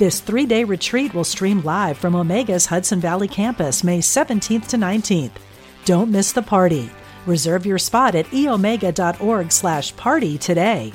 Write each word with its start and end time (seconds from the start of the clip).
This 0.00 0.20
three 0.20 0.46
day 0.46 0.64
retreat 0.64 1.12
will 1.12 1.24
stream 1.24 1.60
live 1.60 1.98
from 1.98 2.14
Omega's 2.14 2.64
Hudson 2.64 3.00
Valley 3.00 3.28
campus 3.28 3.84
May 3.84 3.98
17th 3.98 4.68
to 4.68 4.78
19th. 4.78 5.32
Don't 5.84 6.10
miss 6.10 6.32
the 6.32 6.40
party. 6.40 6.88
Reserve 7.26 7.66
your 7.66 7.76
spot 7.76 8.14
at 8.14 8.24
eomega.org 8.28 9.52
slash 9.52 9.94
party 9.96 10.38
today. 10.38 10.94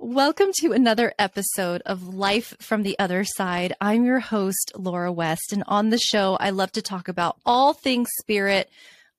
Welcome 0.00 0.48
to 0.56 0.72
another 0.72 1.14
episode 1.16 1.82
of 1.86 2.12
Life 2.12 2.56
from 2.58 2.82
the 2.82 2.98
Other 2.98 3.22
Side. 3.22 3.74
I'm 3.80 4.04
your 4.04 4.18
host, 4.18 4.72
Laura 4.74 5.12
West, 5.12 5.52
and 5.52 5.62
on 5.68 5.90
the 5.90 5.98
show, 5.98 6.36
I 6.40 6.50
love 6.50 6.72
to 6.72 6.82
talk 6.82 7.06
about 7.06 7.36
all 7.46 7.74
things 7.74 8.08
spirit, 8.18 8.68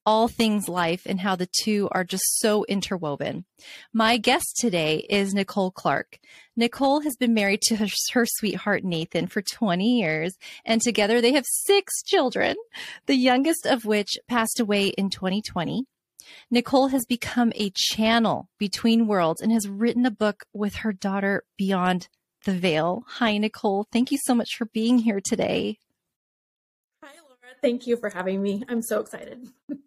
all 0.05 0.27
things 0.27 0.67
life 0.67 1.03
and 1.05 1.19
how 1.19 1.35
the 1.35 1.49
two 1.63 1.87
are 1.91 2.03
just 2.03 2.39
so 2.39 2.65
interwoven. 2.65 3.45
My 3.93 4.17
guest 4.17 4.57
today 4.57 5.05
is 5.09 5.33
Nichole 5.33 5.73
Clark. 5.73 6.19
Nichole 6.59 7.03
has 7.03 7.15
been 7.15 7.33
married 7.33 7.61
to 7.63 7.75
her, 7.77 7.87
her, 8.13 8.25
sweetheart 8.25 8.83
Nathan 8.83 9.27
for 9.27 9.41
20 9.41 9.99
years, 9.99 10.37
and 10.65 10.81
together 10.81 11.21
they 11.21 11.33
have 11.33 11.45
six 11.45 12.03
children, 12.03 12.55
the 13.05 13.15
youngest 13.15 13.65
of 13.65 13.85
which 13.85 14.17
passed 14.27 14.59
away 14.59 14.87
in 14.87 15.09
2020. 15.09 15.85
Nichole 16.51 16.91
has 16.91 17.05
become 17.05 17.51
a 17.55 17.71
channel 17.75 18.49
between 18.57 19.07
worlds 19.07 19.41
and 19.41 19.51
has 19.51 19.67
written 19.67 20.05
a 20.05 20.11
book 20.11 20.45
with 20.53 20.75
her 20.75 20.93
daughter 20.93 21.43
Beyond 21.57 22.07
the 22.45 22.53
Veil. 22.53 23.03
Hi, 23.07 23.37
Nichole. 23.37 23.85
Thank 23.91 24.11
you 24.11 24.17
so 24.23 24.35
much 24.35 24.55
for 24.55 24.65
being 24.65 24.99
here 24.99 25.21
today. 25.21 25.79
Hi, 27.03 27.13
Laura. 27.27 27.55
Thank 27.61 27.87
you 27.87 27.97
for 27.97 28.09
having 28.09 28.41
me. 28.41 28.63
I'm 28.67 28.81
so 28.81 28.99
excited. 28.99 29.47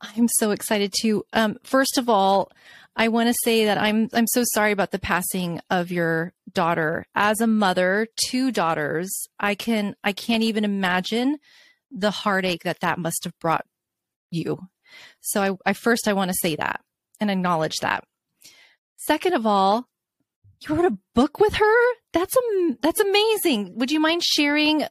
I'm 0.00 0.28
so 0.28 0.50
excited 0.50 0.92
too. 0.98 1.24
Um, 1.32 1.56
first 1.64 1.98
of 1.98 2.08
all, 2.08 2.50
I 2.96 3.08
want 3.08 3.28
to 3.28 3.34
say 3.44 3.64
that 3.66 3.78
I'm 3.78 4.08
I'm 4.12 4.26
so 4.26 4.42
sorry 4.44 4.72
about 4.72 4.90
the 4.90 4.98
passing 4.98 5.60
of 5.70 5.90
your 5.90 6.32
daughter. 6.52 7.06
As 7.14 7.40
a 7.40 7.46
mother, 7.46 8.08
two 8.28 8.50
daughters, 8.50 9.28
I 9.38 9.54
can 9.54 9.94
I 10.02 10.12
can't 10.12 10.42
even 10.42 10.64
imagine 10.64 11.38
the 11.90 12.10
heartache 12.10 12.64
that 12.64 12.80
that 12.80 12.98
must 12.98 13.24
have 13.24 13.38
brought 13.40 13.64
you. 14.30 14.68
So 15.20 15.42
I, 15.42 15.70
I 15.70 15.72
first 15.72 16.08
I 16.08 16.12
want 16.12 16.30
to 16.30 16.36
say 16.40 16.56
that 16.56 16.80
and 17.20 17.30
acknowledge 17.30 17.76
that. 17.82 18.04
Second 18.96 19.34
of 19.34 19.46
all, 19.46 19.88
you 20.60 20.74
wrote 20.74 20.92
a 20.92 20.98
book 21.14 21.38
with 21.38 21.54
her. 21.54 21.94
That's 22.12 22.36
um, 22.36 22.78
that's 22.82 23.00
amazing. 23.00 23.74
Would 23.76 23.92
you 23.92 24.00
mind 24.00 24.22
sharing 24.24 24.84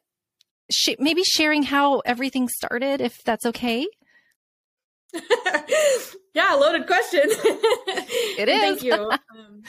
sh- 0.71 0.95
maybe 0.99 1.23
sharing 1.23 1.63
how 1.63 1.99
everything 1.99 2.47
started, 2.47 3.01
if 3.01 3.23
that's 3.23 3.45
okay. 3.45 3.87
yeah, 6.33 6.53
loaded 6.53 6.87
question. 6.87 7.21
it 7.25 8.49
is. 8.49 8.59
Thank 8.61 8.83
you. 8.83 9.11
Um, 9.37 9.63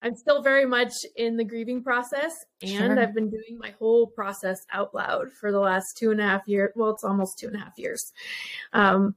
I'm 0.00 0.14
still 0.14 0.42
very 0.42 0.64
much 0.64 0.92
in 1.16 1.36
the 1.36 1.44
grieving 1.44 1.82
process, 1.82 2.32
and 2.62 2.70
sure. 2.70 3.00
I've 3.00 3.14
been 3.14 3.30
doing 3.30 3.58
my 3.58 3.74
whole 3.80 4.06
process 4.06 4.64
out 4.72 4.94
loud 4.94 5.32
for 5.32 5.50
the 5.50 5.58
last 5.58 5.96
two 5.96 6.12
and 6.12 6.20
a 6.20 6.24
half 6.24 6.42
years. 6.46 6.70
Well, 6.76 6.90
it's 6.90 7.02
almost 7.02 7.36
two 7.36 7.48
and 7.48 7.56
a 7.56 7.58
half 7.58 7.76
years. 7.76 8.12
Um, 8.72 9.16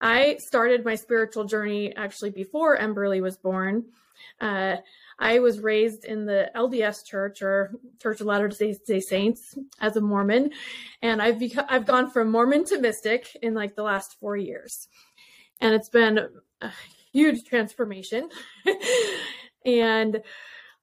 I 0.00 0.38
started 0.40 0.84
my 0.84 0.94
spiritual 0.94 1.44
journey 1.44 1.94
actually 1.94 2.30
before 2.30 2.78
Emberly 2.78 3.20
was 3.20 3.36
born. 3.36 3.84
Uh, 4.40 4.76
I 5.18 5.38
was 5.38 5.60
raised 5.60 6.04
in 6.04 6.26
the 6.26 6.50
LDS 6.54 7.04
Church 7.04 7.40
or 7.42 7.72
Church 8.00 8.20
of 8.20 8.26
Latter-day 8.26 9.00
Saints 9.00 9.58
as 9.80 9.96
a 9.96 10.00
Mormon, 10.00 10.50
and 11.00 11.22
I've 11.22 11.38
become, 11.38 11.64
I've 11.68 11.86
gone 11.86 12.10
from 12.10 12.30
Mormon 12.30 12.64
to 12.66 12.80
mystic 12.80 13.28
in 13.42 13.54
like 13.54 13.74
the 13.74 13.82
last 13.82 14.16
four 14.20 14.36
years, 14.36 14.88
and 15.60 15.74
it's 15.74 15.88
been 15.88 16.18
a 16.60 16.70
huge 17.12 17.44
transformation. 17.44 18.28
and 19.64 20.22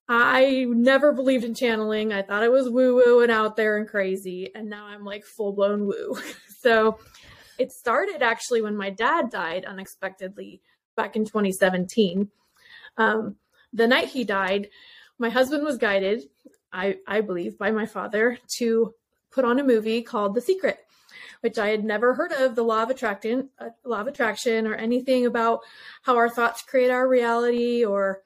I 0.09 0.65
never 0.67 1.13
believed 1.13 1.45
in 1.45 1.53
channeling. 1.53 2.11
I 2.11 2.23
thought 2.23 2.43
it 2.43 2.51
was 2.51 2.69
woo 2.69 2.95
woo 2.95 3.21
and 3.21 3.31
out 3.31 3.55
there 3.55 3.77
and 3.77 3.87
crazy, 3.87 4.49
and 4.55 4.69
now 4.69 4.85
I'm 4.85 5.05
like 5.05 5.25
full 5.25 5.53
blown 5.53 5.85
woo. 5.85 6.17
so 6.59 6.97
it 7.59 7.71
started 7.71 8.21
actually 8.21 8.61
when 8.61 8.75
my 8.75 8.89
dad 8.89 9.29
died 9.29 9.65
unexpectedly 9.65 10.61
back 10.95 11.15
in 11.15 11.23
2017. 11.23 12.29
Um, 12.97 13.37
the 13.73 13.87
night 13.87 14.09
he 14.09 14.23
died, 14.23 14.69
my 15.17 15.29
husband 15.29 15.63
was 15.63 15.77
guided, 15.77 16.23
I, 16.71 16.97
I 17.07 17.21
believe, 17.21 17.57
by 17.57 17.71
my 17.71 17.85
father 17.85 18.37
to 18.57 18.93
put 19.31 19.45
on 19.45 19.59
a 19.59 19.63
movie 19.63 20.01
called 20.01 20.35
The 20.35 20.41
Secret, 20.41 20.77
which 21.41 21.57
I 21.57 21.69
had 21.69 21.83
never 21.83 22.13
heard 22.13 22.31
of 22.31 22.55
the 22.55 22.63
law 22.63 22.83
of 22.83 22.89
attraction, 22.89 23.49
uh, 23.59 23.69
law 23.83 24.01
of 24.01 24.07
attraction, 24.07 24.67
or 24.67 24.75
anything 24.75 25.25
about 25.25 25.61
how 26.03 26.15
our 26.15 26.29
thoughts 26.29 26.61
create 26.61 26.91
our 26.91 27.07
reality, 27.07 27.83
or 27.83 28.21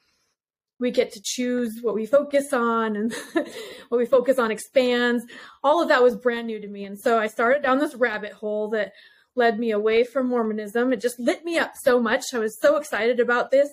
we 0.80 0.92
get 0.92 1.14
to 1.14 1.22
choose 1.24 1.80
what 1.82 1.96
we 1.96 2.06
focus 2.06 2.54
on, 2.54 2.96
and 2.96 3.14
what 3.90 3.98
we 3.98 4.06
focus 4.06 4.38
on 4.38 4.52
expands. 4.52 5.26
All 5.64 5.82
of 5.82 5.90
that 5.90 6.04
was 6.04 6.16
brand 6.16 6.48
new 6.48 6.60
to 6.60 6.68
me, 6.68 6.86
and 6.86 7.00
so 7.00 7.18
I 7.18 7.28
started 7.28 7.64
down 7.64 7.80
this 7.80 7.96
rabbit 7.96 8.34
hole 8.34 8.70
that 8.70 8.94
led 9.38 9.60
me 9.60 9.72
away 9.72 10.04
from 10.04 10.28
Mormonism. 10.28 10.92
It 10.92 11.02
just 11.02 11.20
lit 11.20 11.46
me 11.46 11.58
up 11.58 11.74
so 11.76 12.00
much. 12.00 12.26
I 12.34 12.40
was 12.40 12.60
so 12.60 12.78
excited 12.78 13.20
about 13.20 13.52
this. 13.52 13.70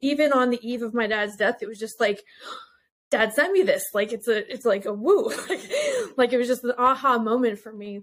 Even 0.00 0.32
on 0.32 0.50
the 0.50 0.60
eve 0.68 0.82
of 0.82 0.94
my 0.94 1.06
dad's 1.06 1.36
death, 1.36 1.62
it 1.62 1.68
was 1.68 1.78
just 1.78 2.00
like, 2.00 2.22
dad 3.10 3.32
sent 3.32 3.52
me 3.52 3.62
this. 3.62 3.82
Like 3.94 4.12
it's 4.12 4.28
a, 4.28 4.50
it's 4.52 4.64
like 4.64 4.84
a 4.84 4.92
woo. 4.92 5.32
like 6.16 6.32
it 6.32 6.38
was 6.38 6.48
just 6.48 6.64
an 6.64 6.72
aha 6.76 7.18
moment 7.18 7.58
for 7.60 7.72
me. 7.72 8.02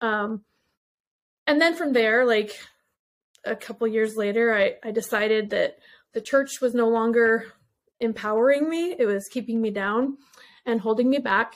Um, 0.00 0.42
and 1.46 1.60
then 1.60 1.74
from 1.74 1.92
there, 1.92 2.24
like 2.24 2.56
a 3.44 3.56
couple 3.56 3.86
years 3.88 4.16
later, 4.16 4.54
I, 4.54 4.74
I 4.84 4.90
decided 4.92 5.50
that 5.50 5.78
the 6.12 6.20
church 6.20 6.60
was 6.60 6.74
no 6.74 6.88
longer 6.88 7.46
empowering 8.00 8.68
me. 8.68 8.94
It 8.98 9.06
was 9.06 9.28
keeping 9.28 9.60
me 9.60 9.70
down 9.70 10.18
and 10.66 10.80
holding 10.80 11.08
me 11.08 11.18
back. 11.18 11.54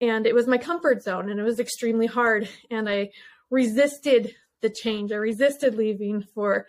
And 0.00 0.26
it 0.26 0.34
was 0.34 0.46
my 0.46 0.58
comfort 0.58 1.02
zone 1.02 1.30
and 1.30 1.40
it 1.40 1.42
was 1.42 1.58
extremely 1.58 2.06
hard. 2.06 2.48
And 2.70 2.88
I 2.88 3.10
resisted 3.50 4.34
the 4.62 4.70
change. 4.70 5.12
I 5.12 5.16
resisted 5.16 5.74
leaving 5.74 6.22
for 6.22 6.66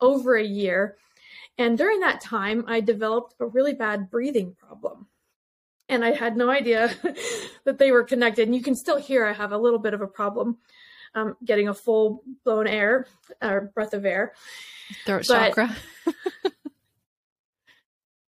over 0.00 0.36
a 0.36 0.44
year. 0.44 0.96
And 1.58 1.76
during 1.76 2.00
that 2.00 2.20
time, 2.20 2.64
I 2.66 2.80
developed 2.80 3.34
a 3.40 3.46
really 3.46 3.74
bad 3.74 4.10
breathing 4.10 4.54
problem. 4.54 5.06
And 5.88 6.04
I 6.04 6.12
had 6.12 6.36
no 6.36 6.48
idea 6.48 6.94
that 7.64 7.78
they 7.78 7.90
were 7.90 8.04
connected. 8.04 8.46
And 8.46 8.54
you 8.54 8.62
can 8.62 8.74
still 8.74 8.98
hear 8.98 9.26
I 9.26 9.32
have 9.32 9.52
a 9.52 9.58
little 9.58 9.78
bit 9.78 9.92
of 9.92 10.00
a 10.00 10.06
problem 10.06 10.58
um, 11.14 11.36
getting 11.44 11.68
a 11.68 11.74
full 11.74 12.22
blown 12.44 12.66
air 12.66 13.06
or 13.42 13.72
breath 13.74 13.94
of 13.94 14.04
air. 14.04 14.32
Throat 15.04 15.24
but, 15.28 15.54
chakra. 15.54 15.76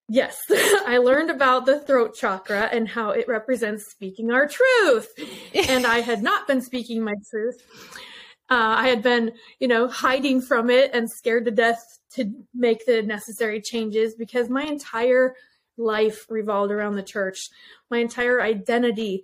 Yes, 0.10 0.42
I 0.50 0.98
learned 0.98 1.30
about 1.30 1.66
the 1.66 1.80
throat 1.80 2.16
chakra 2.16 2.64
and 2.72 2.88
how 2.88 3.12
it 3.12 3.28
represents 3.28 3.92
speaking 3.92 4.32
our 4.32 4.48
truth. 4.48 5.08
and 5.54 5.86
I 5.86 6.00
had 6.00 6.24
not 6.24 6.48
been 6.48 6.62
speaking 6.62 7.04
my 7.04 7.14
truth. 7.30 7.64
Uh, 8.50 8.76
I 8.80 8.88
had 8.88 9.04
been, 9.04 9.34
you 9.60 9.68
know, 9.68 9.88
hiding 9.88 10.42
from 10.42 10.72
it 10.72 10.92
and 10.94 11.10
scared 11.10 11.46
to 11.46 11.52
death 11.52 12.00
to 12.16 12.34
make 12.56 12.88
the 12.88 13.04
necessary 13.04 13.62
changes 13.62 14.16
because 14.16 14.50
my 14.50 14.64
entire 14.64 15.36
life 15.78 16.26
revolved 16.28 16.72
around 16.72 16.96
the 16.96 17.04
church. 17.04 17.38
My 17.92 18.00
entire 18.00 18.42
identity, 18.42 19.24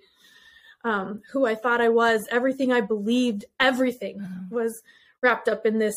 um, 0.84 1.24
who 1.32 1.48
I 1.48 1.56
thought 1.56 1.82
I 1.82 1.90
was, 1.90 2.28
everything 2.30 2.72
I 2.72 2.82
believed, 2.82 3.46
everything 3.60 4.20
mm-hmm. 4.20 4.54
was 4.54 4.84
wrapped 5.24 5.50
up 5.50 5.66
in 5.66 5.80
this 5.80 5.96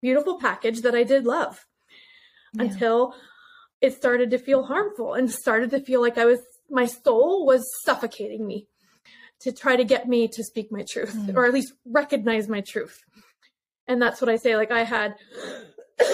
beautiful 0.00 0.38
package 0.38 0.80
that 0.80 0.94
I 0.94 1.02
did 1.02 1.26
love 1.26 1.66
yeah. 2.54 2.62
until 2.64 3.14
it 3.84 3.92
started 3.94 4.30
to 4.30 4.38
feel 4.38 4.64
harmful 4.64 5.12
and 5.12 5.30
started 5.30 5.70
to 5.70 5.78
feel 5.78 6.00
like 6.00 6.16
I 6.16 6.24
was, 6.24 6.40
my 6.70 6.86
soul 6.86 7.44
was 7.44 7.70
suffocating 7.84 8.46
me 8.46 8.66
to 9.40 9.52
try 9.52 9.76
to 9.76 9.84
get 9.84 10.08
me 10.08 10.26
to 10.26 10.42
speak 10.42 10.72
my 10.72 10.82
truth 10.88 11.14
mm. 11.14 11.36
or 11.36 11.44
at 11.44 11.52
least 11.52 11.74
recognize 11.84 12.48
my 12.48 12.62
truth. 12.62 13.04
And 13.86 14.00
that's 14.00 14.22
what 14.22 14.30
I 14.30 14.36
say. 14.36 14.56
Like 14.56 14.70
I 14.70 14.84
had, 14.84 15.16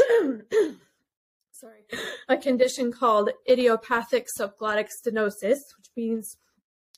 sorry, 1.52 1.84
a 2.28 2.36
condition 2.36 2.90
called 2.90 3.30
idiopathic 3.48 4.26
subglottic 4.36 4.88
stenosis, 4.88 5.60
which 5.78 5.90
means 5.96 6.38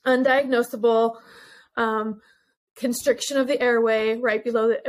undiagnosable, 0.07 1.17
um, 1.77 2.23
constriction 2.75 3.37
of 3.37 3.47
the 3.47 3.61
airway 3.61 4.17
right 4.17 4.43
below 4.43 4.69
the 4.69 4.81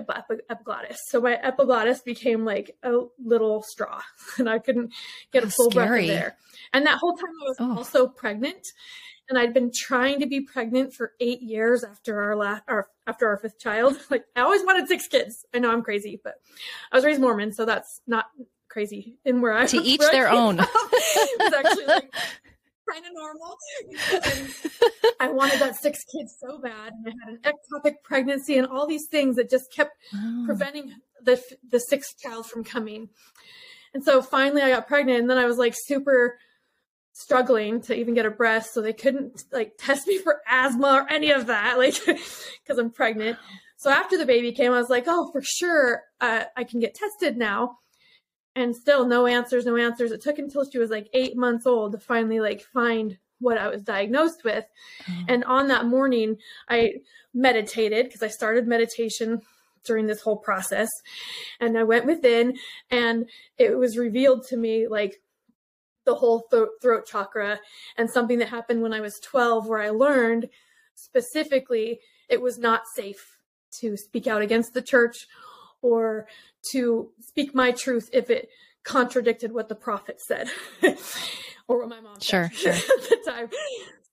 epiglottis. 0.49 0.99
So 1.09 1.21
my 1.21 1.33
epiglottis 1.33 2.01
became 2.01 2.45
like 2.45 2.75
a 2.83 2.93
little 3.23 3.61
straw 3.63 4.01
and 4.37 4.49
I 4.49 4.59
couldn't 4.59 4.93
get 5.31 5.43
That's 5.43 5.53
a 5.53 5.57
full 5.57 5.71
scary. 5.71 5.87
breath 5.87 6.01
in 6.01 6.07
there. 6.07 6.37
And 6.73 6.85
that 6.85 6.97
whole 6.97 7.15
time 7.15 7.29
I 7.41 7.47
was 7.47 7.57
oh. 7.59 7.77
also 7.77 8.07
pregnant 8.07 8.65
and 9.29 9.37
I'd 9.37 9.53
been 9.53 9.71
trying 9.73 10.19
to 10.19 10.27
be 10.27 10.41
pregnant 10.41 10.93
for 10.93 11.13
eight 11.19 11.41
years 11.41 11.83
after 11.83 12.21
our 12.21 12.35
last, 12.35 12.63
our, 12.67 12.87
after 13.07 13.27
our 13.27 13.37
fifth 13.37 13.59
child. 13.59 13.97
Like 14.09 14.25
I 14.35 14.41
always 14.41 14.63
wanted 14.63 14.87
six 14.87 15.07
kids. 15.07 15.45
I 15.53 15.59
know 15.59 15.71
I'm 15.71 15.81
crazy, 15.81 16.19
but 16.23 16.35
I 16.91 16.97
was 16.97 17.05
raised 17.05 17.19
Mormon, 17.19 17.51
so 17.51 17.65
that's 17.65 18.01
not 18.05 18.25
crazy 18.69 19.17
in 19.25 19.41
where 19.41 19.53
I 19.53 19.65
to 19.67 19.77
each 19.77 20.01
their 20.01 20.29
own. 20.29 20.59
it 20.59 21.39
was 21.39 21.53
actually 21.53 21.85
like 21.85 22.13
kind 22.91 23.05
of 23.05 23.11
normal. 23.13 23.57
And 24.13 24.53
I 25.19 25.29
wanted 25.29 25.59
that 25.59 25.75
six 25.75 26.03
kids 26.03 26.35
so 26.39 26.59
bad, 26.59 26.93
and 26.93 27.07
I 27.07 27.11
had 27.25 27.33
an 27.33 27.39
ectopic 27.43 28.03
pregnancy 28.03 28.57
and 28.57 28.67
all 28.67 28.87
these 28.87 29.07
things 29.07 29.35
that 29.35 29.49
just 29.49 29.71
kept 29.71 29.97
oh. 30.13 30.43
preventing 30.45 30.93
the 31.21 31.41
the 31.69 31.79
sixth 31.79 32.19
child 32.19 32.45
from 32.45 32.63
coming. 32.63 33.09
And 33.93 34.03
so 34.03 34.21
finally, 34.21 34.61
I 34.61 34.69
got 34.69 34.87
pregnant, 34.87 35.19
and 35.19 35.29
then 35.29 35.37
I 35.37 35.45
was 35.45 35.57
like 35.57 35.75
super 35.75 36.37
struggling 37.13 37.79
to 37.81 37.95
even 37.95 38.15
get 38.15 38.25
a 38.25 38.31
breast, 38.31 38.73
so 38.73 38.81
they 38.81 38.93
couldn't 38.93 39.43
like 39.51 39.73
test 39.77 40.07
me 40.07 40.17
for 40.17 40.41
asthma 40.47 41.03
or 41.03 41.11
any 41.11 41.31
of 41.31 41.47
that, 41.47 41.77
like 41.77 41.95
because 42.05 42.77
I'm 42.77 42.91
pregnant. 42.91 43.37
So 43.77 43.89
after 43.89 44.17
the 44.17 44.25
baby 44.25 44.53
came, 44.53 44.71
I 44.71 44.79
was 44.79 44.89
like, 44.89 45.05
oh, 45.07 45.29
for 45.31 45.41
sure, 45.41 46.03
uh, 46.21 46.45
I 46.55 46.63
can 46.63 46.79
get 46.79 46.95
tested 46.95 47.37
now 47.37 47.79
and 48.55 48.75
still 48.75 49.05
no 49.05 49.25
answers, 49.25 49.65
no 49.65 49.75
answers. 49.75 50.11
It 50.11 50.21
took 50.21 50.37
until 50.37 50.69
she 50.69 50.77
was 50.77 50.89
like 50.89 51.09
eight 51.13 51.35
months 51.35 51.65
old 51.65 51.93
to 51.93 51.97
finally 51.97 52.39
like 52.39 52.61
find 52.61 53.17
what 53.39 53.57
I 53.57 53.67
was 53.67 53.83
diagnosed 53.83 54.43
with. 54.43 54.65
Oh. 55.09 55.25
And 55.27 55.43
on 55.45 55.67
that 55.67 55.85
morning, 55.85 56.37
I 56.69 56.95
meditated 57.33 58.05
because 58.05 58.23
I 58.23 58.27
started 58.27 58.67
meditation 58.67 59.41
during 59.85 60.07
this 60.07 60.21
whole 60.21 60.37
process. 60.37 60.89
And 61.59 61.77
I 61.77 61.83
went 61.83 62.05
within, 62.05 62.57
and 62.89 63.29
it 63.57 63.77
was 63.77 63.97
revealed 63.97 64.47
to 64.47 64.57
me 64.57 64.87
like 64.87 65.21
the 66.05 66.15
whole 66.15 66.43
th- 66.51 66.67
throat 66.81 67.05
chakra 67.05 67.59
and 67.97 68.09
something 68.09 68.39
that 68.39 68.49
happened 68.49 68.81
when 68.81 68.93
I 68.93 69.01
was 69.01 69.19
12, 69.21 69.67
where 69.67 69.79
I 69.79 69.89
learned 69.89 70.49
specifically 70.95 71.99
it 72.29 72.41
was 72.41 72.57
not 72.57 72.83
safe 72.95 73.37
to 73.79 73.97
speak 73.97 74.27
out 74.27 74.41
against 74.41 74.73
the 74.73 74.81
church 74.81 75.27
or 75.81 76.27
to 76.71 77.11
speak 77.19 77.53
my 77.53 77.71
truth 77.71 78.09
if 78.13 78.29
it 78.29 78.49
contradicted 78.83 79.51
what 79.51 79.69
the 79.69 79.75
prophet 79.75 80.21
said 80.21 80.49
or 81.67 81.79
what 81.79 81.89
my 81.89 82.01
mom 82.01 82.19
sure, 82.19 82.51
said 82.53 82.75
sure. 82.81 82.95
at 82.95 83.09
the 83.09 83.19
time. 83.25 83.49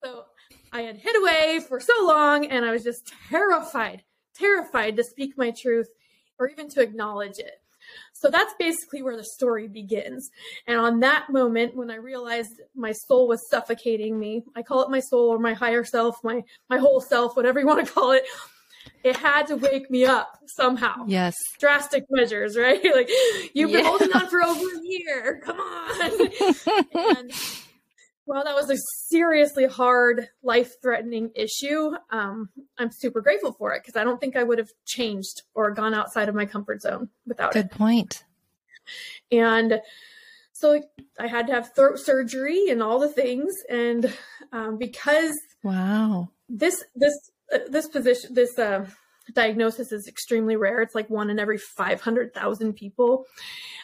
So 0.03 0.25
I 0.73 0.83
had 0.83 0.97
hid 0.97 1.17
away 1.21 1.61
for 1.67 1.81
so 1.81 1.93
long 2.03 2.47
and 2.47 2.65
I 2.65 2.71
was 2.71 2.85
just 2.85 3.13
terrified, 3.29 4.05
terrified 4.35 4.97
to 4.97 5.05
speak 5.05 5.37
my 5.37 5.51
truth 5.51 5.89
or 6.39 6.49
even 6.49 6.69
to 6.71 6.81
acknowledge 6.81 7.39
it. 7.39 7.61
So 8.13 8.31
that's 8.31 8.55
basically 8.59 9.03
where 9.03 9.17
the 9.17 9.25
story 9.25 9.67
begins. 9.67 10.31
And 10.67 10.79
on 10.79 11.01
that 11.01 11.31
moment, 11.31 11.75
when 11.75 11.91
I 11.91 11.97
realized 11.97 12.61
my 12.75 12.93
soul 12.93 13.27
was 13.27 13.49
suffocating 13.49 14.19
me, 14.19 14.45
I 14.55 14.63
call 14.63 14.83
it 14.83 14.91
my 14.91 15.01
soul 15.01 15.29
or 15.31 15.39
my 15.39 15.55
higher 15.55 15.85
self, 15.85 16.23
my 16.23 16.43
my 16.69 16.79
whole 16.79 17.01
self, 17.01 17.37
whatever 17.37 17.59
you 17.59 17.67
want 17.67 17.87
to 17.87 17.93
call 17.93 18.13
it, 18.13 18.25
it 19.03 19.17
had 19.17 19.47
to 19.49 19.57
wake 19.57 19.91
me 19.91 20.05
up 20.05 20.39
somehow. 20.47 21.05
Yes. 21.07 21.37
Drastic 21.59 22.05
measures, 22.11 22.57
right? 22.57 22.81
Like 22.95 23.11
you've 23.55 23.71
been 23.71 23.85
yeah. 23.85 23.89
holding 23.89 24.13
on 24.13 24.29
for 24.29 24.43
over 24.43 24.61
a 24.61 24.81
year. 24.83 25.41
Come 25.45 25.59
on. 25.59 26.11
and 27.19 27.33
well, 28.27 28.45
that 28.45 28.55
was 28.55 28.71
a 28.71 28.77
seriously 29.09 29.67
hard, 29.67 30.29
life 30.43 30.75
threatening 30.83 31.31
issue. 31.35 31.93
Um, 32.11 32.49
I'm 32.79 32.91
super 32.93 33.21
grateful 33.21 33.53
for 33.53 33.75
it 33.75 33.83
because 33.83 33.97
I 34.01 34.05
don't 34.05 34.21
think 34.21 34.37
I 34.37 34.43
would 34.43 34.59
have 34.59 34.71
changed 34.87 35.43
or 35.55 35.71
gone 35.71 35.95
outside 35.95 36.29
of 36.29 36.35
my 36.35 36.47
comfort 36.47 36.83
zone 36.83 37.09
without 37.27 37.53
Good 37.53 37.67
it. 37.67 37.71
Good 37.71 37.79
point. 37.79 38.25
And 39.33 39.81
so 40.53 40.83
I 41.19 41.27
had 41.27 41.47
to 41.47 41.55
have 41.55 41.75
throat 41.75 41.99
surgery 41.99 42.69
and 42.69 42.83
all 42.83 42.99
the 42.99 43.09
things. 43.09 43.55
And 43.69 44.13
um, 44.53 44.79
because 44.79 45.39
wow, 45.63 46.29
this 46.49 46.85
this 46.95 47.15
this 47.69 47.89
position, 47.89 48.35
this 48.35 48.59
uh, 48.59 48.87
diagnosis 49.35 49.93
is 49.93 50.09
extremely 50.09 50.57
rare. 50.57 50.81
It's 50.83 50.95
like 50.95 51.11
one 51.11 51.31
in 51.31 51.39
every 51.39 51.59
500,000 51.59 52.73
people. 52.75 53.27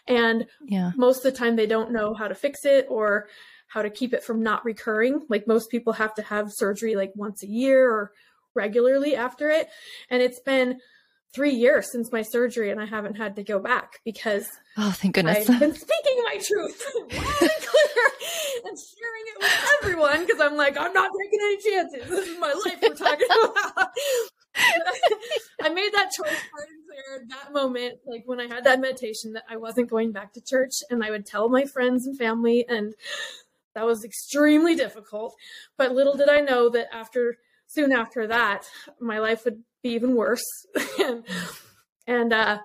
And 0.07 0.47
yeah. 0.67 0.93
most 0.97 1.25
of 1.25 1.33
the 1.33 1.39
time 1.39 1.57
they 1.57 1.67
don't 1.67 1.93
know 1.93 2.15
how 2.15 2.29
to 2.29 2.35
fix 2.35 2.65
it 2.65 2.87
or 2.89 3.29
how 3.69 3.83
to 3.83 3.91
keep 3.91 4.15
it 4.15 4.23
from 4.23 4.43
not 4.43 4.65
recurring. 4.65 5.23
Like 5.29 5.47
most 5.47 5.71
people 5.71 5.93
have 5.95 6.15
to 6.15 6.23
have 6.23 6.53
surgery 6.53 6.95
like 6.95 7.13
once 7.15 7.43
a 7.43 7.49
year 7.49 7.91
or 7.91 8.13
regularly 8.55 9.17
after 9.17 9.51
it. 9.51 9.69
And 10.11 10.23
it's 10.23 10.41
been 10.41 10.81
three 11.37 11.55
years 11.55 11.93
since 11.93 12.11
my 12.11 12.23
surgery 12.23 12.71
and 12.71 12.81
I 12.81 12.87
haven't 12.87 13.17
had 13.17 13.37
to 13.37 13.45
go 13.45 13.59
back 13.59 14.01
because 14.07 14.49
oh 14.79 14.91
thank 14.91 15.15
goodness 15.17 15.49
I've 15.51 15.61
been 15.61 15.75
speaking 15.75 16.23
my 16.25 16.41
truth 16.43 16.83
loud 16.97 17.43
and 17.43 17.51
clear 17.61 18.07
and 18.65 18.79
sharing 18.79 19.25
it 19.27 19.39
with 19.39 19.71
everyone 19.83 20.25
because 20.25 20.41
I'm 20.41 20.57
like 20.57 20.79
I'm 20.79 20.95
not 20.95 21.11
taking 21.23 21.39
any 21.43 21.57
chances. 21.59 22.09
This 22.09 22.27
is 22.27 22.41
my 22.41 22.55
life 22.65 22.79
we're 22.81 22.95
talking 22.95 23.27
about. 23.31 23.89
I 25.63 25.69
made 25.69 25.93
that 25.93 26.11
choice 26.11 26.41
hard 26.51 26.69
and 26.71 26.87
clear 26.87 27.27
that 27.29 27.53
moment, 27.53 27.99
like 28.07 28.23
when 28.25 28.41
I 28.41 28.47
had 28.47 28.65
that 28.65 28.81
meditation, 28.81 29.35
that 29.35 29.45
I 29.51 29.59
wasn't 29.59 29.91
going 29.91 30.13
back 30.13 30.33
to 30.33 30.41
church, 30.41 30.77
and 30.89 31.05
I 31.05 31.11
would 31.11 31.27
tell 31.27 31.51
my 31.51 31.67
friends 31.67 32.07
and 32.07 32.17
family, 32.17 32.65
and 32.67 32.95
that 33.75 33.85
was 33.85 34.03
extremely 34.03 34.75
difficult. 34.75 35.35
But 35.77 35.95
little 35.95 36.17
did 36.17 36.31
I 36.31 36.41
know 36.41 36.71
that 36.71 36.87
after 36.95 37.37
soon 37.67 37.93
after 37.93 38.27
that, 38.29 38.65
my 39.01 39.19
life 39.19 39.45
would 39.45 39.63
be 39.83 39.91
even 39.91 40.15
worse. 40.15 40.45
and 41.01 41.25
and 42.07 42.33
uh, 42.33 42.59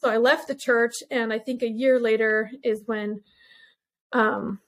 so 0.00 0.10
I 0.10 0.16
left 0.16 0.48
the 0.48 0.54
church, 0.54 0.94
and 1.10 1.32
I 1.32 1.38
think 1.38 1.62
a 1.62 1.68
year 1.68 1.98
later 2.00 2.50
is 2.62 2.82
when 2.86 3.22
um, 4.12 4.60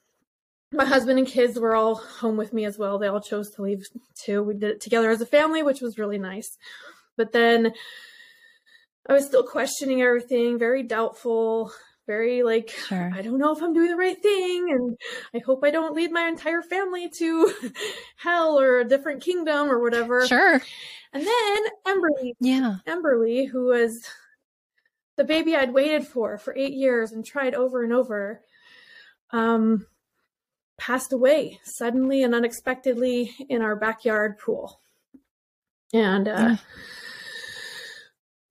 my 0.71 0.85
husband 0.85 1.19
and 1.19 1.27
kids 1.27 1.59
were 1.59 1.75
all 1.75 1.95
home 1.95 2.37
with 2.37 2.53
me 2.53 2.65
as 2.65 2.77
well. 2.77 2.97
They 2.97 3.07
all 3.07 3.21
chose 3.21 3.49
to 3.51 3.61
leave 3.61 3.83
too. 4.23 4.43
We 4.43 4.53
did 4.53 4.71
it 4.71 4.81
together 4.81 5.09
as 5.09 5.21
a 5.21 5.25
family, 5.25 5.63
which 5.63 5.81
was 5.81 5.97
really 5.97 6.17
nice. 6.17 6.57
But 7.15 7.31
then 7.31 7.73
I 9.07 9.13
was 9.13 9.25
still 9.25 9.43
questioning 9.43 10.01
everything, 10.01 10.57
very 10.57 10.83
doubtful, 10.83 11.71
very 12.05 12.43
like 12.43 12.69
sure. 12.69 13.11
I 13.13 13.21
don't 13.21 13.39
know 13.39 13.53
if 13.53 13.61
I'm 13.61 13.73
doing 13.73 13.89
the 13.89 13.95
right 13.95 14.21
thing 14.21 14.67
and 14.71 14.97
I 15.33 15.43
hope 15.45 15.63
I 15.63 15.71
don't 15.71 15.95
lead 15.95 16.11
my 16.11 16.27
entire 16.27 16.61
family 16.61 17.09
to 17.09 17.53
hell 18.17 18.59
or 18.59 18.79
a 18.79 18.87
different 18.87 19.21
kingdom 19.21 19.69
or 19.69 19.79
whatever. 19.79 20.25
Sure. 20.27 20.61
And 21.13 21.25
then 21.25 21.63
Emberly. 21.85 22.33
Yeah. 22.39 22.77
Emberly, 22.87 23.47
who 23.47 23.65
was 23.65 24.05
the 25.15 25.23
baby 25.23 25.55
I'd 25.55 25.73
waited 25.73 26.07
for 26.07 26.37
for 26.37 26.55
8 26.55 26.73
years 26.73 27.11
and 27.11 27.25
tried 27.25 27.55
over 27.55 27.83
and 27.83 27.93
over 27.93 28.41
um 29.31 29.85
passed 30.77 31.13
away 31.13 31.59
suddenly 31.63 32.23
and 32.23 32.33
unexpectedly 32.35 33.33
in 33.49 33.61
our 33.61 33.75
backyard 33.75 34.37
pool. 34.39 34.81
And 35.93 36.27
uh 36.27 36.31
yeah 36.31 36.55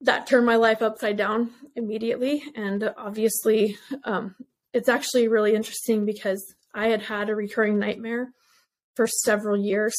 that 0.03 0.27
turned 0.27 0.45
my 0.45 0.57
life 0.57 0.81
upside 0.81 1.17
down 1.17 1.49
immediately. 1.75 2.43
And 2.55 2.91
obviously, 2.97 3.77
um, 4.03 4.35
it's 4.73 4.89
actually 4.89 5.27
really 5.27 5.55
interesting 5.55 6.05
because 6.05 6.53
I 6.73 6.87
had 6.87 7.01
had 7.01 7.29
a 7.29 7.35
recurring 7.35 7.79
nightmare 7.79 8.33
for 8.95 9.07
several 9.07 9.57
years, 9.57 9.95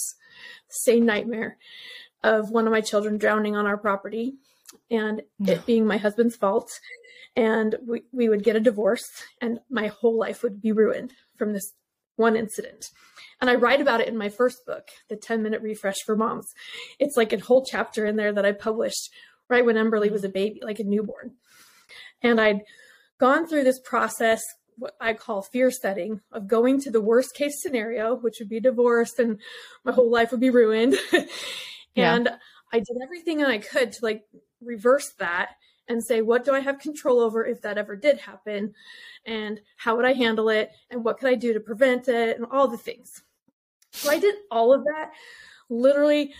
same 0.69 1.07
nightmare 1.07 1.57
of 2.23 2.51
one 2.51 2.67
of 2.67 2.73
my 2.73 2.81
children 2.81 3.19
drowning 3.19 3.57
on 3.57 3.67
our 3.67 3.77
property 3.77 4.35
and 4.91 5.23
it 5.41 5.67
being 5.67 5.87
my 5.87 5.97
husband's 5.97 6.37
fault. 6.37 6.71
And 7.37 7.77
we, 7.87 8.03
we 8.13 8.29
would 8.29 8.45
get 8.45 8.57
a 8.57 8.61
divorce 8.61 9.05
and 9.41 9.61
my 9.71 9.89
whole 9.89 10.19
life 10.19 10.43
would 10.43 10.61
be 10.61 10.73
ruined 10.73 11.13
from 11.37 11.53
this 11.53 11.73
one 12.17 12.37
incident. 12.37 12.87
And 13.41 13.51
I 13.51 13.57
write 13.57 13.81
about 13.81 14.01
it 14.01 14.09
in 14.09 14.17
my 14.17 14.29
first 14.29 14.65
book, 14.67 14.89
The 15.09 15.17
10 15.17 15.43
Minute 15.43 15.61
Refresh 15.61 15.99
for 16.07 16.17
Moms. 16.17 16.53
It's 16.99 17.17
like 17.17 17.33
a 17.33 17.41
whole 17.41 17.65
chapter 17.65 18.07
in 18.07 18.17
there 18.17 18.33
that 18.33 18.47
I 18.47 18.53
published 18.53 19.11
right 19.49 19.65
when 19.65 19.77
Emberly 19.77 20.11
was 20.11 20.25
a 20.25 20.29
baby, 20.29 20.61
like 20.63 20.79
a 20.79 20.85
newborn. 20.85 21.33
And 22.23 22.41
I'd 22.41 22.63
gone 23.19 23.47
through 23.47 23.65
this 23.65 23.81
process, 23.81 24.43
what 24.77 24.95
I 25.01 25.15
call 25.15 25.43
fear 25.43 25.71
setting, 25.71 26.21
of 26.33 26.49
going 26.49 26.81
to 26.83 26.91
the 26.91 27.01
worst 27.01 27.35
case 27.35 27.63
scenario, 27.63 28.17
which 28.17 28.39
would 28.39 28.49
be 28.49 28.61
divorce 28.61 29.19
and 29.19 29.41
my 29.85 29.93
whole 29.93 30.11
life 30.11 30.31
would 30.31 30.41
be 30.41 30.51
ruined. 30.51 30.97
and 31.13 31.29
yeah. 32.27 32.37
I 32.73 32.79
did 32.79 32.97
everything 33.03 33.45
I 33.45 33.59
could 33.59 33.93
to 33.93 33.99
like 34.03 34.25
reverse 34.61 35.13
that 35.19 35.51
and 35.89 36.03
say, 36.03 36.23
what 36.23 36.45
do 36.45 36.53
I 36.53 36.61
have 36.61 36.79
control 36.79 37.21
over 37.21 37.45
if 37.45 37.63
that 37.63 37.79
ever 37.79 37.95
did 37.95 38.19
happen? 38.19 38.75
And 39.27 39.61
how 39.77 39.97
would 39.97 40.05
I 40.05 40.15
handle 40.15 40.49
it? 40.49 40.71
And 40.91 41.05
what 41.05 41.19
could 41.19 41.29
I 41.29 41.35
do 41.35 41.53
to 41.53 41.61
prevent 41.61 42.09
it? 42.09 42.37
And 42.37 42.47
all 42.51 42.69
the 42.69 42.79
things. 42.79 43.23
So 43.93 44.11
I 44.11 44.19
did 44.19 44.35
all 44.51 44.73
of 44.73 44.85
that. 44.85 45.13
Literally, 45.69 46.35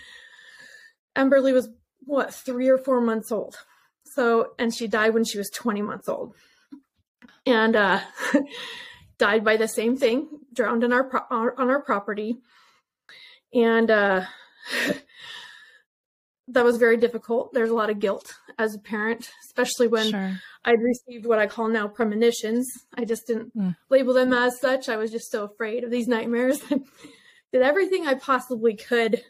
Emberly 1.17 1.53
was 1.53 1.69
what 2.01 2.35
three 2.35 2.69
or 2.69 2.79
four 2.79 3.01
months 3.01 3.31
old. 3.31 3.57
So, 4.05 4.53
and 4.59 4.75
she 4.75 4.87
died 4.87 5.15
when 5.15 5.25
she 5.25 5.39
was 5.39 5.51
20 5.51 5.83
months 5.83 6.09
old, 6.09 6.35
and 7.47 7.75
uh, 7.75 8.01
died 9.19 9.45
by 9.45 9.57
the 9.57 9.69
same 9.69 9.97
thing, 9.97 10.29
drowned 10.53 10.85
in 10.85 10.93
our, 10.93 11.05
pro- 11.05 11.27
on 11.31 11.71
our 11.71 11.83
property, 11.83 12.37
and 13.53 13.91
uh, 13.91 14.25
that 16.49 16.65
was 16.65 16.77
very 16.77 16.97
difficult. 16.97 17.53
There's 17.53 17.71
a 17.71 17.75
lot 17.75 17.91
of 17.91 17.99
guilt 17.99 18.35
as 18.59 18.75
a 18.75 18.79
parent, 18.79 19.31
especially 19.47 19.89
when 19.89 20.11
sure. 20.11 20.41
I'd 20.65 20.81
received 20.81 21.27
what 21.27 21.39
I 21.39 21.47
call 21.47 21.69
now 21.69 21.89
premonitions. 21.89 22.69
I 22.95 23.05
just 23.05 23.27
didn't 23.27 23.57
mm. 23.57 23.77
label 23.91 24.15
them 24.15 24.33
as 24.33 24.61
such. 24.61 24.89
I 24.89 24.97
was 24.97 25.11
just 25.11 25.31
so 25.31 25.45
afraid 25.45 25.85
of 25.85 25.91
these 25.91 26.09
nightmares. 26.09 26.61
Did 27.53 27.63
everything 27.63 28.07
I 28.07 28.15
possibly 28.15 28.75
could 28.75 29.23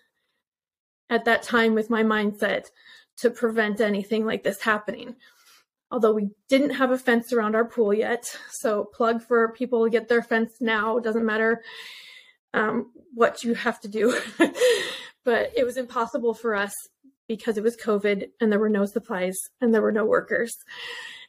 at 1.10 1.26
that 1.26 1.42
time 1.42 1.74
with 1.74 1.90
my 1.90 2.02
mindset 2.02 2.70
to 3.18 3.30
prevent 3.30 3.80
anything 3.80 4.24
like 4.26 4.42
this 4.42 4.60
happening. 4.60 5.16
Although 5.90 6.12
we 6.12 6.30
didn't 6.48 6.70
have 6.70 6.90
a 6.90 6.98
fence 6.98 7.32
around 7.32 7.54
our 7.54 7.64
pool 7.64 7.94
yet. 7.94 8.24
So, 8.50 8.84
plug 8.84 9.22
for 9.22 9.52
people 9.52 9.84
to 9.84 9.90
get 9.90 10.08
their 10.08 10.22
fence 10.22 10.54
now. 10.60 10.98
Doesn't 10.98 11.24
matter 11.24 11.62
um, 12.52 12.90
what 13.14 13.44
you 13.44 13.54
have 13.54 13.80
to 13.80 13.88
do. 13.88 14.18
but 15.24 15.52
it 15.56 15.64
was 15.64 15.76
impossible 15.76 16.34
for 16.34 16.54
us 16.54 16.72
because 17.28 17.56
it 17.56 17.62
was 17.62 17.76
COVID 17.76 18.30
and 18.40 18.50
there 18.50 18.58
were 18.58 18.68
no 18.68 18.86
supplies 18.86 19.36
and 19.60 19.72
there 19.72 19.82
were 19.82 19.92
no 19.92 20.04
workers. 20.04 20.54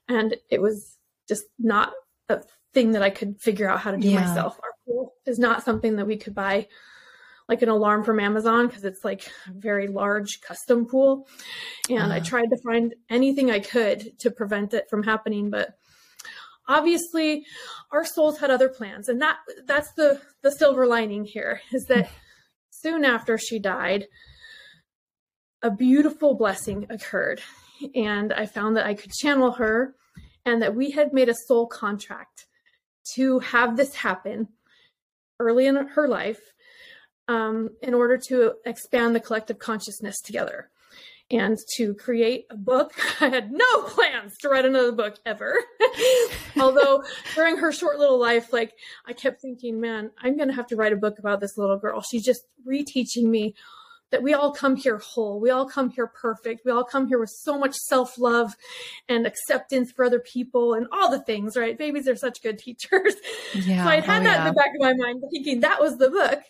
And 0.07 0.35
it 0.49 0.61
was 0.61 0.97
just 1.27 1.45
not 1.59 1.93
a 2.29 2.41
thing 2.73 2.91
that 2.91 3.01
I 3.01 3.09
could 3.09 3.39
figure 3.41 3.69
out 3.69 3.79
how 3.79 3.91
to 3.91 3.97
do 3.97 4.09
yeah. 4.09 4.25
myself. 4.25 4.59
Our 4.63 4.71
pool 4.85 5.13
is 5.25 5.39
not 5.39 5.63
something 5.63 5.95
that 5.95 6.07
we 6.07 6.17
could 6.17 6.35
buy 6.35 6.67
like 7.47 7.61
an 7.61 7.69
alarm 7.69 8.03
from 8.03 8.19
Amazon 8.19 8.67
because 8.67 8.83
it's 8.83 9.05
like 9.05 9.29
a 9.47 9.53
very 9.53 9.87
large 9.87 10.41
custom 10.41 10.85
pool. 10.85 11.27
And 11.89 12.11
uh 12.11 12.15
I 12.15 12.19
tried 12.19 12.49
to 12.49 12.57
find 12.63 12.95
anything 13.09 13.51
I 13.51 13.59
could 13.59 14.17
to 14.19 14.31
prevent 14.31 14.73
it 14.73 14.89
from 14.89 15.03
happening, 15.03 15.49
but 15.49 15.77
obviously 16.67 17.45
our 17.91 18.05
souls 18.05 18.39
had 18.39 18.49
other 18.49 18.69
plans. 18.69 19.09
And 19.09 19.21
that 19.21 19.37
that's 19.65 19.91
the 19.93 20.21
the 20.41 20.51
silver 20.51 20.87
lining 20.87 21.25
here 21.25 21.61
is 21.71 21.85
that 21.85 22.09
soon 22.71 23.05
after 23.05 23.37
she 23.37 23.59
died, 23.59 24.07
a 25.61 25.71
beautiful 25.71 26.35
blessing 26.35 26.87
occurred. 26.89 27.41
And 27.93 28.31
I 28.33 28.45
found 28.45 28.77
that 28.77 28.85
I 28.85 28.93
could 28.93 29.11
channel 29.11 29.51
her 29.53 29.95
and 30.45 30.61
that 30.61 30.75
we 30.75 30.91
had 30.91 31.13
made 31.13 31.29
a 31.29 31.35
soul 31.47 31.67
contract 31.67 32.45
to 33.15 33.39
have 33.39 33.75
this 33.75 33.95
happen 33.95 34.47
early 35.39 35.67
in 35.67 35.75
her 35.75 36.07
life 36.07 36.53
um, 37.27 37.69
in 37.81 37.93
order 37.93 38.17
to 38.29 38.53
expand 38.65 39.15
the 39.15 39.19
collective 39.19 39.59
consciousness 39.59 40.19
together 40.21 40.69
and 41.31 41.57
to 41.75 41.93
create 41.95 42.45
a 42.51 42.57
book. 42.57 42.93
I 43.21 43.29
had 43.29 43.51
no 43.51 43.81
plans 43.83 44.37
to 44.39 44.49
write 44.49 44.65
another 44.65 44.91
book 44.91 45.17
ever. 45.25 45.57
Although 46.59 47.03
during 47.33 47.57
her 47.57 47.71
short 47.71 47.99
little 47.99 48.19
life, 48.19 48.53
like 48.53 48.73
I 49.05 49.13
kept 49.13 49.41
thinking, 49.41 49.79
man, 49.79 50.11
I'm 50.21 50.37
going 50.37 50.49
to 50.49 50.55
have 50.55 50.67
to 50.67 50.75
write 50.75 50.93
a 50.93 50.97
book 50.97 51.19
about 51.19 51.39
this 51.39 51.57
little 51.57 51.77
girl. 51.77 52.01
She's 52.01 52.25
just 52.25 52.43
reteaching 52.67 53.25
me 53.25 53.55
that 54.11 54.21
we 54.21 54.33
all 54.33 54.53
come 54.53 54.75
here 54.75 54.99
whole. 54.99 55.39
We 55.39 55.49
all 55.49 55.65
come 55.65 55.89
here 55.89 56.07
perfect. 56.07 56.63
We 56.63 56.71
all 56.71 56.83
come 56.83 57.07
here 57.07 57.19
with 57.19 57.31
so 57.31 57.57
much 57.57 57.73
self 57.73 58.17
love 58.17 58.55
and 59.09 59.25
acceptance 59.25 59.91
for 59.91 60.05
other 60.05 60.19
people 60.19 60.73
and 60.73 60.87
all 60.91 61.09
the 61.09 61.19
things, 61.19 61.57
right? 61.57 61.77
Babies 61.77 62.07
are 62.07 62.15
such 62.15 62.41
good 62.41 62.59
teachers. 62.59 63.15
Yeah. 63.53 63.83
So 63.83 63.89
I 63.89 63.99
had 63.99 64.21
oh, 64.21 64.23
that 64.25 64.37
yeah. 64.39 64.47
in 64.47 64.53
the 64.53 64.53
back 64.53 64.69
of 64.75 64.81
my 64.81 64.93
mind, 64.93 65.23
thinking 65.31 65.61
that 65.61 65.81
was 65.81 65.97
the 65.97 66.09
book. 66.09 66.43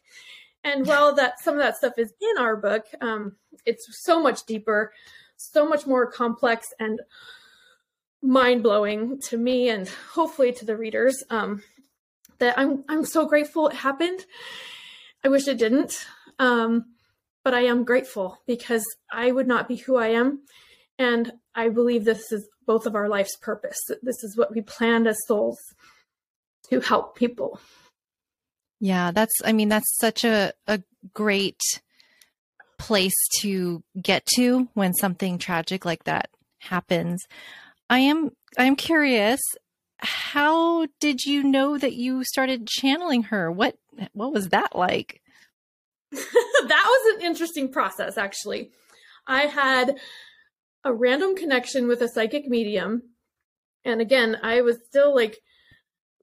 And 0.65 0.87
while 0.87 1.13
that 1.13 1.39
some 1.39 1.53
of 1.53 1.59
that 1.61 1.77
stuff 1.77 1.93
is 1.97 2.11
in 2.19 2.43
our 2.43 2.57
book, 2.57 2.85
um, 2.99 3.37
it's 3.65 3.85
so 4.03 4.19
much 4.19 4.45
deeper, 4.45 4.91
so 5.37 5.69
much 5.69 5.85
more 5.85 6.11
complex 6.11 6.65
and 6.79 6.99
mind 8.21 8.63
blowing 8.63 9.21
to 9.21 9.37
me 9.37 9.69
and 9.69 9.87
hopefully 9.87 10.51
to 10.53 10.65
the 10.65 10.75
readers. 10.75 11.23
Um, 11.29 11.61
that 12.39 12.57
I'm 12.57 12.83
I'm 12.89 13.05
so 13.05 13.27
grateful 13.27 13.67
it 13.67 13.75
happened. 13.75 14.25
I 15.23 15.29
wish 15.29 15.47
it 15.47 15.57
didn't, 15.57 16.05
um, 16.39 16.85
but 17.43 17.53
I 17.53 17.61
am 17.61 17.85
grateful 17.85 18.41
because 18.47 18.83
I 19.11 19.31
would 19.31 19.47
not 19.47 19.67
be 19.67 19.77
who 19.77 19.97
I 19.97 20.07
am, 20.07 20.41
and 20.97 21.31
I 21.53 21.69
believe 21.69 22.03
this 22.03 22.31
is 22.31 22.49
both 22.65 22.87
of 22.87 22.95
our 22.95 23.07
life's 23.07 23.37
purpose. 23.37 23.79
This 24.01 24.23
is 24.23 24.35
what 24.35 24.53
we 24.53 24.61
planned 24.61 25.07
as 25.07 25.17
souls 25.27 25.59
to 26.69 26.79
help 26.79 27.15
people. 27.15 27.59
Yeah, 28.79 29.11
that's, 29.11 29.33
I 29.43 29.53
mean, 29.53 29.69
that's 29.69 29.97
such 29.97 30.23
a, 30.23 30.53
a 30.67 30.81
great 31.13 31.61
place 32.77 33.15
to 33.39 33.83
get 34.01 34.25
to 34.35 34.67
when 34.73 34.93
something 34.93 35.37
tragic 35.37 35.85
like 35.85 36.03
that 36.03 36.29
happens. 36.59 37.23
I 37.89 37.99
am, 37.99 38.31
I 38.57 38.65
am 38.65 38.75
curious, 38.75 39.39
how 39.99 40.87
did 40.99 41.23
you 41.23 41.43
know 41.43 41.77
that 41.77 41.93
you 41.93 42.23
started 42.25 42.67
channeling 42.67 43.23
her? 43.23 43.51
What, 43.51 43.77
what 44.13 44.33
was 44.33 44.49
that 44.49 44.75
like? 44.75 45.21
that 46.11 46.21
was 46.69 47.15
an 47.15 47.25
interesting 47.25 47.71
process, 47.71 48.17
actually. 48.17 48.71
I 49.27 49.43
had 49.43 49.97
a 50.83 50.93
random 50.93 51.35
connection 51.35 51.87
with 51.87 52.01
a 52.01 52.07
psychic 52.07 52.47
medium. 52.47 53.03
And 53.83 54.01
again, 54.01 54.37
I 54.43 54.61
was 54.61 54.77
still 54.85 55.15
like 55.15 55.39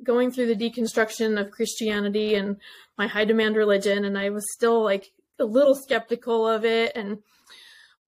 going 0.04 0.30
through 0.30 0.54
the 0.54 0.70
deconstruction 0.70 1.40
of 1.40 1.50
Christianity 1.50 2.34
and 2.34 2.56
my 2.98 3.06
high 3.06 3.24
demand 3.24 3.56
religion, 3.56 4.04
and 4.04 4.18
I 4.18 4.30
was 4.30 4.44
still 4.52 4.82
like 4.82 5.10
a 5.38 5.44
little 5.44 5.74
skeptical 5.74 6.46
of 6.46 6.64
it, 6.64 6.92
and 6.96 7.18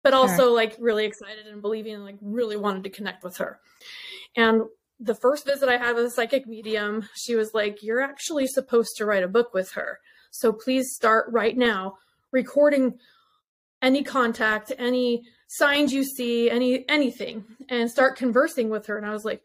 but 0.03 0.15
also 0.15 0.45
sure. 0.45 0.55
like 0.55 0.77
really 0.79 1.07
excited 1.07 1.47
and 1.47 1.63
believing 1.63 1.95
and 1.95 2.05
like 2.05 2.19
really 2.21 2.57
wanted 2.57 2.85
to 2.85 2.91
connect 2.91 3.25
with 3.25 3.39
her. 3.39 3.59
And 4.37 4.63
the 5.01 5.15
first 5.15 5.47
visit 5.47 5.69
I 5.69 5.79
had 5.79 5.97
with 5.97 6.07
a 6.07 6.11
psychic 6.11 6.47
medium, 6.47 7.09
she 7.15 7.35
was 7.35 7.55
like, 7.55 7.83
You're 7.83 8.03
actually 8.03 8.47
supposed 8.47 8.97
to 8.97 9.07
write 9.07 9.25
a 9.25 9.29
book 9.29 9.55
with 9.55 9.73
her. 9.73 9.99
So 10.31 10.53
please 10.53 10.95
start 10.95 11.27
right 11.31 11.57
now 11.57 11.95
recording 12.33 12.99
any 13.81 14.03
contact, 14.03 14.73
any 14.79 15.23
signs 15.47 15.93
you 15.93 16.05
see, 16.05 16.51
any 16.51 16.89
anything, 16.89 17.45
and 17.69 17.91
start 17.91 18.17
conversing 18.17 18.71
with 18.71 18.87
her. 18.87 18.97
And 18.97 19.07
I 19.07 19.13
was 19.13 19.25
like, 19.25 19.43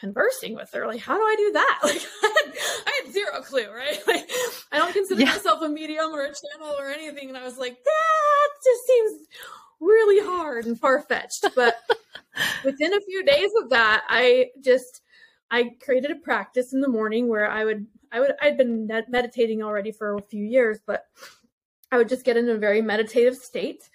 conversing 0.00 0.54
with 0.54 0.70
her. 0.72 0.86
Like, 0.86 1.00
how 1.00 1.14
do 1.14 1.22
I 1.22 1.34
do 1.36 1.52
that? 1.52 1.78
Like, 1.90 2.02
I 2.22 2.42
had, 2.44 2.54
I 2.86 3.02
had 3.02 3.12
zero 3.12 3.42
clue, 3.42 3.70
right? 3.72 4.00
Like, 4.06 4.30
I 4.72 4.78
don't 4.78 4.92
consider 4.92 5.20
yeah. 5.20 5.28
myself 5.28 5.62
a 5.62 5.68
medium 5.68 6.12
or 6.12 6.22
a 6.22 6.28
channel 6.28 6.74
or 6.78 6.88
anything. 6.88 7.28
And 7.28 7.38
I 7.38 7.44
was 7.44 7.58
like, 7.58 7.72
that 7.72 8.48
just 8.64 8.86
seems 8.86 9.26
really 9.80 10.24
hard 10.24 10.66
and 10.66 10.78
far 10.78 11.02
fetched. 11.02 11.46
But 11.54 11.76
within 12.64 12.94
a 12.94 13.00
few 13.00 13.24
days 13.24 13.50
of 13.62 13.70
that, 13.70 14.02
I 14.08 14.46
just, 14.62 15.02
I 15.50 15.70
created 15.82 16.10
a 16.10 16.16
practice 16.16 16.72
in 16.72 16.80
the 16.80 16.88
morning 16.88 17.28
where 17.28 17.50
I 17.50 17.64
would, 17.64 17.86
I 18.12 18.20
would, 18.20 18.32
I'd 18.40 18.56
been 18.56 18.88
meditating 19.08 19.62
already 19.62 19.92
for 19.92 20.14
a 20.14 20.22
few 20.22 20.44
years, 20.44 20.78
but 20.86 21.04
I 21.92 21.98
would 21.98 22.08
just 22.08 22.24
get 22.24 22.36
in 22.36 22.48
a 22.48 22.56
very 22.56 22.82
meditative 22.82 23.36
state 23.36 23.88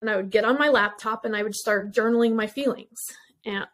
and 0.00 0.10
I 0.10 0.16
would 0.16 0.30
get 0.30 0.44
on 0.44 0.58
my 0.58 0.68
laptop 0.68 1.24
and 1.24 1.36
I 1.36 1.42
would 1.42 1.54
start 1.54 1.92
journaling 1.92 2.34
my 2.34 2.46
feelings 2.46 2.98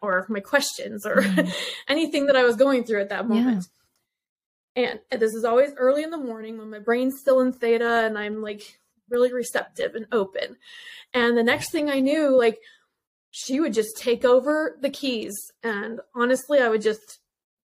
or 0.01 0.25
my 0.29 0.39
questions 0.39 1.05
or 1.05 1.17
mm. 1.17 1.53
anything 1.87 2.27
that 2.27 2.35
I 2.35 2.43
was 2.43 2.55
going 2.55 2.83
through 2.83 3.01
at 3.01 3.09
that 3.09 3.27
moment. 3.27 3.65
Yeah. 4.75 4.95
And 5.11 5.21
this 5.21 5.33
is 5.33 5.45
always 5.45 5.71
early 5.77 6.03
in 6.03 6.09
the 6.09 6.17
morning 6.17 6.57
when 6.57 6.69
my 6.69 6.79
brain's 6.79 7.19
still 7.19 7.39
in 7.39 7.53
theta 7.53 8.05
and 8.05 8.17
I'm 8.17 8.41
like 8.41 8.79
really 9.09 9.31
receptive 9.31 9.95
and 9.95 10.07
open. 10.11 10.57
And 11.13 11.37
the 11.37 11.43
next 11.43 11.71
thing 11.71 11.89
I 11.89 11.99
knew, 11.99 12.37
like 12.37 12.59
she 13.31 13.59
would 13.59 13.73
just 13.73 13.97
take 13.97 14.25
over 14.25 14.77
the 14.81 14.89
keys. 14.89 15.33
And 15.63 15.99
honestly, 16.13 16.59
I 16.59 16.69
would 16.69 16.81
just 16.81 17.19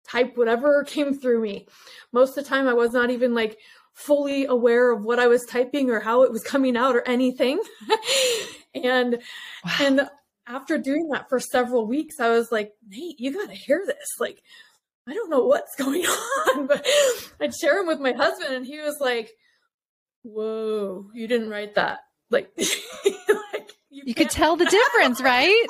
type 0.07 0.37
whatever 0.37 0.85
came 0.85 1.19
through 1.19 1.41
me. 1.41 1.67
Most 2.13 2.37
of 2.37 2.45
the 2.45 2.49
time, 2.49 2.69
I 2.69 2.75
was 2.75 2.93
not 2.93 3.11
even 3.11 3.35
like 3.35 3.59
fully 3.93 4.45
aware 4.47 4.91
of 4.91 5.05
what 5.05 5.19
I 5.19 5.27
was 5.27 5.45
typing 5.45 5.91
or 5.91 6.01
how 6.01 6.23
it 6.23 6.33
was 6.33 6.43
coming 6.43 6.77
out 6.77 6.97
or 6.97 7.03
anything. 7.03 7.61
and, 8.75 9.19
wow. 9.65 9.73
and 9.81 10.11
after 10.47 10.79
doing 10.79 11.09
that 11.09 11.29
for 11.29 11.41
several 11.41 11.87
weeks, 11.87 12.21
I 12.21 12.31
was 12.31 12.53
like, 12.53 12.73
Nate, 12.87 13.19
you 13.19 13.33
got 13.33 13.49
to 13.49 13.55
hear 13.55 13.83
this. 13.87 14.17
Like, 14.19 14.43
I 15.09 15.15
don't 15.15 15.31
know 15.31 15.45
what's 15.45 15.75
going 15.79 16.05
on, 16.05 16.67
but 16.67 16.87
I'd 17.41 17.55
share 17.55 17.81
him 17.81 17.87
with 17.87 18.01
my 18.01 18.13
husband, 18.13 18.55
and 18.55 18.67
he 18.67 18.81
was 18.81 18.99
like, 19.01 19.31
"Whoa, 20.23 21.11
you 21.15 21.27
didn't 21.27 21.51
write 21.51 21.75
that." 21.75 22.01
Like, 22.31 22.51
like 22.59 23.71
you, 23.91 24.05
you 24.07 24.15
could 24.15 24.31
tell 24.31 24.57
the 24.57 24.65
difference, 24.95 25.21
right? 25.21 25.67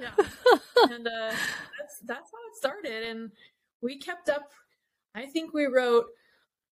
yeah, 0.00 0.14
and 0.90 1.06
uh, 1.06 1.30
that's 1.30 1.98
that's 2.04 2.30
how 2.30 2.38
it 2.48 2.56
started, 2.56 3.04
and 3.08 3.30
we 3.80 3.98
kept 3.98 4.28
up. 4.28 4.50
I 5.14 5.26
think 5.26 5.52
we 5.52 5.66
wrote 5.66 6.06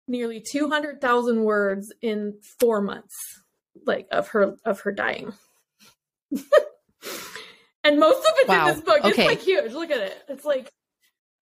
nearly 0.07 0.41
two 0.41 0.69
hundred 0.69 1.01
thousand 1.01 1.43
words 1.43 1.91
in 2.01 2.39
four 2.59 2.81
months 2.81 3.41
like 3.85 4.07
of 4.11 4.29
her 4.29 4.55
of 4.65 4.81
her 4.81 4.91
dying. 4.91 5.33
and 7.83 7.99
most 7.99 8.19
of 8.19 8.33
it's 8.37 8.49
wow. 8.49 8.67
in 8.67 8.75
this 8.75 8.83
book. 8.83 8.99
Okay. 8.99 9.09
It's 9.09 9.17
like 9.17 9.41
huge. 9.41 9.73
Look 9.73 9.91
at 9.91 9.99
it. 9.99 10.23
It's 10.27 10.45
like 10.45 10.71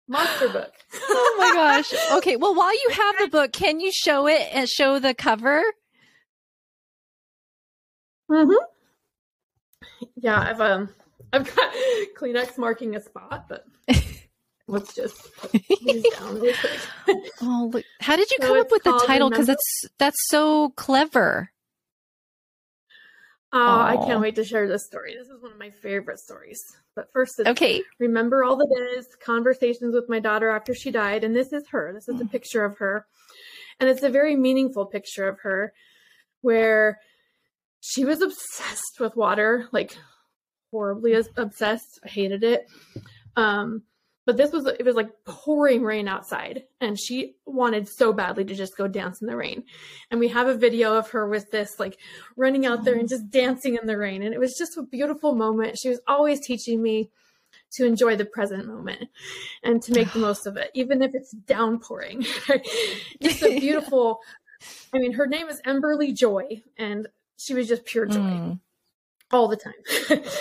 monster 0.07 0.49
book. 0.49 0.73
oh 0.93 1.35
my 1.37 1.53
gosh. 1.53 1.93
Okay. 2.17 2.35
Well, 2.35 2.55
while 2.55 2.73
you 2.73 2.89
have 2.91 3.15
the 3.19 3.27
book, 3.27 3.53
can 3.53 3.79
you 3.79 3.91
show 3.93 4.27
it 4.27 4.47
and 4.53 4.67
show 4.67 4.99
the 4.99 5.13
cover? 5.13 5.63
Mm-hmm. 8.29 10.05
Yeah, 10.15 10.39
I've 10.39 10.61
um 10.61 10.89
I've 11.31 11.55
got 11.55 11.73
Kleenex 12.17 12.57
marking 12.57 12.95
a 12.95 13.01
spot, 13.01 13.45
but 13.47 13.65
let's 14.67 14.93
just 14.93 15.29
down 15.51 16.39
real 16.39 16.53
quick. 16.53 17.31
oh, 17.41 17.69
look. 17.73 17.85
how 18.01 18.15
did 18.15 18.29
you 18.31 18.37
so 18.41 18.47
come 18.47 18.57
up 18.59 18.71
with 18.71 18.83
the 18.83 19.03
title? 19.05 19.29
Because 19.29 19.47
that's 19.47 19.85
that's 19.97 20.17
so 20.27 20.69
clever. 20.69 21.51
Oh, 23.51 23.79
I 23.79 23.97
can't 24.05 24.21
wait 24.21 24.35
to 24.35 24.43
share 24.43 24.67
this 24.67 24.85
story. 24.85 25.15
This 25.17 25.27
is 25.27 25.41
one 25.41 25.51
of 25.51 25.57
my 25.57 25.71
favorite 25.71 26.19
stories. 26.19 26.61
But 26.95 27.11
first, 27.11 27.39
okay. 27.43 27.81
Remember 27.97 28.43
all 28.43 28.55
the 28.55 28.67
days, 28.67 29.07
conversations 29.23 29.95
with 29.95 30.07
my 30.07 30.19
daughter 30.19 30.49
after 30.49 30.75
she 30.75 30.91
died. 30.91 31.23
And 31.23 31.35
this 31.35 31.51
is 31.51 31.63
her. 31.71 31.91
This 31.91 32.07
is 32.07 32.21
a 32.21 32.25
mm. 32.25 32.31
picture 32.31 32.63
of 32.63 32.77
her. 32.77 33.07
And 33.79 33.89
it's 33.89 34.03
a 34.03 34.09
very 34.09 34.35
meaningful 34.35 34.85
picture 34.85 35.27
of 35.27 35.39
her 35.39 35.73
where 36.41 36.99
she 37.79 38.05
was 38.05 38.21
obsessed 38.21 38.99
with 38.99 39.15
water, 39.15 39.67
like 39.71 39.97
horribly 40.69 41.13
obsessed. 41.35 41.99
I 42.05 42.09
hated 42.09 42.43
it. 42.43 42.67
Um, 43.35 43.83
but 44.29 44.37
this 44.37 44.51
was 44.51 44.67
it 44.67 44.85
was 44.85 44.93
like 44.93 45.09
pouring 45.25 45.81
rain 45.81 46.07
outside 46.07 46.61
and 46.79 46.99
she 46.99 47.33
wanted 47.47 47.87
so 47.87 48.13
badly 48.13 48.45
to 48.45 48.53
just 48.53 48.77
go 48.77 48.87
dance 48.87 49.21
in 49.21 49.27
the 49.27 49.35
rain. 49.35 49.63
And 50.11 50.19
we 50.19 50.27
have 50.27 50.45
a 50.47 50.53
video 50.53 50.95
of 50.95 51.09
her 51.09 51.27
with 51.27 51.49
this 51.49 51.79
like 51.79 51.97
running 52.37 52.63
out 52.63 52.83
there 52.83 52.93
and 52.93 53.09
just 53.09 53.31
dancing 53.31 53.75
in 53.75 53.87
the 53.87 53.97
rain 53.97 54.21
and 54.21 54.31
it 54.31 54.39
was 54.39 54.55
just 54.55 54.77
a 54.77 54.83
beautiful 54.83 55.33
moment. 55.33 55.79
She 55.81 55.89
was 55.89 55.99
always 56.05 56.45
teaching 56.45 56.79
me 56.79 57.09
to 57.71 57.87
enjoy 57.87 58.17
the 58.17 58.25
present 58.25 58.67
moment 58.67 59.05
and 59.63 59.81
to 59.81 59.93
make 59.93 60.13
the 60.13 60.19
most 60.19 60.45
of 60.45 60.57
it 60.57 60.69
even 60.75 61.01
if 61.01 61.15
it's 61.15 61.31
downpouring. 61.31 62.23
Just 63.23 63.41
a 63.41 63.59
beautiful 63.59 64.19
i 64.93 64.99
mean 64.99 65.13
her 65.13 65.25
name 65.25 65.47
is 65.47 65.61
emberly 65.65 66.13
joy 66.13 66.61
and 66.77 67.07
she 67.37 67.53
was 67.53 67.69
just 67.69 67.85
pure 67.85 68.05
joy 68.05 68.19
mm. 68.19 68.59
all 69.31 69.47
the 69.47 69.55
time. 69.55 70.21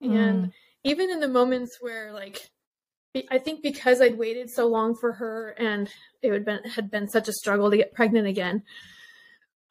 And 0.00 0.46
mm. 0.46 0.52
even 0.84 1.10
in 1.10 1.20
the 1.20 1.28
moments 1.28 1.78
where 1.80 2.12
like 2.12 2.50
I 3.30 3.38
think 3.38 3.62
because 3.62 4.00
I'd 4.00 4.18
waited 4.18 4.50
so 4.50 4.66
long 4.66 4.94
for 4.94 5.12
her 5.12 5.54
and 5.58 5.88
it 6.22 6.32
had 6.32 6.44
been 6.44 6.64
had 6.64 6.90
been 6.90 7.08
such 7.08 7.28
a 7.28 7.32
struggle 7.32 7.70
to 7.70 7.76
get 7.76 7.94
pregnant 7.94 8.26
again. 8.26 8.62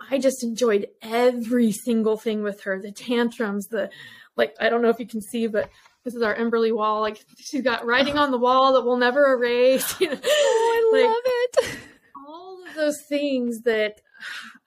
I 0.09 0.19
just 0.19 0.43
enjoyed 0.43 0.87
every 1.01 1.71
single 1.71 2.17
thing 2.17 2.43
with 2.43 2.61
her. 2.61 2.81
The 2.81 2.91
tantrums, 2.91 3.67
the 3.67 3.89
like 4.35 4.55
I 4.59 4.69
don't 4.69 4.81
know 4.81 4.89
if 4.89 4.99
you 4.99 5.07
can 5.07 5.21
see, 5.21 5.47
but 5.47 5.69
this 6.03 6.15
is 6.15 6.21
our 6.21 6.35
Emberly 6.35 6.73
wall. 6.73 7.01
Like 7.01 7.23
she's 7.39 7.61
got 7.61 7.85
writing 7.85 8.17
on 8.17 8.31
the 8.31 8.37
wall 8.37 8.73
that 8.73 8.85
we'll 8.85 8.97
never 8.97 9.33
erase. 9.33 9.99
You 9.99 10.09
know? 10.11 10.19
Oh, 10.23 10.91
I 10.93 10.97
like, 10.97 11.09
love 11.09 11.71
it. 11.73 11.79
All 12.27 12.63
of 12.67 12.75
those 12.75 13.01
things 13.07 13.61
that 13.61 14.01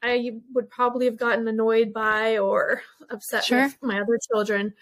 I 0.03 0.33
would 0.55 0.71
probably 0.71 1.07
have 1.07 1.17
gotten 1.17 1.47
annoyed 1.49 1.93
by 1.93 2.39
or 2.39 2.83
upset 3.11 3.45
sure. 3.45 3.65
with 3.65 3.83
my 3.83 4.01
other 4.01 4.19
children 4.31 4.75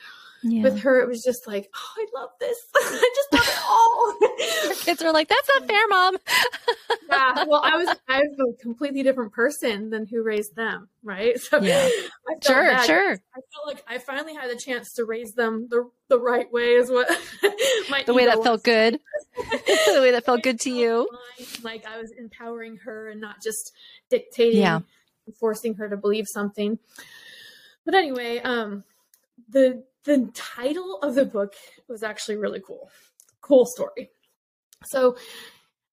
yeah. 0.48 0.62
With 0.62 0.78
her, 0.80 1.00
it 1.00 1.08
was 1.08 1.22
just 1.24 1.46
like, 1.46 1.68
oh, 1.74 1.94
I 1.96 2.06
love 2.20 2.30
this. 2.38 2.56
I 2.76 3.10
just 3.14 3.32
love 3.32 3.48
it 3.48 3.60
all. 3.68 4.68
Her 4.68 4.74
kids 4.84 5.02
are 5.02 5.12
like, 5.12 5.28
that's 5.28 5.48
not 5.48 5.66
fair, 5.66 5.88
mom. 5.88 6.16
yeah. 7.10 7.44
Well, 7.48 7.62
I 7.64 7.76
was, 7.76 7.88
I 8.08 8.20
was 8.20 8.54
a 8.54 8.62
completely 8.62 9.02
different 9.02 9.32
person 9.32 9.90
than 9.90 10.06
who 10.06 10.22
raised 10.22 10.54
them, 10.54 10.88
right? 11.02 11.36
So 11.46 11.60
yeah. 11.62 11.88
sure, 12.44 12.70
bad. 12.70 12.86
sure. 12.86 13.12
I 13.12 13.40
felt 13.52 13.66
like 13.66 13.84
I 13.88 13.98
finally 13.98 14.34
had 14.34 14.50
the 14.50 14.56
chance 14.56 14.92
to 14.94 15.04
raise 15.04 15.32
them 15.32 15.68
the 15.70 15.88
the 16.08 16.18
right 16.18 16.50
way, 16.52 16.74
is 16.74 16.90
what 16.90 17.08
my 17.90 18.02
the 18.04 18.14
way 18.14 18.26
that 18.26 18.42
felt 18.42 18.64
good. 18.64 18.98
the 19.36 20.00
way 20.00 20.10
that 20.10 20.24
felt 20.24 20.42
good 20.42 20.58
to 20.60 20.70
you. 20.70 21.08
Like 21.62 21.86
I 21.86 21.98
was 21.98 22.12
empowering 22.18 22.78
her 22.78 23.08
and 23.08 23.20
not 23.20 23.42
just 23.42 23.72
dictating, 24.10 24.60
yeah. 24.60 24.80
forcing 25.38 25.74
her 25.74 25.88
to 25.88 25.96
believe 25.96 26.24
something. 26.26 26.78
But 27.84 27.94
anyway, 27.94 28.40
um, 28.40 28.82
the 29.48 29.84
the 30.06 30.30
title 30.32 30.98
of 31.02 31.14
the 31.14 31.24
book 31.24 31.54
was 31.88 32.02
actually 32.02 32.36
really 32.36 32.62
cool. 32.64 32.90
Cool 33.42 33.66
story. 33.66 34.10
So 34.84 35.16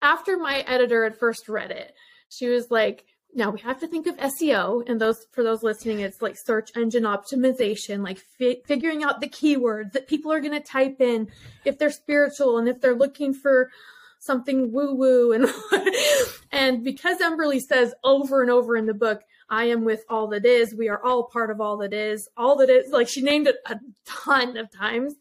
after 0.01 0.37
my 0.37 0.59
editor 0.59 1.03
had 1.03 1.17
first 1.17 1.49
read 1.49 1.71
it, 1.71 1.93
she 2.29 2.47
was 2.47 2.71
like, 2.71 3.05
now 3.35 3.49
we 3.49 3.59
have 3.61 3.79
to 3.79 3.87
think 3.87 4.05
of 4.05 4.15
SEO 4.17 4.87
and 4.87 5.01
those 5.01 5.25
for 5.31 5.43
those 5.43 5.63
listening 5.63 5.99
it's 5.99 6.21
like 6.21 6.37
search 6.37 6.69
engine 6.75 7.03
optimization 7.03 8.03
like 8.03 8.19
fi- 8.19 8.61
figuring 8.65 9.03
out 9.03 9.21
the 9.21 9.27
keywords 9.27 9.91
that 9.93 10.07
people 10.07 10.31
are 10.31 10.39
going 10.39 10.53
to 10.53 10.59
type 10.59 11.01
in 11.01 11.27
if 11.65 11.79
they're 11.79 11.89
spiritual 11.89 12.59
and 12.59 12.69
if 12.69 12.79
they're 12.79 12.93
looking 12.93 13.33
for 13.33 13.71
something 14.19 14.71
woo 14.71 14.93
woo 14.93 15.31
and 15.31 15.47
and 16.51 16.83
because 16.83 17.17
Emberly 17.17 17.59
says 17.59 17.95
over 18.03 18.43
and 18.43 18.51
over 18.51 18.77
in 18.77 18.85
the 18.85 18.93
book 18.93 19.23
I 19.53 19.65
am 19.65 19.85
with 19.85 20.03
all 20.09 20.29
that 20.29 20.47
is. 20.47 20.73
We 20.73 20.89
are 20.89 20.99
all 21.03 21.25
part 21.25 21.51
of 21.51 21.61
all 21.61 21.77
that 21.77 21.93
is. 21.93 22.27
All 22.35 22.55
that 22.55 22.71
is. 22.71 22.91
Like 22.91 23.07
she 23.07 23.21
named 23.21 23.45
it 23.45 23.57
a 23.67 23.79
ton 24.03 24.57
of 24.57 24.71
times. 24.71 25.13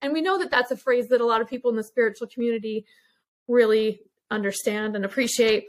And 0.00 0.12
we 0.12 0.20
know 0.20 0.38
that 0.38 0.48
that's 0.48 0.70
a 0.70 0.76
phrase 0.76 1.08
that 1.08 1.20
a 1.20 1.26
lot 1.26 1.40
of 1.40 1.48
people 1.48 1.70
in 1.70 1.76
the 1.76 1.82
spiritual 1.82 2.28
community 2.28 2.86
really 3.48 4.00
understand 4.30 4.94
and 4.94 5.04
appreciate 5.04 5.66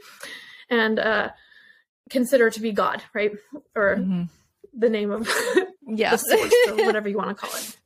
and 0.70 1.00
uh, 1.00 1.30
consider 2.10 2.48
to 2.48 2.60
be 2.60 2.70
God, 2.70 3.02
right? 3.12 3.32
Or 3.74 3.96
mm-hmm. 3.96 4.22
the 4.72 4.88
name 4.88 5.10
of 5.10 5.28
yes. 5.88 6.22
the 6.22 6.36
source 6.36 6.54
or 6.68 6.76
whatever 6.86 7.08
you 7.08 7.16
want 7.16 7.30
to 7.30 7.34
call 7.34 7.50
it. 7.56 7.76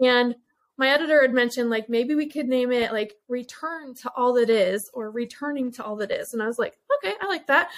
And 0.00 0.36
my 0.78 0.88
editor 0.88 1.20
had 1.20 1.34
mentioned 1.34 1.68
like 1.68 1.90
maybe 1.90 2.14
we 2.14 2.30
could 2.30 2.48
name 2.48 2.72
it 2.72 2.92
like 2.92 3.12
return 3.28 3.94
to 3.96 4.10
all 4.16 4.32
that 4.34 4.48
is 4.48 4.90
or 4.94 5.10
returning 5.10 5.70
to 5.72 5.84
all 5.84 5.96
that 5.96 6.10
is. 6.10 6.32
And 6.32 6.42
I 6.42 6.46
was 6.46 6.58
like, 6.58 6.78
okay, 6.96 7.14
I 7.20 7.26
like 7.26 7.46
that. 7.48 7.70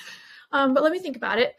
Um, 0.52 0.74
but 0.74 0.82
let 0.82 0.92
me 0.92 0.98
think 0.98 1.16
about 1.16 1.38
it. 1.38 1.54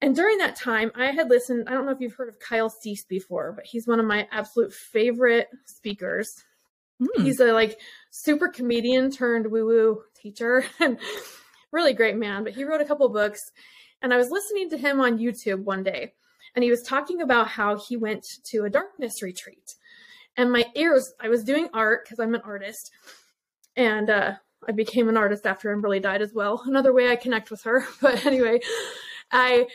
And 0.00 0.14
during 0.14 0.38
that 0.38 0.56
time, 0.56 0.92
I 0.94 1.06
had 1.06 1.28
listened. 1.28 1.68
I 1.68 1.72
don't 1.72 1.84
know 1.84 1.92
if 1.92 2.00
you've 2.00 2.14
heard 2.14 2.28
of 2.28 2.38
Kyle 2.38 2.70
Cease 2.70 3.04
before, 3.04 3.52
but 3.52 3.66
he's 3.66 3.86
one 3.86 3.98
of 3.98 4.06
my 4.06 4.28
absolute 4.30 4.72
favorite 4.72 5.48
speakers. 5.66 6.44
Mm. 7.02 7.24
He's 7.24 7.40
a 7.40 7.52
like 7.52 7.80
super 8.10 8.48
comedian 8.48 9.10
turned 9.10 9.50
woo 9.50 9.66
woo 9.66 10.02
teacher 10.14 10.64
and 10.80 10.98
really 11.72 11.92
great 11.92 12.16
man. 12.16 12.44
But 12.44 12.54
he 12.54 12.64
wrote 12.64 12.80
a 12.80 12.84
couple 12.84 13.08
books, 13.08 13.50
and 14.00 14.14
I 14.14 14.16
was 14.16 14.30
listening 14.30 14.70
to 14.70 14.78
him 14.78 15.00
on 15.00 15.18
YouTube 15.18 15.64
one 15.64 15.82
day, 15.82 16.12
and 16.54 16.62
he 16.62 16.70
was 16.70 16.82
talking 16.82 17.20
about 17.20 17.48
how 17.48 17.76
he 17.76 17.96
went 17.96 18.24
to 18.44 18.64
a 18.64 18.70
darkness 18.70 19.20
retreat. 19.22 19.74
And 20.36 20.52
my 20.52 20.66
ears, 20.76 21.12
I 21.20 21.28
was 21.28 21.42
doing 21.42 21.68
art 21.74 22.04
because 22.04 22.20
I'm 22.20 22.36
an 22.36 22.42
artist, 22.44 22.92
and 23.74 24.08
uh, 24.08 24.34
I 24.66 24.72
became 24.72 25.08
an 25.08 25.16
artist 25.16 25.46
after 25.46 25.74
Emberly 25.74 26.02
died 26.02 26.22
as 26.22 26.32
well. 26.32 26.62
Another 26.66 26.92
way 26.92 27.10
I 27.10 27.16
connect 27.16 27.50
with 27.50 27.62
her. 27.62 27.86
But 28.00 28.24
anyway, 28.26 28.60
I 29.30 29.66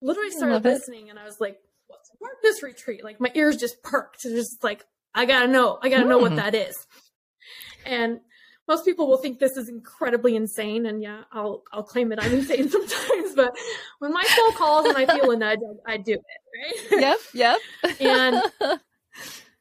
literally 0.00 0.30
started 0.30 0.64
listening 0.64 1.08
it. 1.08 1.10
and 1.10 1.18
I 1.18 1.24
was 1.24 1.40
like, 1.40 1.58
what's 1.86 2.10
a 2.10 2.24
darkness 2.24 2.62
retreat? 2.62 3.04
Like 3.04 3.20
my 3.20 3.30
ears 3.34 3.56
just 3.56 3.82
perked. 3.82 4.24
It's 4.24 4.34
just 4.34 4.64
like, 4.64 4.84
I 5.14 5.26
gotta 5.26 5.48
know. 5.48 5.78
I 5.82 5.88
gotta 5.88 6.04
mm. 6.04 6.08
know 6.08 6.18
what 6.18 6.32
hmm. 6.32 6.36
that 6.36 6.54
is. 6.54 6.86
And 7.84 8.20
most 8.68 8.84
people 8.84 9.08
will 9.08 9.18
think 9.18 9.38
this 9.38 9.56
is 9.56 9.68
incredibly 9.68 10.36
insane. 10.36 10.86
And 10.86 11.02
yeah, 11.02 11.24
I'll 11.32 11.62
I'll 11.72 11.82
claim 11.82 12.08
that 12.10 12.22
I'm 12.22 12.32
insane 12.32 12.68
sometimes. 12.76 13.34
But 13.34 13.54
when 13.98 14.12
my 14.12 14.24
soul 14.24 14.52
calls 14.52 14.86
and 14.86 14.96
I 14.96 15.06
feel 15.06 15.30
a 15.30 15.36
nudge, 15.36 15.58
I, 15.86 15.94
I 15.94 15.96
do 15.96 16.12
it, 16.12 16.90
right? 16.90 17.00
Yep, 17.00 17.18
yep. 17.34 17.58
and 18.00 18.36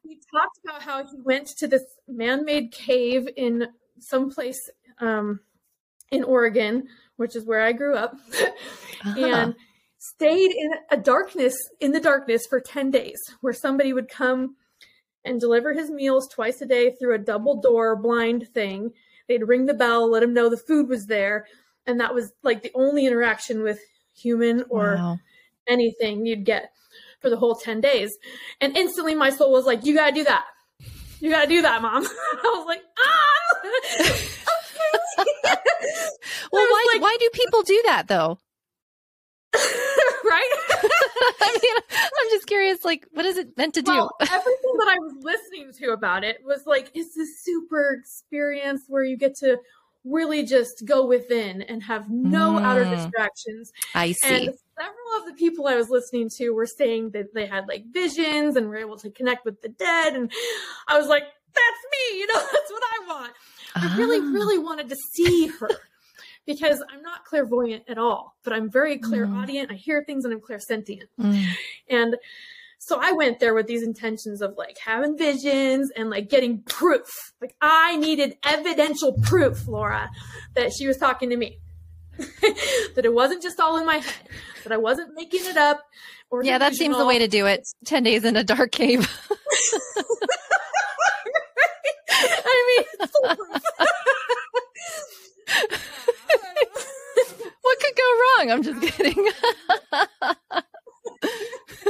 he 0.03 0.19
talked 0.33 0.59
about 0.63 0.81
how 0.81 1.03
he 1.03 1.17
went 1.23 1.47
to 1.57 1.67
this 1.67 1.83
man-made 2.07 2.71
cave 2.71 3.27
in 3.35 3.67
someplace 4.01 4.59
um, 4.99 5.39
in 6.11 6.23
Oregon, 6.23 6.87
which 7.15 7.35
is 7.35 7.45
where 7.45 7.61
I 7.61 7.71
grew 7.71 7.95
up, 7.95 8.15
uh-huh. 9.05 9.25
and 9.25 9.55
stayed 9.97 10.51
in 10.51 10.71
a 10.89 10.97
darkness 10.97 11.55
in 11.79 11.91
the 11.91 11.99
darkness 11.99 12.45
for 12.49 12.59
10 12.59 12.91
days 12.91 13.19
where 13.41 13.53
somebody 13.53 13.93
would 13.93 14.09
come 14.09 14.55
and 15.23 15.39
deliver 15.39 15.73
his 15.73 15.91
meals 15.91 16.27
twice 16.27 16.61
a 16.61 16.65
day 16.65 16.95
through 16.95 17.13
a 17.13 17.19
double 17.19 17.61
door 17.61 17.95
blind 17.95 18.47
thing. 18.53 18.91
They'd 19.27 19.47
ring 19.47 19.67
the 19.67 19.73
bell, 19.73 20.09
let 20.09 20.23
him 20.23 20.33
know 20.33 20.49
the 20.49 20.57
food 20.57 20.89
was 20.89 21.05
there, 21.05 21.45
and 21.85 21.99
that 21.99 22.15
was 22.15 22.33
like 22.43 22.63
the 22.63 22.71
only 22.73 23.05
interaction 23.05 23.61
with 23.61 23.79
human 24.15 24.63
or 24.69 24.95
wow. 24.95 25.19
anything 25.67 26.25
you'd 26.25 26.45
get 26.45 26.71
for 27.19 27.29
the 27.29 27.37
whole 27.37 27.55
10 27.55 27.81
days. 27.81 28.11
And 28.59 28.75
instantly 28.75 29.15
my 29.15 29.29
soul 29.29 29.51
was 29.51 29.65
like, 29.65 29.85
You 29.85 29.95
gotta 29.95 30.13
do 30.13 30.23
that. 30.23 30.45
You 31.21 31.29
gotta 31.29 31.47
do 31.47 31.61
that, 31.61 31.81
mom. 31.81 32.03
I 32.43 32.55
was 32.57 32.65
like, 32.65 32.81
ah 32.99 33.41
well, 36.51 36.65
why 36.67 36.87
like, 36.93 37.01
why 37.01 37.15
do 37.19 37.29
people 37.31 37.61
do 37.61 37.81
that 37.85 38.07
though? 38.07 38.39
right? 39.53 40.49
I 41.41 41.59
mean, 41.61 41.75
I'm 41.91 42.29
just 42.29 42.47
curious, 42.47 42.85
like, 42.85 43.05
what 43.11 43.25
is 43.25 43.37
it 43.37 43.55
meant 43.57 43.73
to 43.75 43.81
do? 43.81 44.09
Everything 44.21 44.77
that 44.79 44.87
I 44.87 44.95
was 44.99 45.13
listening 45.21 45.73
to 45.79 45.91
about 45.91 46.23
it 46.23 46.37
was 46.45 46.65
like, 46.65 46.89
it's 46.93 47.15
this 47.15 47.43
super 47.43 47.97
experience 47.99 48.83
where 48.87 49.03
you 49.03 49.17
get 49.17 49.35
to 49.39 49.57
really 50.03 50.43
just 50.43 50.83
go 50.85 51.05
within 51.05 51.61
and 51.63 51.83
have 51.83 52.09
no 52.09 52.53
mm, 52.53 52.63
outer 52.63 52.85
distractions. 52.85 53.71
I 53.93 54.13
see. 54.13 54.47
And 54.47 54.55
several 54.77 55.19
of 55.19 55.27
the 55.27 55.33
people 55.37 55.67
I 55.67 55.75
was 55.75 55.89
listening 55.89 56.29
to 56.37 56.51
were 56.51 56.65
saying 56.65 57.11
that 57.11 57.33
they 57.33 57.45
had 57.45 57.67
like 57.67 57.85
visions 57.91 58.55
and 58.55 58.67
were 58.67 58.77
able 58.77 58.97
to 58.97 59.11
connect 59.11 59.45
with 59.45 59.61
the 59.61 59.69
dead. 59.69 60.15
And 60.15 60.31
I 60.87 60.97
was 60.97 61.07
like, 61.07 61.23
that's 61.23 62.11
me, 62.11 62.19
you 62.19 62.27
know, 62.27 62.39
that's 62.39 62.71
what 62.71 62.83
I 62.83 63.07
want. 63.07 63.33
I 63.75 63.97
really, 63.97 64.19
ah. 64.19 64.31
really 64.31 64.57
wanted 64.57 64.89
to 64.89 64.95
see 65.13 65.47
her 65.47 65.69
because 66.45 66.83
I'm 66.91 67.01
not 67.01 67.25
clairvoyant 67.25 67.83
at 67.87 67.97
all, 67.97 68.35
but 68.43 68.53
I'm 68.53 68.69
very 68.69 68.97
clairaudient. 68.97 69.69
Mm. 69.69 69.73
I 69.73 69.75
hear 69.75 70.03
things 70.03 70.25
and 70.25 70.33
I'm 70.33 70.41
clairsentient. 70.41 71.07
Mm. 71.19 71.45
And 71.89 72.15
so 72.83 72.97
I 72.99 73.11
went 73.11 73.39
there 73.39 73.53
with 73.53 73.67
these 73.67 73.83
intentions 73.83 74.41
of 74.41 74.55
like 74.57 74.75
having 74.83 75.15
visions 75.15 75.91
and 75.95 76.09
like 76.09 76.29
getting 76.29 76.63
proof. 76.63 77.31
Like 77.39 77.55
I 77.61 77.95
needed 77.95 78.37
evidential 78.43 79.13
proof, 79.21 79.67
Laura, 79.67 80.09
that 80.55 80.73
she 80.73 80.87
was 80.87 80.97
talking 80.97 81.29
to 81.29 81.37
me. 81.37 81.59
that 82.17 83.05
it 83.05 83.13
wasn't 83.13 83.43
just 83.43 83.59
all 83.59 83.77
in 83.77 83.85
my 83.85 83.97
head, 83.97 84.29
that 84.63 84.73
I 84.73 84.77
wasn't 84.77 85.13
making 85.13 85.45
it 85.45 85.57
up. 85.57 85.83
Or 86.31 86.43
yeah, 86.43 86.57
that 86.57 86.73
seems 86.73 86.97
the 86.97 87.05
way 87.05 87.19
to 87.19 87.27
do 87.27 87.45
it. 87.45 87.67
10 87.85 88.01
days 88.01 88.25
in 88.25 88.35
a 88.35 88.43
dark 88.43 88.71
cave. 88.71 89.07
I 92.09 92.75
mean, 92.77 92.85
what 97.61 97.79
could 97.79 97.95
go 97.95 98.19
wrong? 98.39 98.51
I'm 98.51 98.63
just 98.63 98.81
kidding. 98.81 99.29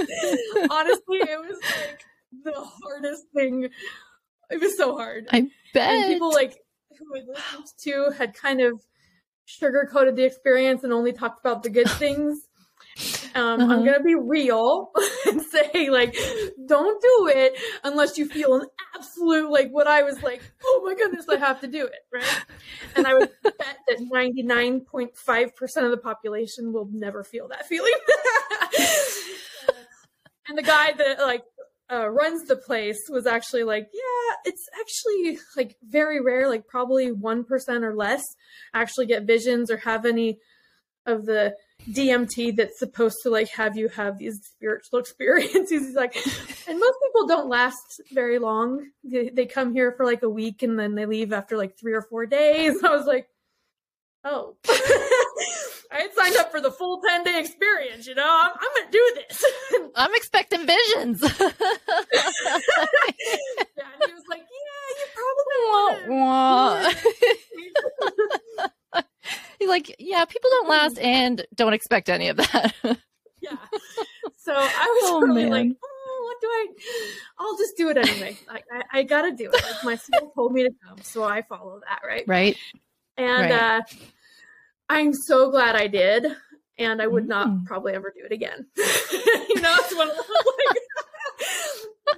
Honestly, 0.70 1.18
it 1.18 1.40
was 1.40 1.60
like 1.62 2.04
the 2.44 2.54
hardest 2.56 3.26
thing. 3.36 3.70
It 4.50 4.60
was 4.60 4.78
so 4.78 4.98
hard. 4.98 5.28
I 5.32 5.48
bet. 5.74 5.90
And 5.90 6.14
people 6.14 6.32
like 6.32 6.58
who 6.98 7.16
I 7.16 7.22
listened 7.22 7.68
to 7.84 8.12
had 8.18 8.34
kind 8.34 8.62
of 8.62 8.82
sugarcoated 9.48 10.16
the 10.16 10.24
experience 10.24 10.84
and 10.84 10.94
only 10.94 11.14
talked 11.14 11.40
about 11.40 11.64
the 11.64 11.70
good 11.70 11.90
things. 11.92 12.48
Um, 13.34 13.62
uh-huh. 13.62 13.74
I'm 13.74 13.86
gonna 13.86 14.04
be 14.04 14.16
real 14.16 14.92
and 15.28 15.42
say 15.42 15.90
like, 15.90 16.16
don't 16.68 17.02
do 17.02 17.32
it 17.34 17.58
unless 17.84 18.18
you 18.18 18.28
feel 18.28 18.56
an 18.56 18.68
absolute 18.96 19.50
like 19.50 19.70
what 19.70 19.88
I 19.88 20.04
was 20.04 20.22
like. 20.22 20.42
Oh 20.64 20.82
my 20.86 20.94
goodness, 20.96 21.28
I 21.30 21.38
have 21.38 21.62
to 21.62 21.68
do 21.68 21.86
it, 21.86 22.00
right? 22.12 22.46
And 22.96 23.08
I 23.08 23.14
would 23.14 23.30
bet 23.44 23.78
that 23.88 24.00
99.5 24.00 25.56
percent 25.56 25.86
of 25.86 25.92
the 25.92 25.98
population 25.98 26.74
will 26.74 26.90
never 26.92 27.24
feel 27.24 27.48
that 27.48 27.66
feeling. 27.68 27.94
And 30.52 30.58
the 30.58 30.64
guy 30.64 30.92
that 30.92 31.20
like 31.20 31.44
uh, 31.90 32.10
runs 32.10 32.46
the 32.46 32.58
place 32.58 33.00
was 33.10 33.26
actually 33.26 33.64
like, 33.64 33.90
yeah, 33.94 34.36
it's 34.44 34.68
actually 34.78 35.40
like 35.56 35.78
very 35.82 36.22
rare, 36.22 36.50
like 36.50 36.68
probably 36.68 37.10
1% 37.10 37.84
or 37.84 37.96
less 37.96 38.22
actually 38.74 39.06
get 39.06 39.24
visions 39.24 39.72
or 39.72 39.78
have 39.78 40.06
any 40.06 40.40
of 41.06 41.26
the 41.26 41.56
DMT 41.90 42.58
that's 42.58 42.78
supposed 42.78 43.16
to 43.24 43.30
like 43.30 43.48
have 43.52 43.78
you 43.78 43.88
have 43.88 44.18
these 44.18 44.42
spiritual 44.44 45.00
experiences. 45.04 45.70
He's 45.88 45.96
like, 45.96 46.18
and 46.68 46.78
most 46.78 46.98
people 47.02 47.28
don't 47.28 47.48
last 47.48 48.02
very 48.12 48.40
long. 48.40 48.90
They, 49.06 49.30
they 49.30 49.46
come 49.46 49.74
here 49.74 49.94
for 49.96 50.06
like 50.06 50.22
a 50.22 50.30
week 50.30 50.64
and 50.64 50.78
then 50.78 50.96
they 50.96 51.06
leave 51.06 51.32
after 51.32 51.56
like 51.56 51.80
three 51.80 51.94
or 51.94 52.02
four 52.02 52.26
days. 52.26 52.76
I 52.84 52.94
was 52.94 53.06
like, 53.06 53.30
oh, 54.26 54.58
I 55.91 56.01
had 56.01 56.13
signed 56.13 56.38
up 56.38 56.51
for 56.51 56.62
the 56.62 56.71
full 56.71 57.01
10 57.01 57.23
day 57.23 57.39
experience, 57.39 58.08
you 58.08 58.15
know, 58.15 58.25
I'm, 58.25 58.51
I'm 58.54 58.69
going 58.75 58.86
to 58.86 58.91
do 58.91 59.15
this. 59.15 59.43
I'm 59.95 60.15
expecting 60.15 60.65
visions. 60.65 61.21
yeah, 61.21 61.51
and 63.80 64.04
he 64.06 64.13
was 64.13 64.23
like, 64.30 64.45
yeah, 64.49 64.88
you 64.97 65.06
probably 65.17 66.10
won't. 66.10 66.95
He's 69.60 69.69
like, 69.69 69.95
yeah, 69.99 70.25
people 70.25 70.49
don't 70.49 70.69
last 70.69 70.97
and 70.99 71.45
don't 71.56 71.73
expect 71.73 72.10
any 72.10 72.30
of 72.30 72.38
that. 72.38 72.73
yeah. 73.41 73.58
So 74.38 74.54
I 74.56 74.99
was 75.01 75.12
oh, 75.12 75.21
really 75.21 75.43
man. 75.43 75.51
like, 75.51 75.67
oh, 75.84 76.23
what 76.25 76.41
do 76.41 76.47
I? 76.47 76.67
I'll 77.38 77.58
just 77.58 77.77
do 77.77 77.89
it 77.89 77.97
anyway. 77.97 78.38
I, 78.49 78.62
I, 78.71 78.99
I 78.99 79.04
got 79.04 79.23
to 79.23 79.32
do 79.32 79.51
it. 79.51 79.62
Like 79.62 79.84
my 79.84 79.95
soul 79.95 80.32
told 80.34 80.54
me 80.54 80.63
to 80.63 80.71
come, 80.88 80.99
so 81.04 81.23
I 81.23 81.41
follow 81.43 81.80
that. 81.88 81.99
Right. 82.04 82.23
Right. 82.27 82.58
And 83.17 83.51
right. 83.51 83.51
uh 83.51 83.82
I'm 84.91 85.13
so 85.13 85.49
glad 85.49 85.77
I 85.77 85.88
did. 85.88 86.25
And 86.77 87.01
I 87.01 87.08
would 87.08 87.23
mm. 87.23 87.30
not 87.30 87.65
probably 87.65 87.93
ever 87.93 88.13
do 88.15 88.25
it 88.25 88.34
again. 88.34 88.67
you 88.77 89.62
know, 89.62 89.75
it's 89.80 89.95
one 89.95 90.10
of 90.10 90.15
those 90.15 90.25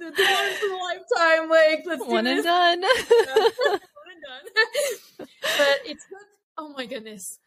the 0.00 0.06
once 0.06 0.62
in 0.62 0.72
a 0.72 0.76
lifetime, 0.76 1.50
like 1.50 1.84
let's 1.86 2.04
one 2.06 2.26
and 2.26 2.42
done. 2.42 2.80
one 2.80 2.90
and 2.90 4.24
done. 4.26 5.28
but 5.42 5.78
it 5.84 5.98
took 6.08 6.26
oh 6.58 6.72
my 6.76 6.86
goodness, 6.86 7.38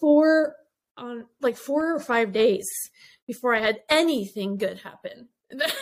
four 0.00 0.54
on 0.96 1.26
like 1.40 1.56
four 1.56 1.94
or 1.94 2.00
five 2.00 2.32
days 2.32 2.68
before 3.26 3.54
I 3.54 3.60
had 3.60 3.80
anything 3.88 4.58
good 4.58 4.78
happen. 4.78 5.28
the 5.50 5.72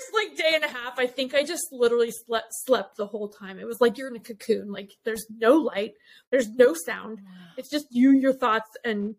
first 0.00 0.14
like 0.14 0.36
day 0.36 0.52
and 0.54 0.64
a 0.64 0.68
half, 0.68 0.98
I 0.98 1.06
think 1.06 1.34
I 1.34 1.42
just 1.42 1.72
literally 1.72 2.10
slept 2.10 2.48
slept 2.50 2.96
the 2.96 3.06
whole 3.06 3.28
time. 3.28 3.58
It 3.58 3.66
was 3.66 3.80
like 3.80 3.98
you're 3.98 4.08
in 4.08 4.16
a 4.16 4.20
cocoon. 4.20 4.72
Like 4.72 4.92
there's 5.04 5.26
no 5.30 5.54
light, 5.56 5.94
there's 6.30 6.48
no 6.48 6.74
sound. 6.74 7.20
It's 7.56 7.70
just 7.70 7.86
you, 7.90 8.12
your 8.12 8.32
thoughts, 8.32 8.70
and 8.84 9.14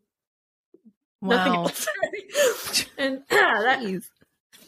wow. 1.21 1.37
nothing 1.37 1.55
else. 1.55 1.87
and 2.97 3.23
that, 3.29 3.81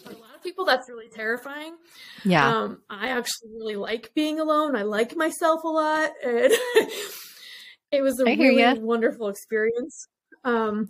for 0.03 0.09
a 0.11 0.17
lot 0.17 0.35
of 0.35 0.43
people, 0.43 0.65
that's 0.65 0.89
really 0.89 1.09
terrifying. 1.09 1.75
Yeah. 2.23 2.47
Um, 2.47 2.81
I 2.89 3.09
actually 3.09 3.51
really 3.51 3.75
like 3.75 4.13
being 4.13 4.39
alone. 4.39 4.75
I 4.75 4.83
like 4.83 5.15
myself 5.15 5.63
a 5.63 5.67
lot. 5.67 6.11
And 6.23 6.53
it 7.91 8.01
was 8.01 8.19
a 8.19 8.25
really 8.25 8.79
wonderful 8.79 9.29
experience. 9.29 10.07
Um, 10.43 10.87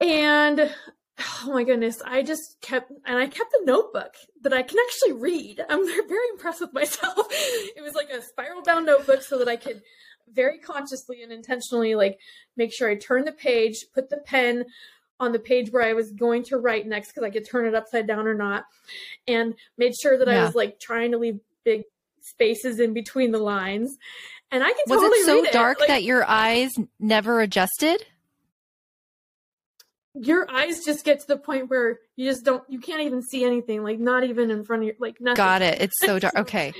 and 0.00 0.74
oh 1.44 1.52
my 1.52 1.64
goodness, 1.64 2.00
I 2.04 2.22
just 2.22 2.60
kept, 2.60 2.90
and 3.04 3.18
I 3.18 3.26
kept 3.26 3.52
a 3.52 3.64
notebook 3.64 4.14
that 4.42 4.52
I 4.52 4.62
can 4.62 4.78
actually 4.86 5.12
read. 5.20 5.64
I'm 5.68 5.86
very 5.86 6.28
impressed 6.32 6.60
with 6.60 6.72
myself. 6.72 7.26
It 7.76 7.82
was 7.82 7.94
like 7.94 8.10
a 8.10 8.22
spiral 8.22 8.62
bound 8.62 8.86
notebook 8.86 9.22
so 9.22 9.38
that 9.38 9.48
I 9.48 9.56
could 9.56 9.82
very 10.32 10.58
consciously 10.58 11.22
and 11.22 11.32
intentionally 11.32 11.94
like 11.94 12.18
make 12.56 12.72
sure 12.72 12.88
I 12.90 12.94
turn 12.94 13.24
the 13.24 13.32
page, 13.32 13.86
put 13.94 14.10
the 14.10 14.18
pen 14.18 14.66
on 15.18 15.32
the 15.32 15.38
page 15.38 15.70
where 15.70 15.82
I 15.82 15.92
was 15.94 16.12
going 16.12 16.44
to 16.44 16.58
write 16.58 16.86
next 16.86 17.08
because 17.08 17.22
I 17.22 17.30
could 17.30 17.48
turn 17.48 17.66
it 17.66 17.74
upside 17.74 18.06
down 18.06 18.26
or 18.26 18.34
not, 18.34 18.64
and 19.26 19.54
made 19.78 19.94
sure 20.00 20.18
that 20.18 20.28
yeah. 20.28 20.42
I 20.42 20.44
was 20.44 20.54
like 20.54 20.78
trying 20.78 21.12
to 21.12 21.18
leave 21.18 21.40
big 21.64 21.82
spaces 22.20 22.80
in 22.80 22.92
between 22.92 23.30
the 23.30 23.38
lines. 23.38 23.96
And 24.50 24.62
I 24.62 24.68
can 24.68 24.78
was 24.88 25.00
totally 25.00 25.18
it 25.20 25.26
so 25.26 25.52
dark 25.52 25.78
it. 25.78 25.80
Like, 25.80 25.88
that 25.88 26.02
your 26.02 26.24
eyes 26.24 26.72
never 26.98 27.40
adjusted? 27.40 28.04
Your 30.14 30.50
eyes 30.50 30.84
just 30.84 31.04
get 31.04 31.20
to 31.20 31.26
the 31.26 31.36
point 31.36 31.70
where 31.70 32.00
you 32.16 32.28
just 32.28 32.44
don't, 32.44 32.64
you 32.68 32.80
can't 32.80 33.02
even 33.02 33.22
see 33.22 33.44
anything, 33.44 33.82
like 33.82 34.00
not 34.00 34.24
even 34.24 34.50
in 34.50 34.64
front 34.64 34.82
of 34.82 34.88
you, 34.88 34.94
like 34.98 35.20
nothing. 35.20 35.36
Got 35.36 35.62
it. 35.62 35.80
It's 35.80 35.98
so 36.00 36.18
dark. 36.18 36.34
Okay. 36.38 36.72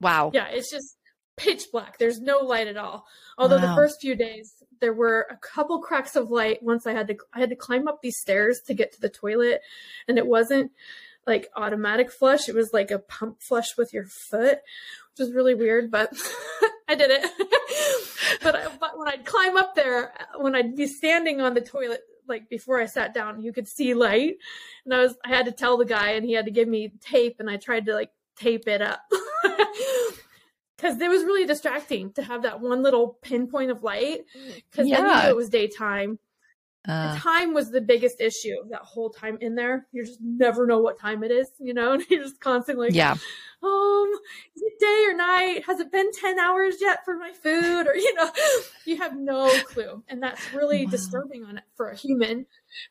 Wow. 0.00 0.30
Yeah, 0.32 0.48
it's 0.48 0.70
just 0.70 0.96
pitch 1.36 1.66
black. 1.72 1.98
There's 1.98 2.20
no 2.20 2.38
light 2.38 2.68
at 2.68 2.76
all. 2.76 3.06
Although 3.36 3.56
wow. 3.56 3.68
the 3.68 3.74
first 3.74 4.00
few 4.00 4.14
days 4.14 4.54
there 4.80 4.94
were 4.94 5.26
a 5.30 5.36
couple 5.36 5.80
cracks 5.80 6.16
of 6.16 6.30
light 6.30 6.62
once 6.62 6.86
I 6.86 6.92
had 6.92 7.08
to 7.08 7.16
I 7.34 7.40
had 7.40 7.50
to 7.50 7.56
climb 7.56 7.88
up 7.88 8.00
these 8.00 8.18
stairs 8.18 8.60
to 8.66 8.74
get 8.74 8.92
to 8.92 9.00
the 9.00 9.08
toilet 9.08 9.60
and 10.08 10.18
it 10.18 10.26
wasn't 10.26 10.72
like 11.26 11.48
automatic 11.56 12.10
flush. 12.10 12.48
It 12.48 12.54
was 12.54 12.72
like 12.72 12.90
a 12.90 12.98
pump 12.98 13.42
flush 13.42 13.76
with 13.76 13.92
your 13.92 14.06
foot, 14.06 14.58
which 14.58 15.18
was 15.18 15.32
really 15.32 15.54
weird, 15.54 15.90
but 15.90 16.12
I 16.88 16.94
did 16.94 17.10
it. 17.10 17.22
but, 18.42 18.56
I, 18.56 18.68
but 18.80 18.98
when 18.98 19.08
I'd 19.08 19.24
climb 19.24 19.56
up 19.56 19.74
there, 19.74 20.12
when 20.38 20.54
I'd 20.54 20.76
be 20.76 20.86
standing 20.86 21.40
on 21.40 21.54
the 21.54 21.60
toilet, 21.60 22.00
like 22.30 22.48
before 22.48 22.80
I 22.80 22.86
sat 22.86 23.12
down, 23.12 23.42
you 23.42 23.52
could 23.52 23.68
see 23.68 23.92
light. 23.92 24.36
And 24.86 24.94
I 24.94 25.00
was, 25.00 25.16
I 25.24 25.28
had 25.28 25.44
to 25.46 25.52
tell 25.52 25.76
the 25.76 25.84
guy 25.84 26.12
and 26.12 26.24
he 26.24 26.32
had 26.32 26.46
to 26.46 26.50
give 26.50 26.68
me 26.68 26.92
tape 27.00 27.36
and 27.40 27.50
I 27.50 27.58
tried 27.58 27.84
to 27.86 27.94
like 27.94 28.10
tape 28.36 28.66
it 28.66 28.80
up 28.80 29.02
because 30.76 30.98
it 30.98 31.10
was 31.10 31.24
really 31.24 31.44
distracting 31.44 32.12
to 32.14 32.22
have 32.22 32.42
that 32.44 32.60
one 32.60 32.82
little 32.82 33.18
pinpoint 33.20 33.70
of 33.70 33.82
light 33.82 34.20
because 34.70 34.88
yeah. 34.88 34.98
you 34.98 35.04
knew 35.04 35.30
it 35.30 35.36
was 35.36 35.50
daytime. 35.50 36.18
Uh, 36.88 37.14
time 37.18 37.52
was 37.52 37.70
the 37.70 37.80
biggest 37.80 38.20
issue 38.20 38.56
that 38.70 38.80
whole 38.80 39.10
time 39.10 39.36
in 39.40 39.54
there. 39.54 39.86
You 39.92 40.04
just 40.04 40.20
never 40.22 40.66
know 40.66 40.78
what 40.78 40.98
time 40.98 41.22
it 41.22 41.30
is, 41.30 41.50
you 41.58 41.74
know, 41.74 41.92
and 41.92 42.04
you're 42.10 42.22
just 42.22 42.40
constantly 42.40 42.88
yeah. 42.92 43.16
Um, 43.62 44.10
is 44.56 44.62
it 44.62 44.80
day 44.80 45.04
or 45.08 45.14
night? 45.14 45.64
Has 45.66 45.80
it 45.80 45.92
been 45.92 46.10
10 46.12 46.38
hours 46.38 46.76
yet 46.80 47.04
for 47.04 47.16
my 47.16 47.32
food? 47.32 47.86
Or, 47.86 47.94
you 47.94 48.14
know, 48.14 48.30
you 48.86 48.96
have 48.96 49.16
no 49.16 49.50
clue. 49.64 50.02
And 50.08 50.22
that's 50.22 50.40
really 50.54 50.86
wow. 50.86 50.90
disturbing 50.90 51.44
on 51.44 51.58
it 51.58 51.64
for 51.76 51.90
a 51.90 51.96
human 51.96 52.46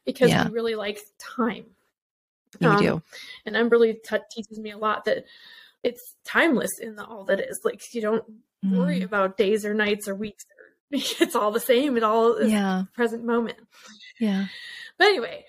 because 0.06 0.30
yeah. 0.30 0.48
we 0.48 0.54
really 0.54 0.76
like 0.76 1.00
time. 1.18 1.66
You 2.60 2.70
um, 2.70 2.82
do. 2.82 3.02
And 3.46 3.56
Emberly 3.56 3.98
t- 4.04 4.18
teaches 4.30 4.60
me 4.60 4.72
a 4.72 4.78
lot 4.78 5.06
that 5.06 5.26
it's 5.84 6.16
timeless 6.26 6.78
in 6.80 6.96
the, 6.96 7.06
all 7.06 7.24
that 7.26 7.40
is. 7.40 7.62
Like 7.64 7.94
you 7.94 8.02
don't 8.02 8.24
mm. 8.64 8.78
worry 8.78 9.02
about 9.02 9.38
days 9.38 9.66
or 9.66 9.74
nights 9.74 10.08
or 10.08 10.16
weeks. 10.16 10.46
It's 11.22 11.36
all 11.36 11.52
the 11.52 11.60
same. 11.60 11.98
It 11.98 12.04
all 12.04 12.34
is 12.36 12.52
yeah. 12.52 12.84
present 12.94 13.24
moment. 13.24 13.58
Yeah. 14.20 14.48
But 14.98 15.08
anyway, 15.08 15.46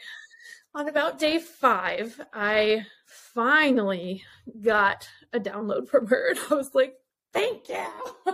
on 0.74 0.88
about 0.88 1.18
day 1.18 1.38
five, 1.38 2.20
I 2.32 2.86
finally 3.06 4.22
got 4.62 5.08
a 5.32 5.40
download 5.40 5.88
from 5.88 6.06
her, 6.08 6.30
and 6.30 6.38
I 6.50 6.54
was 6.54 6.74
like, 6.74 6.94
"Thank 7.32 7.68
you." 7.68 7.86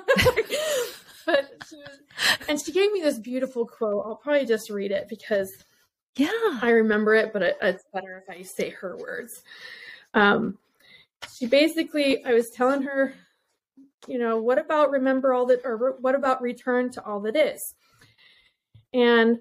but 1.26 1.62
she 1.68 1.76
was, 1.76 2.00
and 2.48 2.60
she 2.60 2.72
gave 2.72 2.92
me 2.92 3.00
this 3.00 3.18
beautiful 3.18 3.66
quote. 3.66 4.04
I'll 4.04 4.16
probably 4.16 4.46
just 4.46 4.68
read 4.68 4.90
it 4.90 5.08
because 5.08 5.64
yeah, 6.16 6.58
I 6.62 6.70
remember 6.70 7.14
it, 7.14 7.32
but 7.32 7.42
it, 7.42 7.58
it's 7.60 7.84
better 7.92 8.22
if 8.26 8.34
I 8.34 8.42
say 8.42 8.70
her 8.70 8.96
words. 8.96 9.42
Um, 10.14 10.58
she 11.36 11.46
basically, 11.46 12.24
I 12.24 12.32
was 12.32 12.50
telling 12.50 12.82
her, 12.82 13.14
you 14.06 14.18
know, 14.18 14.38
what 14.38 14.58
about 14.58 14.90
remember 14.90 15.32
all 15.32 15.46
that, 15.46 15.60
or 15.64 15.96
what 16.00 16.14
about 16.14 16.42
return 16.42 16.90
to 16.92 17.04
all 17.04 17.20
that 17.20 17.36
is? 17.36 17.60
And 18.94 19.38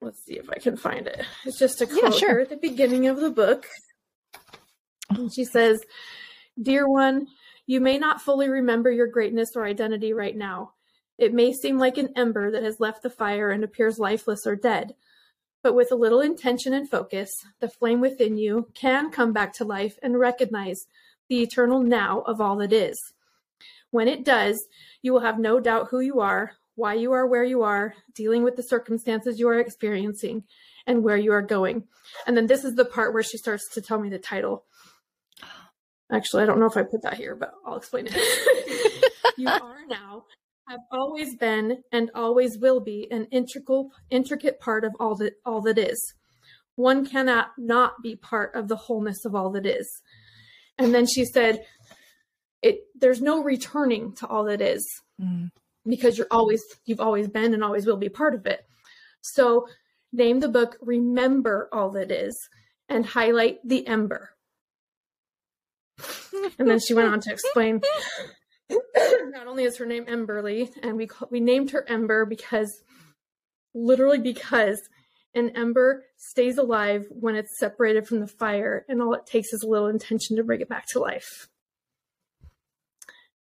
let's 0.00 0.24
see 0.24 0.38
if 0.38 0.48
I 0.50 0.58
can 0.58 0.76
find 0.76 1.06
it. 1.06 1.24
It's 1.44 1.58
just 1.58 1.80
a 1.80 1.86
quote 1.86 2.02
yeah, 2.02 2.10
sure. 2.10 2.40
at 2.40 2.50
the 2.50 2.56
beginning 2.56 3.06
of 3.06 3.20
the 3.20 3.30
book. 3.30 3.66
And 5.10 5.32
she 5.32 5.44
says, 5.44 5.80
Dear 6.60 6.88
one, 6.88 7.26
You 7.66 7.80
may 7.80 7.98
not 7.98 8.20
fully 8.20 8.48
remember 8.48 8.90
your 8.90 9.06
greatness 9.06 9.50
or 9.54 9.64
identity 9.64 10.12
right 10.12 10.36
now. 10.36 10.72
It 11.18 11.32
may 11.32 11.52
seem 11.52 11.78
like 11.78 11.98
an 11.98 12.10
ember 12.16 12.50
that 12.50 12.64
has 12.64 12.80
left 12.80 13.02
the 13.02 13.10
fire 13.10 13.50
and 13.50 13.62
appears 13.62 13.98
lifeless 13.98 14.46
or 14.46 14.56
dead. 14.56 14.94
But 15.62 15.74
with 15.74 15.92
a 15.92 15.96
little 15.96 16.20
intention 16.20 16.72
and 16.72 16.90
focus, 16.90 17.30
the 17.60 17.68
flame 17.68 18.00
within 18.00 18.36
you 18.36 18.68
can 18.74 19.10
come 19.10 19.32
back 19.32 19.52
to 19.54 19.64
life 19.64 19.98
and 20.02 20.18
recognize 20.18 20.86
the 21.32 21.40
eternal 21.40 21.82
now 21.82 22.20
of 22.26 22.42
all 22.42 22.56
that 22.56 22.74
is. 22.74 23.00
When 23.90 24.06
it 24.06 24.22
does, 24.22 24.66
you 25.00 25.14
will 25.14 25.20
have 25.20 25.38
no 25.38 25.60
doubt 25.60 25.88
who 25.90 26.00
you 26.00 26.20
are, 26.20 26.52
why 26.74 26.92
you 26.92 27.12
are 27.12 27.26
where 27.26 27.42
you 27.42 27.62
are, 27.62 27.94
dealing 28.14 28.42
with 28.42 28.54
the 28.56 28.62
circumstances 28.62 29.40
you 29.40 29.48
are 29.48 29.58
experiencing, 29.58 30.44
and 30.86 31.02
where 31.02 31.16
you 31.16 31.32
are 31.32 31.40
going. 31.40 31.84
And 32.26 32.36
then 32.36 32.48
this 32.48 32.64
is 32.64 32.74
the 32.74 32.84
part 32.84 33.14
where 33.14 33.22
she 33.22 33.38
starts 33.38 33.70
to 33.72 33.80
tell 33.80 33.98
me 33.98 34.10
the 34.10 34.18
title. 34.18 34.66
Actually, 36.12 36.42
I 36.42 36.46
don't 36.46 36.60
know 36.60 36.66
if 36.66 36.76
I 36.76 36.82
put 36.82 37.00
that 37.00 37.14
here, 37.14 37.34
but 37.34 37.54
I'll 37.64 37.76
explain 37.78 38.08
it. 38.10 39.10
you 39.38 39.48
are 39.48 39.86
now, 39.88 40.24
have 40.68 40.80
always 40.90 41.34
been, 41.36 41.82
and 41.92 42.10
always 42.14 42.58
will 42.58 42.80
be 42.80 43.08
an 43.10 43.24
integral, 43.30 43.90
intricate 44.10 44.60
part 44.60 44.84
of 44.84 44.92
all 45.00 45.14
that 45.14 45.32
all 45.46 45.62
that 45.62 45.78
is. 45.78 46.12
One 46.76 47.06
cannot 47.06 47.52
not 47.56 48.02
be 48.02 48.16
part 48.16 48.54
of 48.54 48.68
the 48.68 48.76
wholeness 48.76 49.24
of 49.24 49.34
all 49.34 49.50
that 49.52 49.64
is. 49.64 50.02
And 50.78 50.94
then 50.94 51.06
she 51.06 51.24
said, 51.24 51.64
"It 52.62 52.80
there's 52.94 53.20
no 53.20 53.42
returning 53.42 54.14
to 54.16 54.26
all 54.26 54.44
that 54.44 54.60
is 54.60 54.86
mm. 55.20 55.50
because 55.86 56.18
you're 56.18 56.26
always 56.30 56.62
you've 56.84 57.00
always 57.00 57.28
been 57.28 57.54
and 57.54 57.62
always 57.62 57.86
will 57.86 57.96
be 57.96 58.08
part 58.08 58.34
of 58.34 58.46
it." 58.46 58.64
So 59.20 59.68
name 60.12 60.40
the 60.40 60.48
book 60.48 60.76
"Remember 60.80 61.68
All 61.72 61.90
That 61.90 62.10
Is" 62.10 62.36
and 62.88 63.06
highlight 63.06 63.58
the 63.64 63.86
ember 63.86 64.30
and 66.58 66.68
then 66.68 66.80
she 66.80 66.94
went 66.94 67.08
on 67.08 67.20
to 67.20 67.32
explain 67.32 67.80
not 68.70 69.46
only 69.46 69.64
is 69.64 69.76
her 69.76 69.86
name 69.86 70.06
Emberly, 70.06 70.70
and 70.82 70.96
we 70.96 71.06
call, 71.06 71.28
we 71.30 71.40
named 71.40 71.70
her 71.70 71.88
Ember 71.88 72.24
because 72.24 72.82
literally 73.74 74.18
because 74.18 74.80
an 75.34 75.50
ember 75.56 76.04
stays 76.16 76.58
alive 76.58 77.06
when 77.10 77.34
it's 77.34 77.58
separated 77.58 78.06
from 78.06 78.20
the 78.20 78.26
fire, 78.26 78.84
and 78.88 79.00
all 79.00 79.14
it 79.14 79.26
takes 79.26 79.52
is 79.52 79.62
a 79.62 79.68
little 79.68 79.88
intention 79.88 80.36
to 80.36 80.44
bring 80.44 80.60
it 80.60 80.68
back 80.68 80.86
to 80.88 80.98
life. 80.98 81.48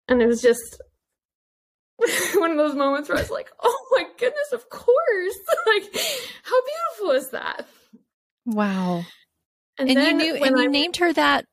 And 0.07 0.23
it 0.23 0.27
was 0.27 0.41
just 0.41 0.81
one 2.35 2.51
of 2.51 2.57
those 2.57 2.75
moments 2.75 3.09
where 3.09 3.19
I 3.19 3.23
was 3.23 3.31
like, 3.31 3.51
"Oh 3.61 3.87
my 3.93 4.05
goodness, 4.19 4.53
of 4.53 4.69
course! 4.71 5.35
like, 5.67 5.85
how 6.43 6.57
beautiful 6.63 7.11
is 7.13 7.31
that?" 7.31 7.67
Wow. 8.47 9.05
And, 9.79 9.91
and 9.91 10.01
you 10.01 10.15
knew, 10.15 10.35
and 10.37 10.59
you 10.59 10.65
I, 10.65 10.67
named 10.67 10.97
her 10.97 11.13
that 11.13 11.45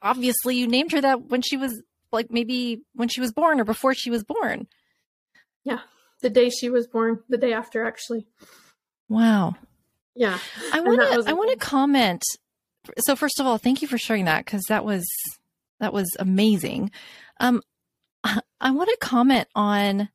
obviously 0.00 0.56
you 0.56 0.66
named 0.66 0.92
her 0.92 1.00
that 1.00 1.24
when 1.26 1.42
she 1.42 1.56
was 1.56 1.82
like 2.12 2.30
maybe 2.30 2.82
when 2.94 3.08
she 3.08 3.20
was 3.20 3.32
born 3.32 3.60
or 3.60 3.64
before 3.64 3.94
she 3.94 4.10
was 4.10 4.24
born. 4.24 4.66
Yeah, 5.64 5.80
the 6.20 6.30
day 6.30 6.50
she 6.50 6.70
was 6.70 6.86
born, 6.86 7.20
the 7.28 7.38
day 7.38 7.52
after 7.52 7.84
actually. 7.84 8.26
Wow. 9.08 9.56
Yeah. 10.14 10.38
I 10.72 10.80
want 10.80 11.00
to 11.00 11.30
I 11.30 11.32
want 11.32 11.50
to 11.50 11.56
comment. 11.56 12.22
So 12.98 13.16
first 13.16 13.40
of 13.40 13.46
all, 13.46 13.58
thank 13.58 13.82
you 13.82 13.88
for 13.88 13.98
sharing 13.98 14.26
that 14.26 14.46
cuz 14.46 14.62
that 14.68 14.84
was 14.84 15.04
that 15.80 15.92
was 15.92 16.16
amazing. 16.18 16.90
Um 17.40 17.62
I 18.60 18.70
want 18.70 18.88
to 18.90 18.96
comment 19.00 19.48
on 19.54 20.08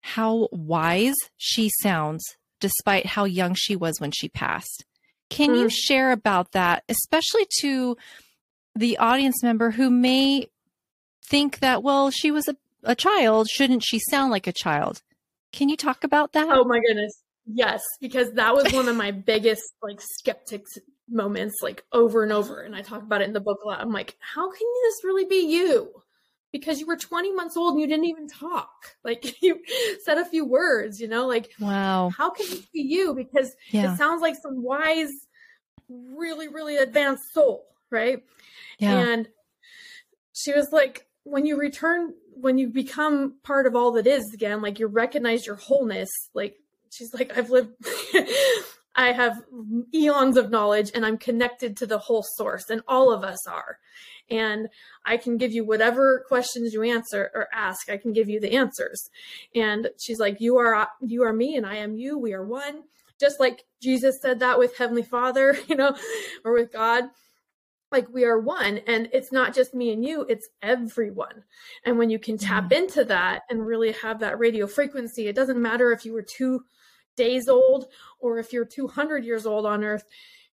how 0.00 0.48
wise 0.52 1.16
she 1.36 1.70
sounds 1.82 2.22
despite 2.60 3.06
how 3.06 3.24
young 3.24 3.54
she 3.54 3.74
was 3.74 4.00
when 4.00 4.12
she 4.12 4.28
passed. 4.28 4.84
Can 5.30 5.50
mm. 5.50 5.60
you 5.60 5.68
share 5.68 6.12
about 6.12 6.52
that, 6.52 6.84
especially 6.88 7.46
to 7.60 7.96
the 8.76 8.98
audience 8.98 9.42
member 9.42 9.72
who 9.72 9.90
may 9.90 10.48
think 11.24 11.58
that, 11.58 11.82
well, 11.82 12.10
she 12.10 12.30
was 12.30 12.46
a, 12.46 12.56
a 12.84 12.94
child. 12.94 13.48
Shouldn't 13.48 13.82
she 13.84 13.98
sound 13.98 14.30
like 14.30 14.46
a 14.46 14.52
child? 14.52 15.02
Can 15.52 15.68
you 15.68 15.76
talk 15.76 16.04
about 16.04 16.32
that? 16.32 16.46
Oh 16.48 16.64
my 16.64 16.80
goodness. 16.80 17.22
Yes, 17.46 17.82
because 18.00 18.32
that 18.32 18.54
was 18.54 18.72
one 18.72 18.88
of 18.88 18.96
my 18.96 19.12
biggest 19.12 19.62
like 19.82 20.00
skeptics 20.00 20.78
moments, 21.08 21.56
like 21.62 21.84
over 21.92 22.22
and 22.22 22.32
over. 22.32 22.60
And 22.60 22.74
I 22.74 22.82
talk 22.82 23.02
about 23.02 23.22
it 23.22 23.28
in 23.28 23.32
the 23.32 23.40
book 23.40 23.60
a 23.64 23.68
lot. 23.68 23.80
I'm 23.80 23.92
like, 23.92 24.16
how 24.20 24.50
can 24.50 24.66
this 24.82 25.04
really 25.04 25.24
be 25.24 25.46
you? 25.46 25.90
Because 26.52 26.80
you 26.80 26.86
were 26.86 26.96
20 26.96 27.32
months 27.34 27.56
old 27.56 27.72
and 27.72 27.80
you 27.80 27.86
didn't 27.86 28.06
even 28.06 28.28
talk. 28.28 28.96
Like 29.04 29.40
you 29.42 29.60
said 30.04 30.18
a 30.18 30.24
few 30.24 30.44
words, 30.44 31.00
you 31.00 31.06
know, 31.06 31.26
like, 31.26 31.50
wow, 31.60 32.10
how 32.16 32.30
can 32.30 32.46
this 32.46 32.66
be 32.72 32.80
you? 32.80 33.14
Because 33.14 33.54
yeah. 33.70 33.92
it 33.92 33.96
sounds 33.96 34.22
like 34.22 34.34
some 34.42 34.62
wise, 34.62 35.12
really, 35.88 36.48
really 36.48 36.76
advanced 36.76 37.32
soul, 37.32 37.66
right? 37.90 38.24
Yeah. 38.78 38.98
And 38.98 39.28
she 40.32 40.52
was 40.52 40.70
like, 40.72 41.06
when 41.22 41.46
you 41.46 41.56
return, 41.56 42.14
when 42.34 42.58
you 42.58 42.68
become 42.68 43.36
part 43.42 43.66
of 43.66 43.74
all 43.76 43.92
that 43.92 44.06
is 44.06 44.32
again, 44.34 44.62
like 44.62 44.78
you 44.78 44.86
recognize 44.86 45.46
your 45.46 45.56
wholeness, 45.56 46.10
like 46.34 46.56
she's 46.96 47.14
like, 47.14 47.36
I've 47.36 47.50
lived, 47.50 47.74
I 48.96 49.12
have 49.12 49.42
eons 49.94 50.36
of 50.36 50.50
knowledge 50.50 50.90
and 50.94 51.04
I'm 51.04 51.18
connected 51.18 51.76
to 51.76 51.86
the 51.86 51.98
whole 51.98 52.24
source, 52.36 52.70
and 52.70 52.82
all 52.88 53.12
of 53.12 53.22
us 53.22 53.46
are. 53.46 53.78
And 54.28 54.68
I 55.04 55.18
can 55.18 55.36
give 55.36 55.52
you 55.52 55.64
whatever 55.64 56.24
questions 56.26 56.72
you 56.72 56.82
answer 56.82 57.30
or 57.34 57.46
ask, 57.52 57.88
I 57.88 57.96
can 57.96 58.12
give 58.12 58.28
you 58.28 58.40
the 58.40 58.56
answers. 58.56 59.08
And 59.54 59.88
she's 60.00 60.18
like, 60.18 60.40
You 60.40 60.56
are 60.56 60.88
you 61.00 61.22
are 61.22 61.32
me 61.32 61.56
and 61.56 61.64
I 61.66 61.76
am 61.76 61.94
you. 61.94 62.18
We 62.18 62.32
are 62.32 62.44
one. 62.44 62.82
Just 63.20 63.38
like 63.38 63.64
Jesus 63.80 64.18
said 64.20 64.40
that 64.40 64.58
with 64.58 64.76
Heavenly 64.76 65.04
Father, 65.04 65.56
you 65.68 65.76
know, 65.76 65.94
or 66.44 66.54
with 66.54 66.72
God 66.72 67.04
like 67.92 68.08
we 68.12 68.24
are 68.24 68.38
one 68.38 68.78
and 68.86 69.08
it's 69.12 69.30
not 69.30 69.54
just 69.54 69.72
me 69.72 69.92
and 69.92 70.04
you 70.04 70.26
it's 70.28 70.48
everyone 70.60 71.44
and 71.84 71.96
when 71.96 72.10
you 72.10 72.18
can 72.18 72.36
tap 72.36 72.64
mm. 72.64 72.72
into 72.72 73.04
that 73.04 73.42
and 73.48 73.64
really 73.64 73.92
have 73.92 74.18
that 74.18 74.38
radio 74.38 74.66
frequency 74.66 75.28
it 75.28 75.36
doesn't 75.36 75.62
matter 75.62 75.92
if 75.92 76.04
you 76.04 76.12
were 76.12 76.26
two 76.36 76.64
days 77.16 77.48
old 77.48 77.86
or 78.18 78.38
if 78.38 78.52
you're 78.52 78.64
200 78.64 79.24
years 79.24 79.46
old 79.46 79.66
on 79.66 79.84
earth 79.84 80.04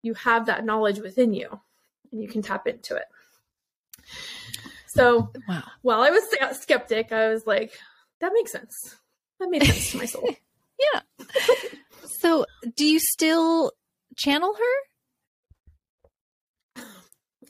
you 0.03 0.15
have 0.15 0.47
that 0.47 0.65
knowledge 0.65 0.99
within 0.99 1.35
you 1.35 1.61
and 2.13 2.23
you 2.23 2.29
can 2.29 2.43
tap 2.43 2.67
into 2.67 2.97
it. 2.97 3.05
So 4.89 5.33
wow. 5.49 5.63
while 5.83 6.01
i 6.01 6.11
was 6.11 6.23
skeptic 6.61 7.13
i 7.13 7.29
was 7.29 7.47
like 7.47 7.79
that 8.21 8.33
makes 8.35 8.53
sense. 8.53 8.97
That 9.39 9.51
makes 9.51 9.67
sense 9.67 9.93
to 9.93 9.99
my 9.99 10.07
soul. 10.07 10.35
Yeah. 10.93 11.01
So 12.05 12.47
do 12.77 12.87
you 12.87 13.01
still 13.01 13.73
channel 14.17 14.55
her? 14.55 14.89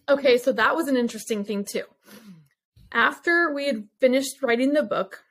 Okay, 0.09 0.38
so 0.38 0.53
that 0.53 0.75
was 0.75 0.88
an 0.88 0.97
interesting 0.97 1.44
thing 1.44 1.64
too. 1.64 1.85
After 2.90 3.53
we 3.53 3.66
had 3.66 3.87
finished 4.01 4.42
writing 4.42 4.73
the 4.73 4.83
book, 4.83 5.25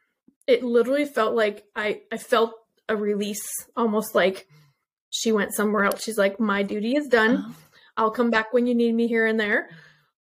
it 0.46 0.64
literally 0.64 1.06
felt 1.06 1.34
like 1.34 1.66
I 1.76 2.02
I 2.12 2.18
felt 2.18 2.54
a 2.90 2.96
release, 2.96 3.44
almost 3.76 4.16
like 4.16 4.48
she 5.10 5.32
went 5.32 5.54
somewhere 5.54 5.86
else. 5.86 6.04
She's 6.04 6.18
like, 6.18 6.40
"My 6.40 6.64
duty 6.64 6.96
is 6.96 7.08
done. 7.08 7.46
Oh. 7.48 7.56
I'll 7.98 8.12
come 8.12 8.30
back 8.30 8.54
when 8.54 8.68
you 8.68 8.76
need 8.76 8.94
me 8.94 9.08
here 9.08 9.26
and 9.26 9.40
there, 9.40 9.70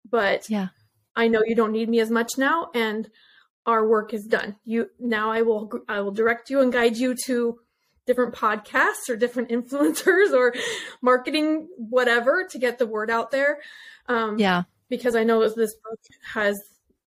but 0.09 0.49
yeah, 0.49 0.69
I 1.17 1.29
know 1.29 1.43
you 1.45 1.55
don't 1.55 1.73
need 1.73 1.89
me 1.89 2.01
as 2.01 2.11
much 2.11 2.33
now, 2.39 2.69
and 2.75 3.09
our 3.67 3.89
work 3.89 4.15
is 4.15 4.25
done. 4.27 4.57
You 4.65 4.91
now 4.99 5.33
I 5.33 5.43
will 5.43 5.71
I 5.89 6.01
will 6.01 6.13
direct 6.13 6.51
you 6.51 6.61
and 6.61 6.73
guide 6.73 6.97
you 6.97 7.15
to 7.27 7.59
different 8.07 8.35
podcasts 8.35 9.09
or 9.09 9.17
different 9.17 9.49
influencers 9.51 10.33
or 10.33 10.55
marketing 11.01 11.69
whatever 11.77 12.47
to 12.51 12.59
get 12.59 12.79
the 12.79 12.87
word 12.87 13.11
out 13.11 13.31
there 13.31 13.59
um, 14.09 14.39
yeah. 14.39 14.63
Because 14.89 15.17
I 15.17 15.25
know 15.25 15.41
this 15.41 15.75
book 15.75 16.01
has 16.35 16.57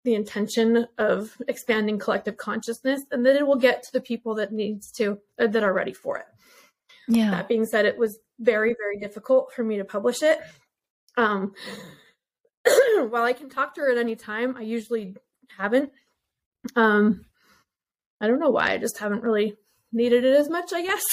the 0.08 0.16
intention 0.16 0.88
of 0.98 1.36
expanding 1.50 2.00
collective 2.00 2.38
consciousness 2.38 3.02
and 3.12 3.26
then 3.26 3.36
it 3.36 3.46
will 3.46 3.58
get 3.58 3.84
to 3.84 3.92
the 3.92 4.00
people 4.00 4.36
that 4.36 4.54
needs 4.54 4.90
to 4.90 5.20
uh, 5.38 5.48
that 5.48 5.64
are 5.64 5.74
ready 5.74 5.92
for 5.92 6.18
it. 6.18 6.24
Yeah. 7.10 7.32
That 7.32 7.50
being 7.50 7.66
said, 7.66 7.84
it 7.84 7.98
was 7.98 8.18
very, 8.40 8.74
very 8.80 9.00
difficult 9.00 9.52
for 9.54 9.66
me 9.66 9.76
to 9.80 9.84
publish 9.84 10.24
it. 10.24 10.40
Um, 11.18 11.54
while 13.10 13.24
I 13.24 13.34
can 13.34 13.50
talk 13.50 13.76
to 13.76 13.82
her 13.82 13.92
at 13.92 13.98
any 13.98 14.16
time, 14.16 14.56
I 14.56 14.62
usually 14.62 15.18
haven't. 15.58 15.92
Um, 16.78 17.26
I 18.22 18.28
don't 18.28 18.40
know 18.40 18.52
why. 18.52 18.72
I 18.72 18.78
just 18.78 19.00
haven't 19.00 19.24
really 19.24 19.58
needed 19.92 20.24
it 20.24 20.40
as 20.40 20.48
much, 20.48 20.72
I 20.72 20.84
guess. 20.84 21.04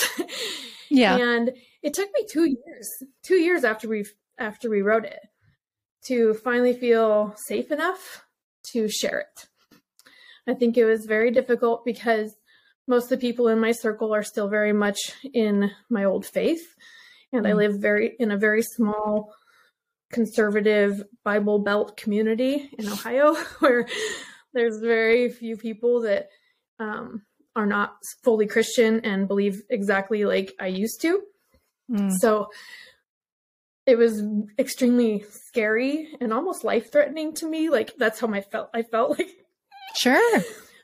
yeah. 0.88 1.16
And 1.16 1.50
it 1.82 1.94
took 1.94 2.10
me 2.14 2.24
two 2.30 2.44
years, 2.44 2.88
two 3.24 3.40
years 3.40 3.64
after 3.64 3.88
we 3.88 4.04
after 4.38 4.70
we 4.70 4.82
wrote 4.82 5.04
it 5.04 5.18
to 6.04 6.34
finally 6.34 6.74
feel 6.74 7.34
safe 7.36 7.72
enough 7.72 8.23
to 8.72 8.88
share 8.88 9.20
it. 9.20 9.46
I 10.46 10.54
think 10.54 10.76
it 10.76 10.84
was 10.84 11.06
very 11.06 11.30
difficult 11.30 11.84
because 11.84 12.34
most 12.86 13.04
of 13.04 13.10
the 13.10 13.16
people 13.26 13.48
in 13.48 13.58
my 13.60 13.72
circle 13.72 14.14
are 14.14 14.22
still 14.22 14.48
very 14.48 14.72
much 14.72 14.98
in 15.32 15.70
my 15.88 16.04
old 16.04 16.26
faith. 16.26 16.74
And 17.32 17.46
mm. 17.46 17.48
I 17.48 17.52
live 17.54 17.80
very 17.80 18.14
in 18.18 18.30
a 18.30 18.36
very 18.36 18.62
small 18.62 19.32
conservative 20.12 21.02
Bible 21.24 21.58
Belt 21.58 21.96
community 21.96 22.70
in 22.78 22.88
Ohio 22.88 23.34
where 23.58 23.88
there's 24.52 24.78
very 24.80 25.30
few 25.30 25.56
people 25.56 26.02
that 26.02 26.28
um, 26.78 27.22
are 27.56 27.66
not 27.66 27.96
fully 28.22 28.46
Christian 28.46 29.00
and 29.00 29.26
believe 29.26 29.62
exactly 29.70 30.24
like 30.24 30.52
I 30.60 30.66
used 30.66 31.00
to. 31.02 31.20
Mm. 31.90 32.12
So 32.20 32.48
it 33.86 33.96
was 33.96 34.22
extremely 34.58 35.24
scary 35.30 36.08
and 36.20 36.32
almost 36.32 36.64
life 36.64 36.90
threatening 36.90 37.34
to 37.34 37.48
me. 37.48 37.68
Like 37.68 37.94
that's 37.96 38.20
how 38.20 38.32
I 38.32 38.40
felt. 38.40 38.70
I 38.72 38.82
felt 38.82 39.18
like 39.18 39.28
sure, 39.96 40.42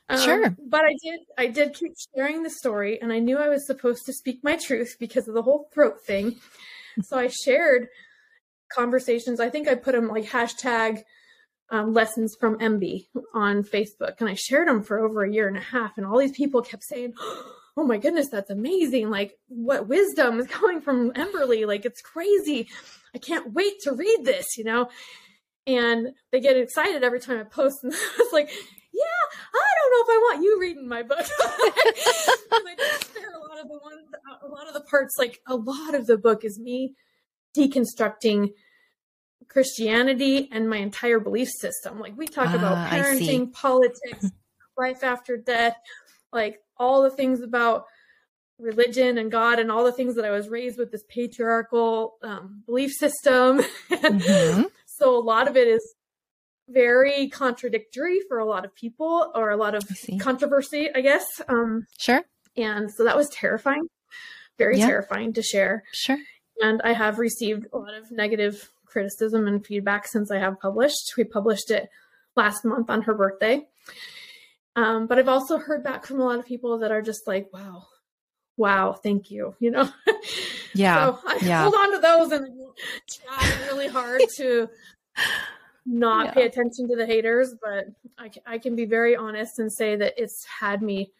um, 0.09 0.19
sure. 0.19 0.55
But 0.67 0.81
I 0.81 0.95
did. 1.03 1.19
I 1.37 1.47
did 1.47 1.73
keep 1.73 1.93
sharing 2.15 2.43
the 2.43 2.49
story, 2.49 3.01
and 3.01 3.11
I 3.11 3.19
knew 3.19 3.37
I 3.37 3.49
was 3.49 3.65
supposed 3.65 4.05
to 4.05 4.13
speak 4.13 4.43
my 4.43 4.55
truth 4.55 4.97
because 4.99 5.27
of 5.27 5.33
the 5.33 5.41
whole 5.41 5.69
throat 5.73 6.01
thing. 6.05 6.39
so 7.01 7.17
I 7.17 7.27
shared 7.27 7.87
conversations. 8.73 9.39
I 9.39 9.49
think 9.49 9.67
I 9.67 9.75
put 9.75 9.93
them 9.93 10.07
like 10.07 10.25
hashtag 10.25 11.03
um, 11.71 11.93
lessons 11.93 12.35
from 12.39 12.59
MB 12.59 13.07
on 13.33 13.63
Facebook, 13.63 14.19
and 14.19 14.29
I 14.29 14.35
shared 14.35 14.67
them 14.67 14.83
for 14.83 14.99
over 14.99 15.23
a 15.23 15.31
year 15.31 15.47
and 15.47 15.57
a 15.57 15.61
half. 15.61 15.97
And 15.97 16.05
all 16.05 16.19
these 16.19 16.35
people 16.35 16.61
kept 16.61 16.83
saying, 16.83 17.13
"Oh 17.77 17.83
my 17.83 17.97
goodness, 17.97 18.29
that's 18.29 18.49
amazing! 18.49 19.09
Like 19.09 19.37
what 19.47 19.87
wisdom 19.87 20.39
is 20.39 20.47
coming 20.49 20.81
from 20.81 21.11
Emberly? 21.11 21.65
Like 21.67 21.85
it's 21.85 22.01
crazy! 22.01 22.67
I 23.13 23.17
can't 23.17 23.53
wait 23.53 23.79
to 23.83 23.93
read 23.93 24.19
this!" 24.23 24.57
You 24.57 24.63
know. 24.63 24.89
And 25.67 26.07
they 26.31 26.39
get 26.39 26.57
excited 26.57 27.03
every 27.03 27.19
time 27.19 27.39
I 27.39 27.43
post, 27.43 27.83
and 27.83 27.93
I 27.93 28.15
was 28.17 28.33
like, 28.33 28.49
"Yeah, 28.49 29.39
I 29.53 29.67
don't 29.77 29.91
know 29.91 30.03
if 30.03 30.09
I 30.09 30.17
want 30.17 30.43
you 30.43 30.59
reading 30.59 30.87
my 30.87 31.03
book." 31.03 31.19
I 31.39 32.99
share 33.13 33.33
a 33.33 33.39
lot 33.39 33.59
of 33.59 33.67
the 33.67 33.79
ones, 33.81 34.07
a 34.41 34.47
lot 34.47 34.67
of 34.67 34.73
the 34.73 34.81
parts, 34.81 35.15
like 35.17 35.39
a 35.47 35.55
lot 35.55 35.93
of 35.93 36.07
the 36.07 36.17
book 36.17 36.43
is 36.43 36.59
me 36.59 36.95
deconstructing 37.55 38.53
Christianity 39.51 40.47
and 40.51 40.69
my 40.69 40.77
entire 40.77 41.19
belief 41.19 41.49
system. 41.49 41.99
Like 41.99 42.17
we 42.17 42.27
talk 42.27 42.53
about 42.53 42.77
ah, 42.77 42.89
parenting, 42.89 43.51
politics, 43.51 44.31
life 44.77 45.03
after 45.03 45.37
death, 45.37 45.75
like 46.31 46.59
all 46.81 47.03
the 47.03 47.11
things 47.11 47.41
about 47.41 47.85
religion 48.57 49.17
and 49.17 49.31
God 49.31 49.59
and 49.59 49.71
all 49.71 49.83
the 49.83 49.91
things 49.91 50.15
that 50.15 50.25
I 50.25 50.31
was 50.31 50.49
raised 50.49 50.77
with 50.77 50.91
this 50.91 51.03
patriarchal 51.07 52.15
um, 52.23 52.63
belief 52.65 52.91
system. 52.91 53.61
Mm-hmm. 53.89 54.63
so 54.85 55.17
a 55.17 55.21
lot 55.21 55.47
of 55.47 55.55
it 55.55 55.67
is 55.67 55.95
very 56.67 57.29
contradictory 57.29 58.19
for 58.27 58.39
a 58.39 58.45
lot 58.45 58.65
of 58.65 58.73
people 58.75 59.31
or 59.35 59.51
a 59.51 59.57
lot 59.57 59.75
of 59.75 59.83
I 60.11 60.17
controversy, 60.17 60.89
I 60.93 61.01
guess. 61.01 61.25
Um, 61.47 61.85
sure. 61.99 62.23
And 62.57 62.91
so 62.91 63.03
that 63.03 63.15
was 63.15 63.29
terrifying, 63.29 63.87
very 64.57 64.79
yeah. 64.79 64.87
terrifying 64.87 65.33
to 65.33 65.43
share. 65.43 65.83
Sure. 65.93 66.17
And 66.61 66.81
I 66.83 66.93
have 66.93 67.19
received 67.19 67.67
a 67.73 67.77
lot 67.77 67.93
of 67.93 68.11
negative 68.11 68.71
criticism 68.85 69.47
and 69.47 69.65
feedback 69.65 70.07
since 70.07 70.31
I 70.31 70.37
have 70.37 70.59
published. 70.59 71.13
We 71.15 71.25
published 71.25 71.71
it 71.71 71.89
last 72.35 72.65
month 72.65 72.89
on 72.89 73.03
her 73.03 73.13
birthday. 73.13 73.67
Um, 74.75 75.07
but 75.07 75.19
I've 75.19 75.27
also 75.27 75.57
heard 75.57 75.83
back 75.83 76.05
from 76.05 76.19
a 76.19 76.25
lot 76.25 76.39
of 76.39 76.45
people 76.45 76.79
that 76.79 76.91
are 76.91 77.01
just 77.01 77.27
like, 77.27 77.51
wow, 77.53 77.87
wow, 78.57 78.93
thank 78.93 79.31
you. 79.31 79.55
You 79.59 79.71
know? 79.71 79.89
Yeah. 80.73 81.07
so 81.07 81.19
I 81.27 81.37
yeah. 81.41 81.63
hold 81.63 81.73
on 81.75 81.91
to 81.91 81.99
those 81.99 82.31
and 82.31 82.47
try 83.09 83.53
really 83.65 83.89
hard 83.89 84.21
to 84.37 84.69
not 85.85 86.27
yeah. 86.27 86.31
pay 86.31 86.45
attention 86.45 86.87
to 86.87 86.95
the 86.95 87.05
haters. 87.05 87.53
But 87.61 87.87
I, 88.17 88.31
I 88.45 88.57
can 88.57 88.77
be 88.77 88.85
very 88.85 89.13
honest 89.13 89.59
and 89.59 89.69
say 89.69 89.97
that 89.97 90.13
it's 90.15 90.45
had 90.45 90.81
me 90.81 91.11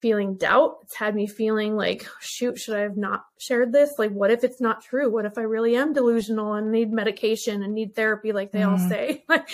feeling 0.00 0.36
doubt. 0.36 0.78
It's 0.84 0.94
had 0.94 1.14
me 1.14 1.26
feeling 1.26 1.76
like, 1.76 2.06
shoot, 2.20 2.58
should 2.58 2.76
I 2.76 2.80
have 2.80 2.96
not 2.96 3.24
shared 3.38 3.72
this? 3.72 3.92
Like, 3.98 4.12
what 4.12 4.30
if 4.30 4.44
it's 4.44 4.60
not 4.60 4.82
true? 4.82 5.10
What 5.10 5.26
if 5.26 5.36
I 5.36 5.42
really 5.42 5.76
am 5.76 5.92
delusional 5.92 6.54
and 6.54 6.72
need 6.72 6.92
medication 6.92 7.62
and 7.62 7.74
need 7.74 7.94
therapy, 7.94 8.32
like 8.32 8.52
they 8.52 8.60
mm. 8.60 8.70
all 8.70 8.78
say? 8.78 9.24
and 9.28 9.44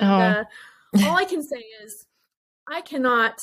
oh. 0.00 0.04
uh, 0.04 0.44
all 1.04 1.16
I 1.16 1.24
can 1.24 1.42
say 1.42 1.62
is, 1.84 2.06
I 2.68 2.80
cannot, 2.80 3.34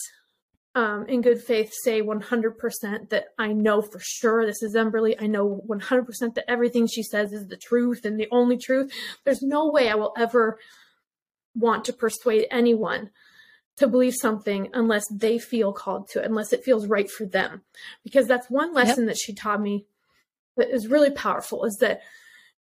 um, 0.76 1.06
in 1.08 1.22
good 1.22 1.42
faith, 1.42 1.74
say 1.84 2.02
100% 2.02 3.10
that 3.10 3.26
I 3.38 3.54
know 3.54 3.82
for 3.82 4.00
sure 4.02 4.46
this 4.46 4.64
is 4.64 4.76
Emberly. 4.76 5.16
I 5.20 5.28
know 5.28 5.62
100% 5.68 6.36
that 6.36 6.50
everything 6.50 6.88
she 6.88 7.04
says 7.04 7.34
is 7.34 7.48
the 7.48 7.58
truth 7.58 8.06
and 8.06 8.20
the 8.20 8.28
only 8.32 8.58
truth. 8.58 8.92
There's 9.26 9.42
no 9.42 9.70
way 9.70 9.90
I 9.90 9.96
will 9.96 10.14
ever 10.18 10.60
want 11.56 11.86
to 11.86 11.94
persuade 11.94 12.48
anyone 12.52 13.10
to 13.78 13.88
believe 13.88 14.14
something 14.14 14.70
unless 14.74 15.06
they 15.10 15.40
feel 15.40 15.72
called 15.72 16.10
to 16.10 16.20
it, 16.20 16.26
unless 16.26 16.54
it 16.54 16.64
feels 16.64 16.88
right 16.88 17.10
for 17.10 17.26
them. 17.26 17.62
Because 18.04 18.28
that's 18.28 18.50
one 18.50 18.74
lesson 18.74 19.06
yep. 19.06 19.14
that 19.14 19.20
she 19.20 19.34
taught 19.34 19.62
me 19.62 19.86
that 20.58 20.70
is 20.70 20.88
really 20.88 21.12
powerful 21.12 21.66
is 21.66 21.78
that 21.80 22.02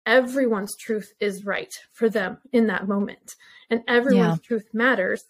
everyone's 0.05 0.75
truth 0.77 1.13
is 1.19 1.45
right 1.45 1.73
for 1.91 2.09
them 2.09 2.37
in 2.51 2.67
that 2.67 2.87
moment. 2.87 3.35
And 3.69 3.83
everyone's 3.87 4.39
yeah. 4.41 4.47
truth 4.47 4.67
matters. 4.73 5.23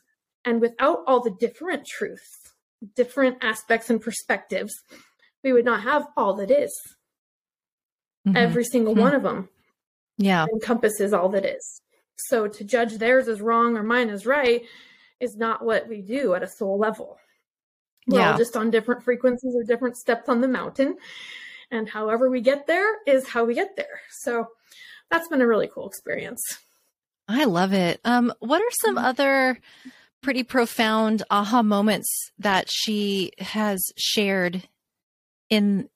And 0.46 0.62
without 0.62 1.04
all 1.08 1.22
the 1.22 1.36
different 1.40 1.86
truths, 1.86 2.54
different 2.96 3.38
aspects 3.42 3.90
and 3.90 4.02
perspectives, 4.02 4.74
we 5.44 5.54
would 5.54 5.66
not 5.66 5.84
have 5.84 6.08
all 6.18 6.36
that 6.36 6.52
is. 6.52 6.74
Mm-hmm. 8.28 8.38
Every 8.38 8.64
single 8.64 8.94
mm-hmm. 8.94 9.04
one 9.04 9.16
of 9.16 9.24
them 9.24 9.50
yeah. 10.18 10.46
encompasses 10.54 11.14
all 11.14 11.30
that 11.30 11.46
is. 11.46 11.82
So 12.18 12.48
to 12.48 12.64
judge 12.64 12.98
theirs 12.98 13.28
as 13.28 13.42
wrong 13.42 13.78
or 13.78 13.84
mine 13.84 14.10
as 14.10 14.26
right 14.26 14.64
is 15.20 15.36
not 15.36 15.64
what 15.64 15.88
we 15.88 16.02
do 16.02 16.34
at 16.36 16.44
a 16.44 16.48
soul 16.48 16.78
level. 16.78 17.18
We're 18.08 18.20
yeah. 18.20 18.32
all 18.32 18.38
just 18.38 18.56
on 18.58 18.70
different 18.70 19.04
frequencies 19.04 19.56
or 19.56 19.64
different 19.64 19.98
steps 19.98 20.30
on 20.30 20.42
the 20.42 20.48
mountain. 20.48 20.98
And 21.72 21.90
however 21.90 22.30
we 22.30 22.42
get 22.42 22.68
there 22.68 23.02
is 23.06 23.28
how 23.28 23.46
we 23.46 23.56
get 23.56 23.76
there. 23.76 24.02
So 24.12 24.48
that's 25.10 25.28
been 25.28 25.42
a 25.42 25.48
really 25.48 25.70
cool 25.74 25.88
experience. 25.88 26.42
I 27.28 27.46
love 27.46 27.74
it. 27.74 28.00
Um, 28.04 28.34
what 28.40 28.62
are 28.62 28.72
some 28.72 28.96
mm-hmm. 28.96 29.06
other 29.06 29.60
pretty 30.24 30.44
profound 30.44 31.22
aha 31.30 31.62
moments 31.62 32.32
that 32.40 32.68
she 32.70 33.32
has 33.40 33.92
shared 33.98 34.68
in 35.50 35.88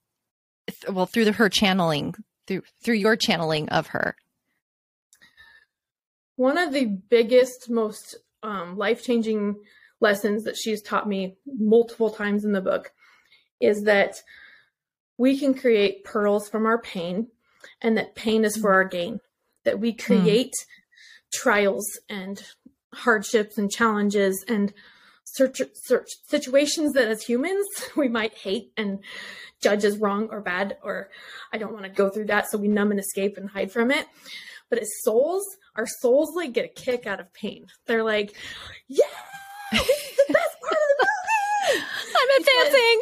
well 0.92 1.06
through 1.06 1.26
the, 1.26 1.32
her 1.32 1.50
channeling 1.50 2.14
through 2.46 2.62
through 2.84 2.96
your 2.96 3.16
channeling 3.16 3.68
of 3.70 3.88
her 3.88 4.16
one 6.36 6.58
of 6.58 6.72
the 6.74 6.86
biggest 6.86 7.70
most 7.70 8.16
um, 8.44 8.78
life 8.78 9.04
changing 9.04 9.56
lessons 10.00 10.44
that 10.44 10.56
she's 10.56 10.82
taught 10.82 11.08
me 11.08 11.36
multiple 11.46 12.12
times 12.12 12.46
in 12.46 12.52
the 12.52 12.62
book 12.62 12.92
is 13.60 13.84
that 13.84 14.22
we 15.18 15.38
can 15.38 15.54
create 15.54 16.04
pearls 16.04 16.48
from 16.48 16.66
our 16.66 16.80
pain 16.80 17.28
and 17.82 17.98
that 17.98 18.16
pain 18.16 18.46
is 18.46 18.58
for 18.58 18.74
our 18.74 18.86
gain, 18.86 19.20
that 19.64 19.80
we 19.80 19.92
hmm. 19.92 19.98
create 19.98 20.52
mm. 20.52 21.32
trials 21.34 22.00
and 22.10 22.44
hardships 22.98 23.58
and 23.58 23.72
challenges 23.72 24.44
and 24.48 24.74
search, 25.24 25.62
search 25.74 26.10
situations 26.28 26.94
that 26.94 27.08
as 27.08 27.24
humans 27.24 27.66
we 27.96 28.08
might 28.08 28.34
hate 28.34 28.72
and 28.78 29.00
judge 29.62 29.84
as 29.84 29.98
wrong 29.98 30.30
or 30.32 30.42
bad 30.42 30.78
or 30.84 31.10
I 31.52 31.58
don't 31.58 31.74
want 31.74 31.86
to 31.86 31.90
go 31.90 32.10
through 32.10 32.26
that 32.26 32.50
so 32.50 32.58
we 32.58 32.68
numb 32.68 32.92
and 32.92 33.00
escape 33.00 33.38
and 33.38 33.50
hide 33.50 33.72
from 33.72 33.92
it. 33.92 34.06
But 34.70 34.80
as 34.80 34.90
souls, 35.02 35.46
our 35.76 35.88
souls 35.88 36.36
like 36.36 36.54
get 36.54 36.66
a 36.66 36.68
kick 36.68 37.08
out 37.08 37.20
of 37.20 37.34
pain. 37.34 37.68
They're 37.86 38.04
like, 38.04 38.36
yeah, 38.88 39.06
the 39.72 39.78
best 40.30 40.58
part 40.62 40.74
of 40.74 40.98
the 41.00 41.08
movie. 41.68 41.86
I'm 42.16 42.30
advancing. 42.42 43.00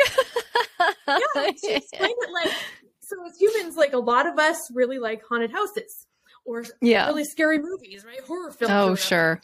yeah, 1.36 1.52
she 1.62 1.76
explained 1.76 2.16
it 2.20 2.32
like 2.32 2.54
so 3.02 3.16
as 3.26 3.38
humans, 3.40 3.76
like 3.76 3.94
a 3.94 4.00
lot 4.00 4.28
of 4.28 4.38
us 4.40 4.58
really 4.74 5.00
like 5.00 5.22
haunted 5.28 5.52
houses 5.52 6.08
or 6.46 6.64
yeah. 6.82 7.08
really 7.08 7.26
scary 7.26 7.60
movies, 7.60 8.06
right? 8.06 8.20
Horror 8.22 8.52
films. 8.52 8.74
Oh, 8.74 8.96
sure. 8.96 9.42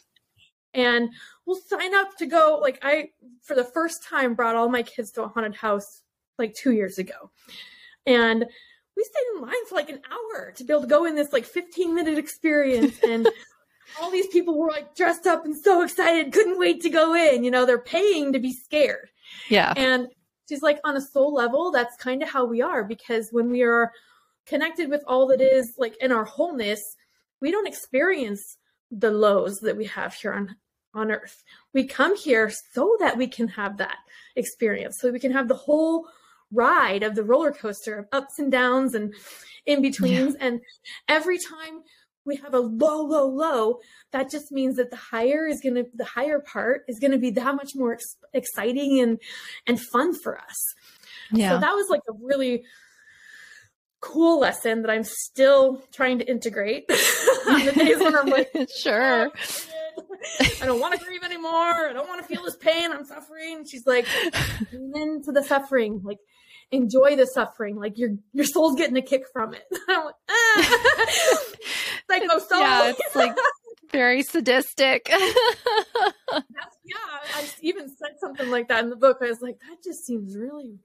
And 0.74 1.10
we'll 1.46 1.60
sign 1.60 1.94
up 1.94 2.16
to 2.18 2.26
go. 2.26 2.58
Like 2.60 2.78
I, 2.82 3.10
for 3.42 3.54
the 3.54 3.64
first 3.64 4.02
time, 4.02 4.34
brought 4.34 4.56
all 4.56 4.68
my 4.68 4.82
kids 4.82 5.10
to 5.12 5.22
a 5.22 5.28
haunted 5.28 5.54
house 5.54 6.02
like 6.38 6.54
two 6.54 6.72
years 6.72 6.98
ago, 6.98 7.30
and 8.06 8.46
we 8.96 9.04
stayed 9.04 9.36
in 9.36 9.42
line 9.42 9.66
for 9.68 9.74
like 9.74 9.90
an 9.90 10.00
hour 10.10 10.52
to 10.52 10.64
be 10.64 10.72
able 10.72 10.82
to 10.82 10.88
go 10.88 11.04
in 11.04 11.14
this 11.14 11.32
like 11.32 11.44
15 11.44 11.94
minute 11.94 12.18
experience. 12.18 12.98
And 13.08 13.28
all 14.00 14.10
these 14.10 14.28
people 14.28 14.58
were 14.58 14.70
like 14.70 14.94
dressed 14.94 15.26
up 15.26 15.44
and 15.44 15.54
so 15.54 15.82
excited 15.82 16.32
couldn't 16.32 16.58
wait 16.58 16.80
to 16.82 16.90
go 16.90 17.14
in. 17.14 17.44
You 17.44 17.50
know 17.50 17.66
they're 17.66 17.78
paying 17.78 18.32
to 18.32 18.38
be 18.38 18.52
scared. 18.52 19.10
Yeah. 19.48 19.74
And 19.76 20.08
she's 20.48 20.62
like 20.62 20.80
on 20.84 20.96
a 20.96 21.00
soul 21.00 21.34
level 21.34 21.70
that's 21.70 21.96
kind 21.96 22.22
of 22.22 22.30
how 22.30 22.44
we 22.44 22.62
are 22.62 22.84
because 22.84 23.28
when 23.30 23.50
we 23.50 23.62
are 23.62 23.92
connected 24.46 24.90
with 24.90 25.02
all 25.06 25.26
that 25.28 25.40
is 25.40 25.74
like 25.78 25.96
in 26.02 26.10
our 26.10 26.24
wholeness 26.24 26.96
we 27.40 27.50
don't 27.50 27.66
experience 27.66 28.56
the 28.90 29.10
lows 29.10 29.60
that 29.60 29.76
we 29.76 29.84
have 29.86 30.14
here 30.14 30.32
on 30.32 30.54
on 30.94 31.10
earth 31.10 31.42
we 31.72 31.84
come 31.84 32.16
here 32.16 32.50
so 32.72 32.96
that 33.00 33.16
we 33.16 33.26
can 33.26 33.48
have 33.48 33.78
that 33.78 33.96
experience 34.36 34.98
so 35.00 35.10
we 35.10 35.20
can 35.20 35.32
have 35.32 35.48
the 35.48 35.54
whole 35.54 36.06
ride 36.52 37.02
of 37.02 37.14
the 37.14 37.24
roller 37.24 37.52
coaster 37.52 37.98
of 37.98 38.06
ups 38.12 38.38
and 38.38 38.52
downs 38.52 38.94
and 38.94 39.14
in 39.66 39.82
betweens. 39.82 40.36
Yeah. 40.38 40.46
And 40.46 40.60
every 41.08 41.38
time 41.38 41.82
we 42.24 42.36
have 42.36 42.54
a 42.54 42.60
low, 42.60 43.02
low, 43.02 43.26
low, 43.26 43.80
that 44.12 44.30
just 44.30 44.52
means 44.52 44.76
that 44.76 44.90
the 44.90 44.96
higher 44.96 45.46
is 45.46 45.60
going 45.60 45.74
to, 45.74 45.86
the 45.94 46.04
higher 46.04 46.38
part 46.38 46.84
is 46.88 46.98
going 47.00 47.10
to 47.10 47.18
be 47.18 47.30
that 47.30 47.54
much 47.56 47.72
more 47.74 47.94
ex- 47.94 48.16
exciting 48.32 49.00
and, 49.00 49.18
and 49.66 49.80
fun 49.80 50.14
for 50.22 50.38
us. 50.38 50.56
Yeah. 51.32 51.50
So 51.50 51.60
that 51.60 51.72
was 51.72 51.88
like 51.88 52.02
a 52.08 52.12
really 52.22 52.64
cool 54.00 54.40
lesson 54.40 54.82
that 54.82 54.90
I'm 54.90 55.04
still 55.04 55.82
trying 55.92 56.18
to 56.18 56.28
integrate 56.28 56.84
on 57.48 57.64
the 57.64 57.72
days 57.72 57.98
when 57.98 58.16
I'm 58.16 58.26
like, 58.26 58.52
sure. 58.82 59.30
I 60.60 60.66
don't 60.66 60.80
want 60.80 60.98
to 60.98 61.04
grieve 61.04 61.22
anymore. 61.22 61.50
I 61.50 61.92
don't 61.92 62.08
want 62.08 62.20
to 62.20 62.26
feel 62.26 62.44
this 62.44 62.56
pain. 62.56 62.92
I'm 62.92 63.04
suffering. 63.04 63.64
She's 63.66 63.86
like, 63.86 64.06
lean 64.72 64.96
into 64.96 65.32
the 65.32 65.42
suffering. 65.42 66.00
Like, 66.04 66.18
enjoy 66.72 67.16
the 67.16 67.26
suffering. 67.26 67.76
Like 67.76 67.98
your 67.98 68.10
your 68.32 68.46
soul's 68.46 68.76
getting 68.76 68.96
a 68.96 69.02
kick 69.02 69.24
from 69.32 69.54
it. 69.54 69.64
I'm 69.88 70.06
like, 70.06 70.14
ah. 70.28 70.74
oh, 72.10 72.38
soul. 72.38 72.60
Yeah, 72.60 72.92
it's 72.96 73.14
like 73.16 73.36
very 73.92 74.22
sadistic. 74.22 75.10
Yeah, 76.84 76.96
I 77.36 77.48
even 77.60 77.88
said 77.88 78.18
something 78.18 78.50
like 78.50 78.68
that 78.68 78.82
in 78.82 78.90
the 78.90 78.96
book. 78.96 79.18
I 79.22 79.26
was 79.26 79.40
like, 79.40 79.58
that 79.60 79.84
just 79.84 80.04
seems 80.04 80.36
really 80.36 80.78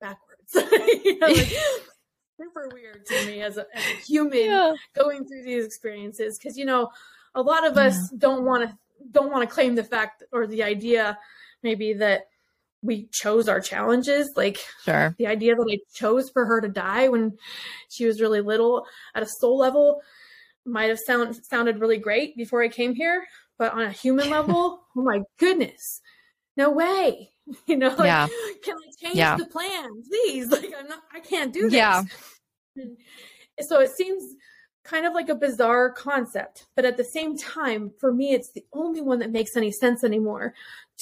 backwards. 0.00 0.54
you 1.04 1.18
know, 1.18 1.26
like, 1.26 1.52
super 2.38 2.68
weird 2.72 3.04
to 3.06 3.26
me 3.26 3.42
as 3.42 3.56
a, 3.56 3.66
as 3.74 3.82
a 3.84 3.96
human 4.06 4.38
yeah. 4.38 4.74
going 4.94 5.26
through 5.26 5.42
these 5.42 5.64
experiences 5.64 6.38
because 6.38 6.56
you 6.56 6.64
know 6.64 6.90
a 7.34 7.42
lot 7.42 7.66
of 7.66 7.76
us 7.76 8.10
don't 8.16 8.44
want 8.44 8.68
to 8.68 8.76
don't 9.10 9.30
want 9.30 9.48
to 9.48 9.52
claim 9.52 9.74
the 9.74 9.84
fact 9.84 10.22
or 10.32 10.46
the 10.46 10.62
idea 10.62 11.18
maybe 11.62 11.94
that 11.94 12.22
we 12.82 13.06
chose 13.12 13.48
our 13.48 13.60
challenges 13.60 14.32
like 14.36 14.58
sure. 14.84 15.14
the 15.18 15.26
idea 15.26 15.54
that 15.54 15.68
i 15.70 15.78
chose 15.94 16.30
for 16.30 16.46
her 16.46 16.60
to 16.60 16.68
die 16.68 17.08
when 17.08 17.36
she 17.88 18.06
was 18.06 18.20
really 18.20 18.40
little 18.40 18.86
at 19.14 19.22
a 19.22 19.26
soul 19.26 19.58
level 19.58 20.00
might 20.64 20.88
have 20.88 20.98
sound, 20.98 21.34
sounded 21.44 21.80
really 21.80 21.98
great 21.98 22.36
before 22.36 22.62
i 22.62 22.68
came 22.68 22.94
here 22.94 23.26
but 23.58 23.72
on 23.72 23.82
a 23.82 23.90
human 23.90 24.30
level 24.38 24.82
oh 24.96 25.02
my 25.02 25.20
goodness 25.38 26.00
no 26.56 26.70
way 26.70 27.30
you 27.66 27.76
know 27.76 27.88
like, 27.88 28.06
yeah. 28.06 28.28
can 28.62 28.76
i 28.76 29.04
change 29.04 29.16
yeah. 29.16 29.36
the 29.36 29.46
plan 29.46 29.88
please? 30.08 30.46
Like 30.50 30.72
i'm 30.78 30.88
not 30.88 31.02
i 31.12 31.20
can't 31.20 31.52
do 31.52 31.62
this. 31.62 31.74
Yeah. 31.74 32.02
So 33.60 33.80
it 33.80 33.90
seems 33.90 34.34
kind 34.84 35.06
of 35.06 35.12
like 35.12 35.28
a 35.28 35.34
bizarre 35.34 35.90
concept 35.90 36.66
but 36.74 36.84
at 36.84 36.96
the 36.96 37.04
same 37.04 37.36
time 37.36 37.90
for 38.00 38.12
me 38.12 38.32
it's 38.32 38.50
the 38.52 38.64
only 38.72 39.00
one 39.00 39.20
that 39.20 39.30
makes 39.30 39.56
any 39.56 39.70
sense 39.70 40.02
anymore 40.02 40.54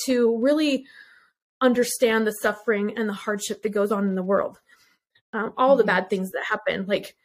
to 0.04 0.38
really 0.38 0.84
understand 1.60 2.26
the 2.26 2.32
suffering 2.32 2.96
and 2.96 3.08
the 3.08 3.14
hardship 3.14 3.62
that 3.62 3.70
goes 3.70 3.92
on 3.92 4.06
in 4.06 4.14
the 4.14 4.22
world 4.22 4.58
um, 5.32 5.52
all 5.56 5.76
the 5.76 5.82
mm-hmm. 5.82 5.88
bad 5.88 6.10
things 6.10 6.30
that 6.32 6.44
happen 6.44 6.84
like 6.86 7.16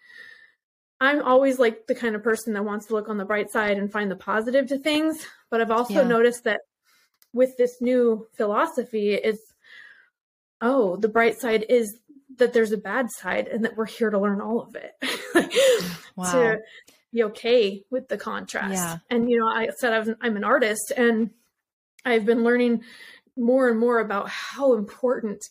i'm 1.02 1.22
always 1.22 1.60
like 1.60 1.88
the 1.88 1.96
kind 1.96 2.16
of 2.16 2.24
person 2.24 2.54
that 2.54 2.64
wants 2.64 2.86
to 2.86 2.94
look 2.94 3.10
on 3.10 3.18
the 3.18 3.26
bright 3.26 3.50
side 3.50 3.78
and 3.78 3.92
find 3.92 4.10
the 4.10 4.16
positive 4.16 4.68
to 4.68 4.78
things 4.78 5.26
but 5.50 5.60
i've 5.60 5.72
also 5.72 6.02
yeah. 6.02 6.08
noticed 6.08 6.46
that 6.46 6.62
with 7.34 7.58
this 7.58 7.82
new 7.82 8.26
philosophy 8.34 9.14
is 9.14 9.40
oh 10.62 10.96
the 10.96 11.10
bright 11.10 11.38
side 11.38 11.66
is 11.68 12.00
that 12.38 12.54
there's 12.54 12.72
a 12.72 12.78
bad 12.78 13.10
side 13.12 13.48
and 13.48 13.64
that 13.66 13.76
we're 13.76 13.86
here 13.86 14.10
to 14.10 14.20
learn 14.20 14.42
all 14.42 14.62
of 14.62 14.76
it. 14.76 14.94
Wow. 16.18 16.32
to 16.32 16.60
be 17.12 17.24
okay 17.24 17.84
with 17.90 18.08
the 18.08 18.18
contrast. 18.18 18.74
Yeah. 18.74 18.98
and 19.10 19.30
you 19.30 19.38
know 19.38 19.48
i 19.48 19.68
said 19.80 19.92
I'm, 19.92 20.16
I'm 20.22 20.38
an 20.38 20.46
artist 20.46 20.94
and 20.96 21.32
i've 22.06 22.26
been 22.26 22.46
learning 22.46 22.84
more 23.36 23.68
and 23.68 23.78
more 23.78 24.00
about 24.00 24.30
how 24.30 24.76
important 24.76 25.44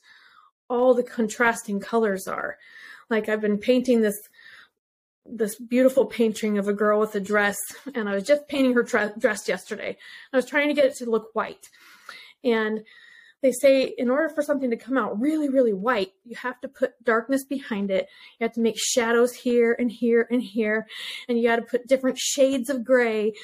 all 0.70 0.94
the 0.94 1.02
contrasting 1.02 1.80
colors 1.80 2.26
are. 2.26 2.56
Like 3.10 3.28
i've 3.28 3.42
been 3.42 3.58
painting 3.58 4.00
this 4.00 4.16
this 5.26 5.56
beautiful 5.56 6.06
painting 6.06 6.56
of 6.56 6.68
a 6.68 6.72
girl 6.72 6.98
with 7.00 7.14
a 7.14 7.20
dress 7.20 7.56
and 7.94 8.08
i 8.08 8.14
was 8.14 8.24
just 8.24 8.48
painting 8.48 8.72
her 8.72 8.82
dress 8.82 9.46
yesterday. 9.46 9.98
I 10.32 10.36
was 10.36 10.46
trying 10.46 10.68
to 10.68 10.74
get 10.74 10.86
it 10.86 10.94
to 10.96 11.10
look 11.10 11.34
white. 11.34 11.68
And 12.42 12.84
they 13.44 13.52
say 13.52 13.94
in 13.98 14.08
order 14.08 14.30
for 14.30 14.42
something 14.42 14.70
to 14.70 14.76
come 14.76 14.96
out 14.96 15.20
really, 15.20 15.50
really 15.50 15.74
white, 15.74 16.12
you 16.24 16.34
have 16.34 16.58
to 16.62 16.68
put 16.68 16.92
darkness 17.04 17.44
behind 17.44 17.90
it. 17.90 18.08
You 18.40 18.44
have 18.44 18.54
to 18.54 18.62
make 18.62 18.76
shadows 18.78 19.34
here 19.34 19.76
and 19.78 19.92
here 19.92 20.26
and 20.30 20.42
here. 20.42 20.86
And 21.28 21.36
you 21.36 21.46
got 21.46 21.56
to 21.56 21.62
put 21.62 21.86
different 21.86 22.16
shades 22.16 22.70
of 22.70 22.86
gray 22.86 23.34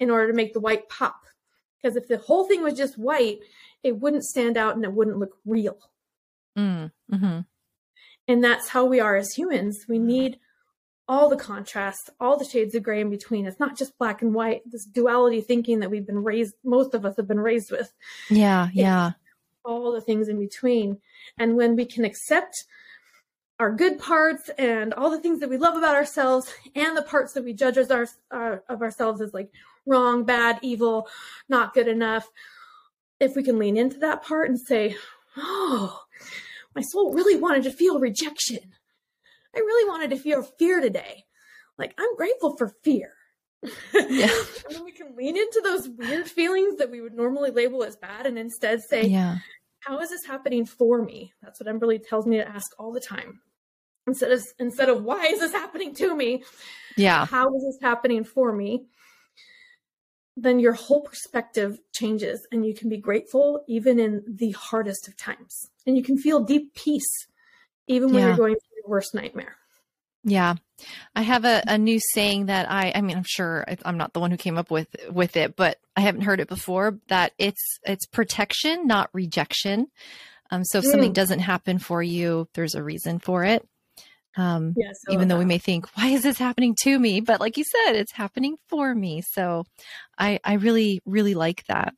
in 0.00 0.08
order 0.08 0.28
to 0.28 0.34
make 0.34 0.54
the 0.54 0.60
white 0.60 0.88
pop. 0.88 1.20
Because 1.76 1.96
if 1.96 2.08
the 2.08 2.16
whole 2.16 2.48
thing 2.48 2.62
was 2.62 2.72
just 2.72 2.96
white, 2.96 3.40
it 3.82 4.00
wouldn't 4.00 4.24
stand 4.24 4.56
out 4.56 4.74
and 4.74 4.86
it 4.86 4.94
wouldn't 4.94 5.18
look 5.18 5.36
real. 5.44 5.76
Mm, 6.56 6.90
mm-hmm. 7.12 7.40
And 8.28 8.44
that's 8.44 8.70
how 8.70 8.86
we 8.86 9.00
are 9.00 9.16
as 9.16 9.34
humans. 9.34 9.84
We 9.86 9.98
need 9.98 10.38
all 11.06 11.28
the 11.28 11.36
contrast, 11.36 12.08
all 12.18 12.38
the 12.38 12.46
shades 12.46 12.74
of 12.74 12.84
gray 12.84 13.02
in 13.02 13.10
between. 13.10 13.44
It's 13.44 13.60
not 13.60 13.76
just 13.76 13.98
black 13.98 14.22
and 14.22 14.32
white, 14.32 14.62
this 14.64 14.86
duality 14.86 15.42
thinking 15.42 15.80
that 15.80 15.90
we've 15.90 16.06
been 16.06 16.24
raised, 16.24 16.54
most 16.64 16.94
of 16.94 17.04
us 17.04 17.16
have 17.18 17.28
been 17.28 17.40
raised 17.40 17.70
with. 17.70 17.92
Yeah, 18.30 18.70
yeah 18.72 19.12
all 19.64 19.92
the 19.92 20.00
things 20.00 20.28
in 20.28 20.38
between. 20.38 20.98
And 21.38 21.56
when 21.56 21.76
we 21.76 21.84
can 21.84 22.04
accept 22.04 22.64
our 23.58 23.70
good 23.70 23.98
parts 23.98 24.50
and 24.58 24.92
all 24.94 25.10
the 25.10 25.20
things 25.20 25.40
that 25.40 25.50
we 25.50 25.56
love 25.56 25.76
about 25.76 25.94
ourselves 25.94 26.52
and 26.74 26.96
the 26.96 27.02
parts 27.02 27.32
that 27.34 27.44
we 27.44 27.52
judge 27.52 27.76
as 27.76 27.90
our, 27.90 28.08
uh, 28.30 28.56
of 28.68 28.82
ourselves 28.82 29.20
as 29.20 29.32
like 29.32 29.50
wrong, 29.86 30.24
bad, 30.24 30.58
evil, 30.62 31.08
not 31.48 31.74
good 31.74 31.88
enough, 31.88 32.28
if 33.20 33.36
we 33.36 33.42
can 33.42 33.58
lean 33.58 33.76
into 33.76 33.98
that 33.98 34.22
part 34.22 34.48
and 34.48 34.58
say, 34.58 34.96
"Oh, 35.36 36.02
my 36.74 36.82
soul 36.82 37.12
really 37.12 37.36
wanted 37.36 37.62
to 37.64 37.70
feel 37.70 38.00
rejection. 38.00 38.74
I 39.54 39.60
really 39.60 39.88
wanted 39.88 40.10
to 40.10 40.16
feel 40.16 40.42
fear 40.42 40.80
today. 40.80 41.24
Like 41.78 41.94
I'm 41.98 42.16
grateful 42.16 42.56
for 42.56 42.68
fear." 42.82 43.14
Yeah. 43.62 43.70
and 44.66 44.74
then 44.76 44.84
we 44.84 44.92
can 44.92 45.01
lean 45.16 45.36
into 45.36 45.60
those 45.62 45.88
weird 45.88 46.28
feelings 46.28 46.76
that 46.76 46.90
we 46.90 47.00
would 47.00 47.14
normally 47.14 47.50
label 47.50 47.84
as 47.84 47.96
bad 47.96 48.26
and 48.26 48.38
instead 48.38 48.80
say, 48.82 49.06
yeah. 49.06 49.38
How 49.80 49.98
is 49.98 50.10
this 50.10 50.24
happening 50.24 50.64
for 50.64 51.02
me? 51.02 51.32
That's 51.42 51.58
what 51.60 51.68
Emberly 51.68 52.00
tells 52.06 52.24
me 52.24 52.36
to 52.36 52.48
ask 52.48 52.70
all 52.78 52.92
the 52.92 53.00
time. 53.00 53.40
Instead 54.06 54.30
of 54.30 54.44
instead 54.60 54.88
of 54.88 55.02
why 55.02 55.26
is 55.26 55.40
this 55.40 55.52
happening 55.52 55.92
to 55.96 56.16
me? 56.16 56.44
Yeah. 56.96 57.26
How 57.26 57.52
is 57.54 57.64
this 57.64 57.78
happening 57.80 58.22
for 58.22 58.52
me? 58.52 58.86
Then 60.36 60.60
your 60.60 60.72
whole 60.72 61.02
perspective 61.02 61.78
changes 61.92 62.46
and 62.52 62.64
you 62.64 62.74
can 62.74 62.88
be 62.88 62.96
grateful 62.96 63.64
even 63.68 63.98
in 63.98 64.22
the 64.26 64.52
hardest 64.52 65.08
of 65.08 65.16
times. 65.16 65.70
And 65.84 65.96
you 65.96 66.04
can 66.04 66.16
feel 66.16 66.44
deep 66.44 66.74
peace 66.74 67.26
even 67.88 68.12
when 68.12 68.20
yeah. 68.20 68.28
you're 68.28 68.36
going 68.36 68.54
through 68.54 68.76
your 68.82 68.88
worst 68.88 69.14
nightmare. 69.14 69.56
Yeah. 70.24 70.54
I 71.14 71.22
have 71.22 71.44
a, 71.44 71.62
a 71.66 71.78
new 71.78 72.00
saying 72.12 72.46
that 72.46 72.70
I, 72.70 72.92
I 72.94 73.00
mean, 73.00 73.16
I'm 73.16 73.24
sure 73.26 73.64
I'm 73.84 73.96
not 73.96 74.12
the 74.12 74.20
one 74.20 74.30
who 74.30 74.36
came 74.36 74.58
up 74.58 74.70
with, 74.70 74.88
with 75.10 75.36
it, 75.36 75.56
but 75.56 75.78
I 75.96 76.00
haven't 76.00 76.22
heard 76.22 76.40
it 76.40 76.48
before 76.48 76.98
that 77.08 77.32
it's, 77.38 77.78
it's 77.84 78.06
protection, 78.06 78.86
not 78.86 79.10
rejection. 79.12 79.88
Um, 80.50 80.64
so 80.64 80.78
if 80.78 80.84
mm. 80.84 80.90
something 80.90 81.12
doesn't 81.12 81.38
happen 81.38 81.78
for 81.78 82.02
you, 82.02 82.48
there's 82.54 82.74
a 82.74 82.82
reason 82.82 83.18
for 83.18 83.44
it. 83.44 83.66
Um, 84.36 84.74
yes, 84.76 84.96
even 85.10 85.28
though 85.28 85.38
we 85.38 85.44
may 85.44 85.58
think, 85.58 85.86
why 85.94 86.08
is 86.08 86.22
this 86.22 86.38
happening 86.38 86.74
to 86.82 86.98
me? 86.98 87.20
But 87.20 87.40
like 87.40 87.58
you 87.58 87.64
said, 87.64 87.96
it's 87.96 88.12
happening 88.12 88.56
for 88.68 88.94
me. 88.94 89.22
So 89.22 89.64
I, 90.18 90.40
I 90.42 90.54
really, 90.54 91.00
really 91.04 91.34
like 91.34 91.64
that. 91.68 91.94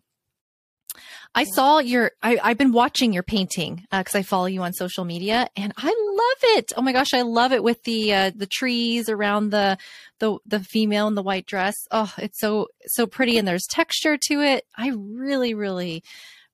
I 1.34 1.44
saw 1.44 1.78
your, 1.78 2.12
I, 2.22 2.38
have 2.42 2.58
been 2.58 2.72
watching 2.72 3.12
your 3.12 3.22
painting 3.22 3.86
because 3.90 4.14
uh, 4.14 4.18
I 4.18 4.22
follow 4.22 4.46
you 4.46 4.62
on 4.62 4.72
social 4.72 5.04
media 5.04 5.48
and 5.56 5.72
I 5.76 5.86
love 5.86 6.56
it. 6.58 6.72
Oh 6.76 6.82
my 6.82 6.92
gosh, 6.92 7.12
I 7.12 7.22
love 7.22 7.52
it 7.52 7.62
with 7.62 7.82
the, 7.84 8.14
uh, 8.14 8.30
the 8.34 8.46
trees 8.46 9.08
around 9.08 9.50
the, 9.50 9.78
the, 10.20 10.38
the 10.46 10.60
female 10.60 11.08
in 11.08 11.14
the 11.14 11.22
white 11.22 11.46
dress. 11.46 11.74
Oh, 11.90 12.12
it's 12.18 12.40
so, 12.40 12.68
so 12.86 13.06
pretty 13.06 13.38
and 13.38 13.46
there's 13.46 13.66
texture 13.68 14.16
to 14.28 14.40
it. 14.40 14.64
I 14.76 14.92
really, 14.94 15.54
really, 15.54 16.02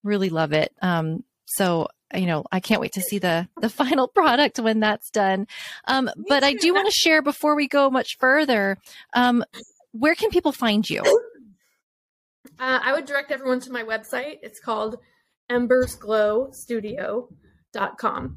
really 0.02 0.30
love 0.30 0.52
it. 0.52 0.72
Um, 0.80 1.24
so, 1.46 1.88
you 2.14 2.26
know, 2.26 2.44
I 2.50 2.60
can't 2.60 2.80
wait 2.80 2.92
to 2.92 3.02
see 3.02 3.18
the, 3.18 3.48
the 3.60 3.68
final 3.68 4.08
product 4.08 4.58
when 4.58 4.80
that's 4.80 5.10
done. 5.10 5.46
Um, 5.86 6.10
but 6.28 6.44
I 6.44 6.54
do 6.54 6.74
want 6.74 6.86
to 6.86 6.92
share 6.92 7.22
before 7.22 7.54
we 7.54 7.68
go 7.68 7.90
much 7.90 8.16
further, 8.18 8.78
um, 9.14 9.44
where 9.92 10.14
can 10.14 10.30
people 10.30 10.52
find 10.52 10.88
you? 10.88 11.02
Uh, 12.60 12.78
I 12.82 12.92
would 12.92 13.06
direct 13.06 13.32
everyone 13.32 13.60
to 13.60 13.72
my 13.72 13.82
website. 13.82 14.36
It's 14.42 14.60
called 14.60 14.98
embersglowstudio.com. 15.50 18.36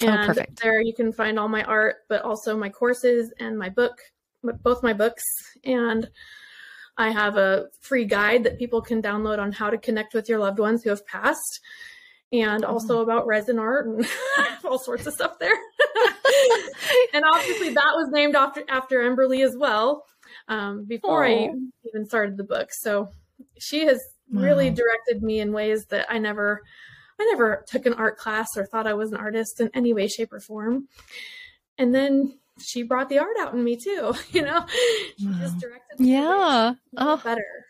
And 0.00 0.38
oh, 0.38 0.44
there 0.60 0.80
you 0.80 0.92
can 0.92 1.12
find 1.12 1.38
all 1.38 1.48
my 1.48 1.62
art, 1.62 1.98
but 2.08 2.22
also 2.22 2.58
my 2.58 2.70
courses 2.70 3.32
and 3.38 3.56
my 3.56 3.68
book, 3.68 3.92
both 4.42 4.82
my 4.82 4.92
books. 4.92 5.22
And 5.64 6.10
I 6.98 7.10
have 7.10 7.36
a 7.36 7.66
free 7.80 8.04
guide 8.04 8.42
that 8.44 8.58
people 8.58 8.82
can 8.82 9.00
download 9.00 9.38
on 9.38 9.52
how 9.52 9.70
to 9.70 9.78
connect 9.78 10.12
with 10.12 10.28
your 10.28 10.40
loved 10.40 10.58
ones 10.58 10.82
who 10.82 10.90
have 10.90 11.06
passed 11.06 11.60
and 12.32 12.64
also 12.64 12.98
oh. 12.98 13.02
about 13.02 13.28
resin 13.28 13.60
art 13.60 13.86
and 13.86 14.04
all 14.64 14.80
sorts 14.80 15.06
of 15.06 15.14
stuff 15.14 15.38
there. 15.38 15.52
and 17.14 17.24
obviously 17.32 17.68
that 17.70 17.92
was 17.94 18.08
named 18.10 18.34
after 18.34 18.64
after 18.68 18.98
Emberly 18.98 19.46
as 19.46 19.56
well 19.56 20.04
um, 20.48 20.84
before 20.84 21.24
I 21.24 21.52
even 21.86 22.06
started 22.06 22.36
the 22.36 22.44
book. 22.44 22.70
So 22.72 23.08
she 23.58 23.86
has 23.86 24.00
wow. 24.30 24.42
really 24.42 24.70
directed 24.70 25.22
me 25.22 25.40
in 25.40 25.52
ways 25.52 25.86
that 25.86 26.06
I 26.08 26.18
never 26.18 26.62
I 27.20 27.24
never 27.30 27.64
took 27.68 27.86
an 27.86 27.94
art 27.94 28.16
class 28.18 28.48
or 28.56 28.66
thought 28.66 28.86
I 28.86 28.94
was 28.94 29.12
an 29.12 29.18
artist 29.18 29.60
in 29.60 29.70
any 29.74 29.92
way, 29.92 30.08
shape, 30.08 30.32
or 30.32 30.40
form. 30.40 30.88
And 31.78 31.94
then 31.94 32.38
she 32.60 32.82
brought 32.82 33.08
the 33.08 33.18
art 33.18 33.36
out 33.38 33.54
in 33.54 33.62
me 33.62 33.76
too, 33.76 34.14
you 34.30 34.42
know. 34.42 34.66
She 35.18 35.26
wow. 35.26 35.38
just 35.38 35.58
directed 35.58 36.00
me 36.00 36.12
yeah. 36.12 36.74
oh. 36.96 37.16
better. 37.18 37.66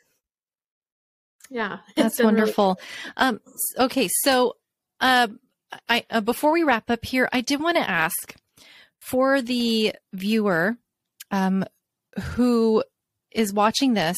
Yeah. 1.51 1.79
That's 1.97 2.23
wonderful. 2.23 2.79
Really 3.19 3.29
um 3.29 3.41
okay, 3.79 4.09
so 4.23 4.57
uh, 5.01 5.29
I 5.89 6.05
uh, 6.11 6.21
before 6.21 6.53
we 6.53 6.63
wrap 6.63 6.91
up 6.91 7.05
here, 7.05 7.29
I 7.33 7.43
did 7.43 7.61
want 7.61 7.77
to 7.77 7.89
ask 7.89 8.35
for 9.01 9.43
the 9.43 9.95
viewer 10.13 10.79
um 11.31 11.65
who 12.21 12.83
is 13.31 13.53
watching 13.53 13.95
this 13.95 14.17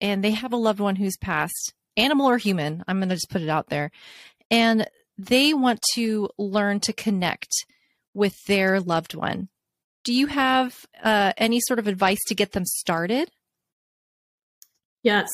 and 0.00 0.22
they 0.22 0.32
have 0.32 0.52
a 0.52 0.56
loved 0.56 0.80
one 0.80 0.96
who's 0.96 1.16
passed, 1.16 1.74
animal 1.96 2.26
or 2.26 2.38
human. 2.38 2.84
I'm 2.86 2.98
going 2.98 3.08
to 3.08 3.14
just 3.14 3.30
put 3.30 3.42
it 3.42 3.48
out 3.48 3.68
there. 3.68 3.90
And 4.50 4.86
they 5.18 5.54
want 5.54 5.80
to 5.94 6.28
learn 6.38 6.80
to 6.80 6.92
connect 6.92 7.50
with 8.14 8.44
their 8.44 8.80
loved 8.80 9.14
one. 9.14 9.48
Do 10.04 10.12
you 10.12 10.26
have 10.26 10.86
uh, 11.02 11.32
any 11.36 11.60
sort 11.60 11.78
of 11.78 11.88
advice 11.88 12.20
to 12.28 12.34
get 12.34 12.52
them 12.52 12.64
started? 12.64 13.30
Yes. 15.02 15.28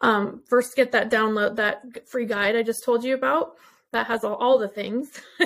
Um, 0.00 0.42
first, 0.48 0.76
get 0.76 0.92
that 0.92 1.10
download 1.10 1.56
that 1.56 2.08
free 2.08 2.26
guide 2.26 2.56
I 2.56 2.62
just 2.62 2.84
told 2.84 3.04
you 3.04 3.14
about. 3.14 3.54
That 3.92 4.06
has 4.06 4.24
all, 4.24 4.34
all 4.34 4.58
the 4.58 4.68
things. 4.68 5.08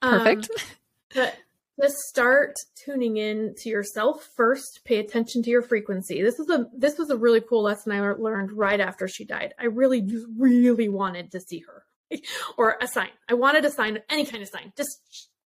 Perfect. 0.00 0.48
um, 0.50 0.66
but 1.14 1.36
just 1.80 1.96
start 2.08 2.54
tuning 2.74 3.16
in 3.16 3.54
to 3.58 3.68
yourself 3.68 4.28
first. 4.36 4.80
Pay 4.84 4.98
attention 4.98 5.42
to 5.42 5.50
your 5.50 5.62
frequency. 5.62 6.22
This 6.22 6.38
was 6.38 6.50
a 6.50 6.66
this 6.76 6.98
was 6.98 7.10
a 7.10 7.16
really 7.16 7.40
cool 7.40 7.62
lesson 7.62 7.92
I 7.92 8.00
learned 8.00 8.52
right 8.52 8.80
after 8.80 9.08
she 9.08 9.24
died. 9.24 9.54
I 9.58 9.66
really 9.66 10.06
really 10.38 10.88
wanted 10.88 11.32
to 11.32 11.40
see 11.40 11.60
her 11.60 11.84
or 12.56 12.76
a 12.80 12.86
sign. 12.86 13.10
I 13.28 13.34
wanted 13.34 13.64
a 13.64 13.70
sign, 13.70 13.98
any 14.10 14.24
kind 14.24 14.42
of 14.42 14.48
sign. 14.48 14.72
Just 14.76 14.90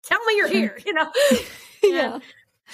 tell 0.03 0.23
me 0.25 0.37
you're 0.37 0.47
here, 0.47 0.77
you 0.85 0.93
know? 0.93 1.11
yeah. 1.83 2.19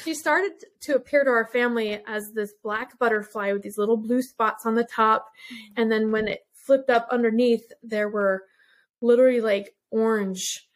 She 0.03 0.13
started 0.13 0.51
to 0.81 0.95
appear 0.95 1.23
to 1.23 1.29
our 1.29 1.47
family 1.47 2.01
as 2.05 2.31
this 2.33 2.53
black 2.61 2.99
butterfly 2.99 3.53
with 3.53 3.61
these 3.61 3.77
little 3.77 3.95
blue 3.95 4.21
spots 4.21 4.65
on 4.65 4.75
the 4.75 4.83
top. 4.83 5.29
Mm. 5.51 5.57
And 5.77 5.91
then 5.91 6.11
when 6.11 6.27
it 6.27 6.45
flipped 6.53 6.89
up 6.89 7.07
underneath, 7.11 7.71
there 7.81 8.09
were 8.09 8.43
literally 9.01 9.39
like 9.39 9.73
orange 9.91 10.67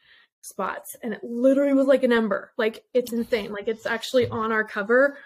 spots. 0.42 0.96
And 1.04 1.14
it 1.14 1.22
literally 1.24 1.74
was 1.74 1.88
like 1.88 2.04
an 2.04 2.14
ember. 2.14 2.52
Like 2.58 2.84
it's 2.94 3.14
insane. 3.14 3.52
Like 3.52 3.68
it's 3.68 3.86
actually 3.86 4.28
on 4.28 4.52
our 4.52 4.64
cover. 4.64 5.18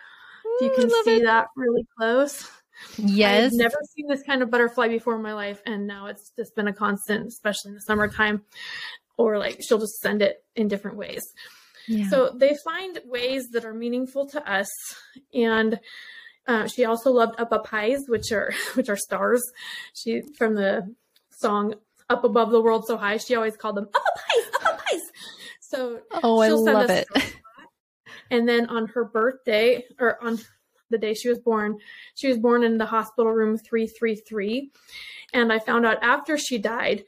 If 0.45 0.61
you 0.61 0.75
can 0.75 0.89
see 1.03 1.17
it. 1.17 1.23
that 1.23 1.47
really 1.55 1.85
close. 1.97 2.49
Yes. 2.97 3.53
I've 3.53 3.57
never 3.57 3.77
seen 3.95 4.07
this 4.07 4.23
kind 4.23 4.41
of 4.41 4.51
butterfly 4.51 4.87
before 4.87 5.15
in 5.15 5.21
my 5.21 5.33
life. 5.33 5.61
And 5.65 5.87
now 5.87 6.07
it's 6.07 6.31
just 6.37 6.55
been 6.55 6.67
a 6.67 6.73
constant, 6.73 7.27
especially 7.27 7.69
in 7.69 7.75
the 7.75 7.81
summertime. 7.81 8.43
Or 9.17 9.37
like 9.37 9.59
she'll 9.61 9.79
just 9.79 9.99
send 9.99 10.21
it 10.21 10.43
in 10.55 10.67
different 10.67 10.97
ways. 10.97 11.23
Yeah. 11.87 12.09
So 12.09 12.31
they 12.35 12.55
find 12.63 12.99
ways 13.05 13.49
that 13.51 13.65
are 13.65 13.73
meaningful 13.73 14.27
to 14.29 14.51
us. 14.51 14.69
And 15.33 15.79
uh, 16.47 16.67
she 16.67 16.85
also 16.85 17.11
loved 17.11 17.39
up 17.39 17.51
up 17.51 17.67
highs, 17.67 18.05
which 18.07 18.31
are 18.31 18.53
which 18.73 18.89
are 18.89 18.97
stars. 18.97 19.41
She 19.93 20.21
from 20.37 20.55
the 20.55 20.93
song 21.29 21.75
"Up 22.09 22.23
Above 22.23 22.51
the 22.51 22.61
World 22.61 22.85
So 22.85 22.97
High." 22.97 23.17
She 23.17 23.35
always 23.35 23.55
called 23.55 23.77
them 23.77 23.87
up 23.93 23.95
up 23.95 24.17
highs, 24.17 24.72
up. 24.72 24.72
So 25.73 26.01
oh, 26.23 26.39
I 26.39 26.49
love 26.49 26.89
it. 26.89 27.07
And 28.29 28.47
then 28.47 28.67
on 28.67 28.87
her 28.87 29.05
birthday, 29.05 29.85
or 29.99 30.23
on 30.23 30.39
the 30.93 30.97
day 30.97 31.13
she 31.13 31.27
was 31.27 31.39
born. 31.39 31.79
She 32.15 32.27
was 32.27 32.37
born 32.37 32.63
in 32.63 32.77
the 32.77 32.85
hospital 32.85 33.31
room 33.31 33.57
333. 33.57 34.71
And 35.33 35.51
I 35.51 35.59
found 35.59 35.85
out 35.85 36.01
after 36.01 36.37
she 36.37 36.57
died 36.57 37.03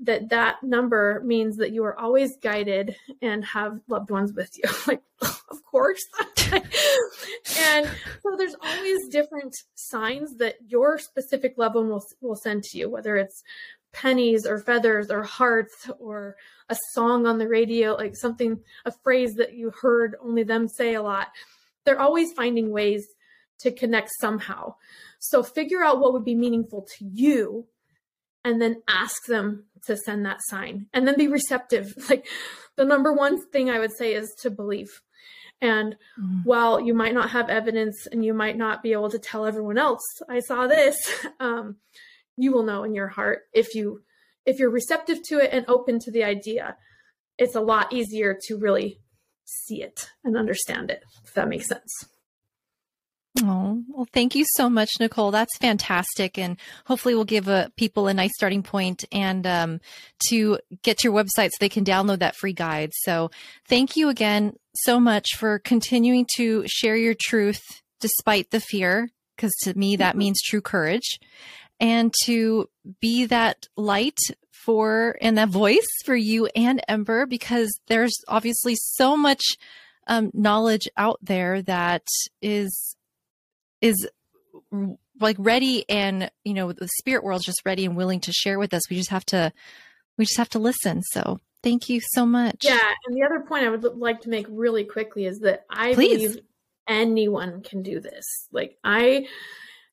that 0.00 0.30
that 0.30 0.62
number 0.62 1.22
means 1.24 1.56
that 1.56 1.72
you 1.72 1.84
are 1.84 1.98
always 1.98 2.36
guided 2.36 2.96
and 3.20 3.44
have 3.44 3.80
loved 3.88 4.10
ones 4.10 4.32
with 4.32 4.56
you. 4.56 4.70
like, 4.86 5.02
of 5.22 5.64
course. 5.64 6.02
and 6.52 7.90
so 8.22 8.36
there's 8.36 8.56
always 8.62 9.08
different 9.08 9.56
signs 9.74 10.36
that 10.36 10.56
your 10.66 10.98
specific 10.98 11.54
loved 11.56 11.74
one 11.74 11.88
will, 11.88 12.04
will 12.20 12.36
send 12.36 12.62
to 12.64 12.78
you, 12.78 12.88
whether 12.88 13.16
it's 13.16 13.42
pennies 13.92 14.46
or 14.46 14.58
feathers 14.58 15.10
or 15.10 15.22
hearts 15.22 15.90
or 15.98 16.36
a 16.70 16.76
song 16.92 17.26
on 17.26 17.38
the 17.38 17.48
radio, 17.48 17.94
like 17.94 18.16
something, 18.16 18.60
a 18.86 18.92
phrase 19.02 19.34
that 19.34 19.54
you 19.54 19.72
heard 19.82 20.16
only 20.22 20.44
them 20.44 20.68
say 20.68 20.94
a 20.94 21.02
lot. 21.02 21.28
They're 21.84 22.00
always 22.00 22.32
finding 22.32 22.70
ways 22.70 23.06
to 23.58 23.72
connect 23.72 24.10
somehow. 24.20 24.76
So 25.18 25.42
figure 25.42 25.82
out 25.82 26.00
what 26.00 26.12
would 26.14 26.24
be 26.24 26.34
meaningful 26.34 26.86
to 26.98 27.04
you 27.04 27.66
and 28.44 28.62
then 28.62 28.82
ask 28.88 29.26
them 29.26 29.64
to 29.86 29.96
send 29.96 30.24
that 30.24 30.38
sign 30.42 30.86
and 30.94 31.06
then 31.06 31.16
be 31.18 31.28
receptive. 31.28 31.92
Like 32.08 32.26
the 32.76 32.84
number 32.84 33.12
one 33.12 33.44
thing 33.50 33.68
I 33.68 33.78
would 33.78 33.92
say 33.92 34.14
is 34.14 34.34
to 34.40 34.50
believe. 34.50 35.02
And 35.60 35.96
mm. 36.18 36.44
while 36.44 36.80
you 36.80 36.94
might 36.94 37.12
not 37.12 37.30
have 37.30 37.50
evidence 37.50 38.06
and 38.10 38.24
you 38.24 38.32
might 38.32 38.56
not 38.56 38.82
be 38.82 38.92
able 38.92 39.10
to 39.10 39.18
tell 39.18 39.44
everyone 39.44 39.76
else, 39.76 40.02
I 40.28 40.40
saw 40.40 40.66
this, 40.66 40.96
um, 41.40 41.76
you 42.36 42.52
will 42.52 42.62
know 42.62 42.84
in 42.84 42.94
your 42.94 43.08
heart 43.08 43.42
if 43.52 43.74
you 43.74 44.02
if 44.46 44.58
you're 44.58 44.70
receptive 44.70 45.22
to 45.28 45.38
it 45.38 45.50
and 45.52 45.64
open 45.68 45.98
to 46.00 46.10
the 46.10 46.24
idea, 46.24 46.76
it's 47.38 47.54
a 47.54 47.60
lot 47.60 47.92
easier 47.92 48.38
to 48.46 48.58
really 48.58 49.00
see 49.44 49.82
it 49.82 50.10
and 50.24 50.36
understand 50.36 50.90
it, 50.90 51.02
if 51.24 51.34
that 51.34 51.48
makes 51.48 51.68
sense. 51.68 52.06
Oh, 53.42 53.82
well, 53.88 54.08
thank 54.12 54.34
you 54.34 54.44
so 54.56 54.68
much, 54.68 54.90
Nichole. 54.98 55.30
That's 55.30 55.56
fantastic. 55.58 56.36
And 56.36 56.56
hopefully 56.86 57.14
we'll 57.14 57.24
give 57.24 57.48
uh, 57.48 57.68
people 57.76 58.08
a 58.08 58.14
nice 58.14 58.32
starting 58.34 58.62
point 58.62 59.04
and 59.12 59.46
um, 59.46 59.80
to 60.28 60.58
get 60.82 60.98
to 60.98 61.08
your 61.08 61.16
website 61.16 61.50
so 61.50 61.56
they 61.60 61.68
can 61.68 61.84
download 61.84 62.18
that 62.18 62.34
free 62.34 62.52
guide. 62.52 62.90
So 63.02 63.30
thank 63.68 63.96
you 63.96 64.08
again 64.08 64.54
so 64.74 64.98
much 64.98 65.36
for 65.36 65.60
continuing 65.60 66.26
to 66.36 66.64
share 66.66 66.96
your 66.96 67.14
truth 67.18 67.62
despite 68.00 68.50
the 68.50 68.60
fear, 68.60 69.10
because 69.36 69.52
to 69.62 69.78
me, 69.78 69.96
that 69.96 70.16
means 70.16 70.42
true 70.42 70.60
courage 70.60 71.20
and 71.80 72.12
to 72.24 72.68
be 73.00 73.24
that 73.26 73.66
light 73.76 74.18
for 74.64 75.16
and 75.20 75.38
that 75.38 75.48
voice 75.48 75.86
for 76.04 76.14
you 76.14 76.46
and 76.54 76.82
Ember, 76.86 77.26
because 77.26 77.70
there's 77.88 78.14
obviously 78.28 78.76
so 78.76 79.16
much 79.16 79.42
um, 80.06 80.30
knowledge 80.34 80.88
out 80.96 81.18
there 81.22 81.62
that 81.62 82.06
is 82.42 82.96
is 83.80 84.08
like 85.18 85.36
ready 85.38 85.88
and 85.88 86.30
you 86.44 86.54
know 86.54 86.72
the 86.72 86.88
spirit 86.98 87.24
world's 87.24 87.44
just 87.44 87.62
ready 87.64 87.84
and 87.84 87.96
willing 87.96 88.20
to 88.20 88.32
share 88.32 88.58
with 88.58 88.74
us. 88.74 88.88
We 88.90 88.96
just 88.96 89.10
have 89.10 89.24
to 89.26 89.52
we 90.18 90.24
just 90.26 90.38
have 90.38 90.50
to 90.50 90.58
listen. 90.58 91.02
So 91.02 91.40
thank 91.62 91.88
you 91.88 92.00
so 92.12 92.26
much. 92.26 92.58
Yeah 92.62 92.78
and 93.06 93.16
the 93.16 93.24
other 93.24 93.40
point 93.40 93.64
i 93.64 93.70
would 93.70 93.84
like 93.96 94.22
to 94.22 94.28
make 94.28 94.46
really 94.50 94.84
quickly 94.84 95.24
is 95.24 95.40
that 95.40 95.64
i 95.70 95.94
Please. 95.94 96.18
believe 96.18 96.38
anyone 96.86 97.62
can 97.62 97.82
do 97.82 98.00
this. 98.00 98.24
Like 98.52 98.76
i 98.84 99.26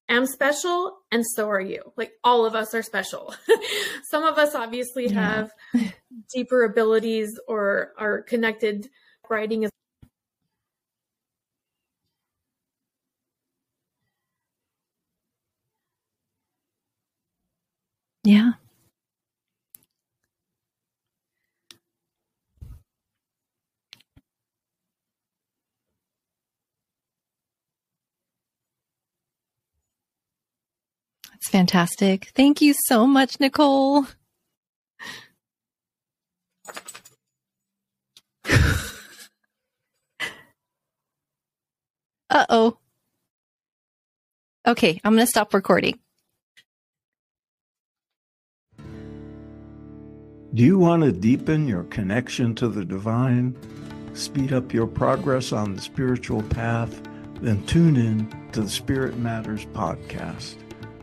am 0.10 0.26
special 0.26 0.97
and 1.12 1.26
so 1.26 1.49
are 1.49 1.62
you 1.62 1.82
like 1.97 2.14
all 2.24 2.45
of 2.45 2.55
us 2.55 2.74
are 2.74 2.82
special 2.82 3.34
some 4.10 4.24
of 4.24 4.38
us 4.38 4.55
obviously 4.55 5.08
yeah. 5.08 5.14
have 5.14 5.51
deeper 6.34 6.64
abilities 6.64 7.39
or 7.47 7.93
are 7.97 8.22
connected 8.22 8.88
writing 9.30 9.64
is 9.64 9.72
Yeah. 18.28 18.51
That's 31.48 31.56
fantastic. 31.56 32.32
Thank 32.36 32.62
you 32.62 32.74
so 32.74 33.08
much, 33.08 33.38
Nichole. 33.39 34.06
uh 42.30 42.45
oh. 42.50 42.78
Okay, 44.68 45.00
I'm 45.06 45.14
going 45.14 45.26
to 45.26 45.28
stop 45.30 45.54
recording. 45.54 45.98
Do 50.54 50.64
you 50.64 50.78
want 50.78 51.04
to 51.04 51.14
deepen 51.14 51.66
your 51.66 51.84
connection 51.86 52.56
to 52.56 52.68
the 52.68 52.84
divine, 52.84 53.56
speed 54.14 54.52
up 54.52 54.74
your 54.74 54.88
progress 54.88 55.54
on 55.54 55.76
the 55.76 55.82
spiritual 55.82 56.43
path? 56.43 57.02
Then 57.39 57.66
tune 57.68 57.95
in 57.95 58.30
to 58.52 58.64
the 58.64 58.70
Spirit 58.70 59.18
Matters 59.18 59.66
podcast. 59.68 60.66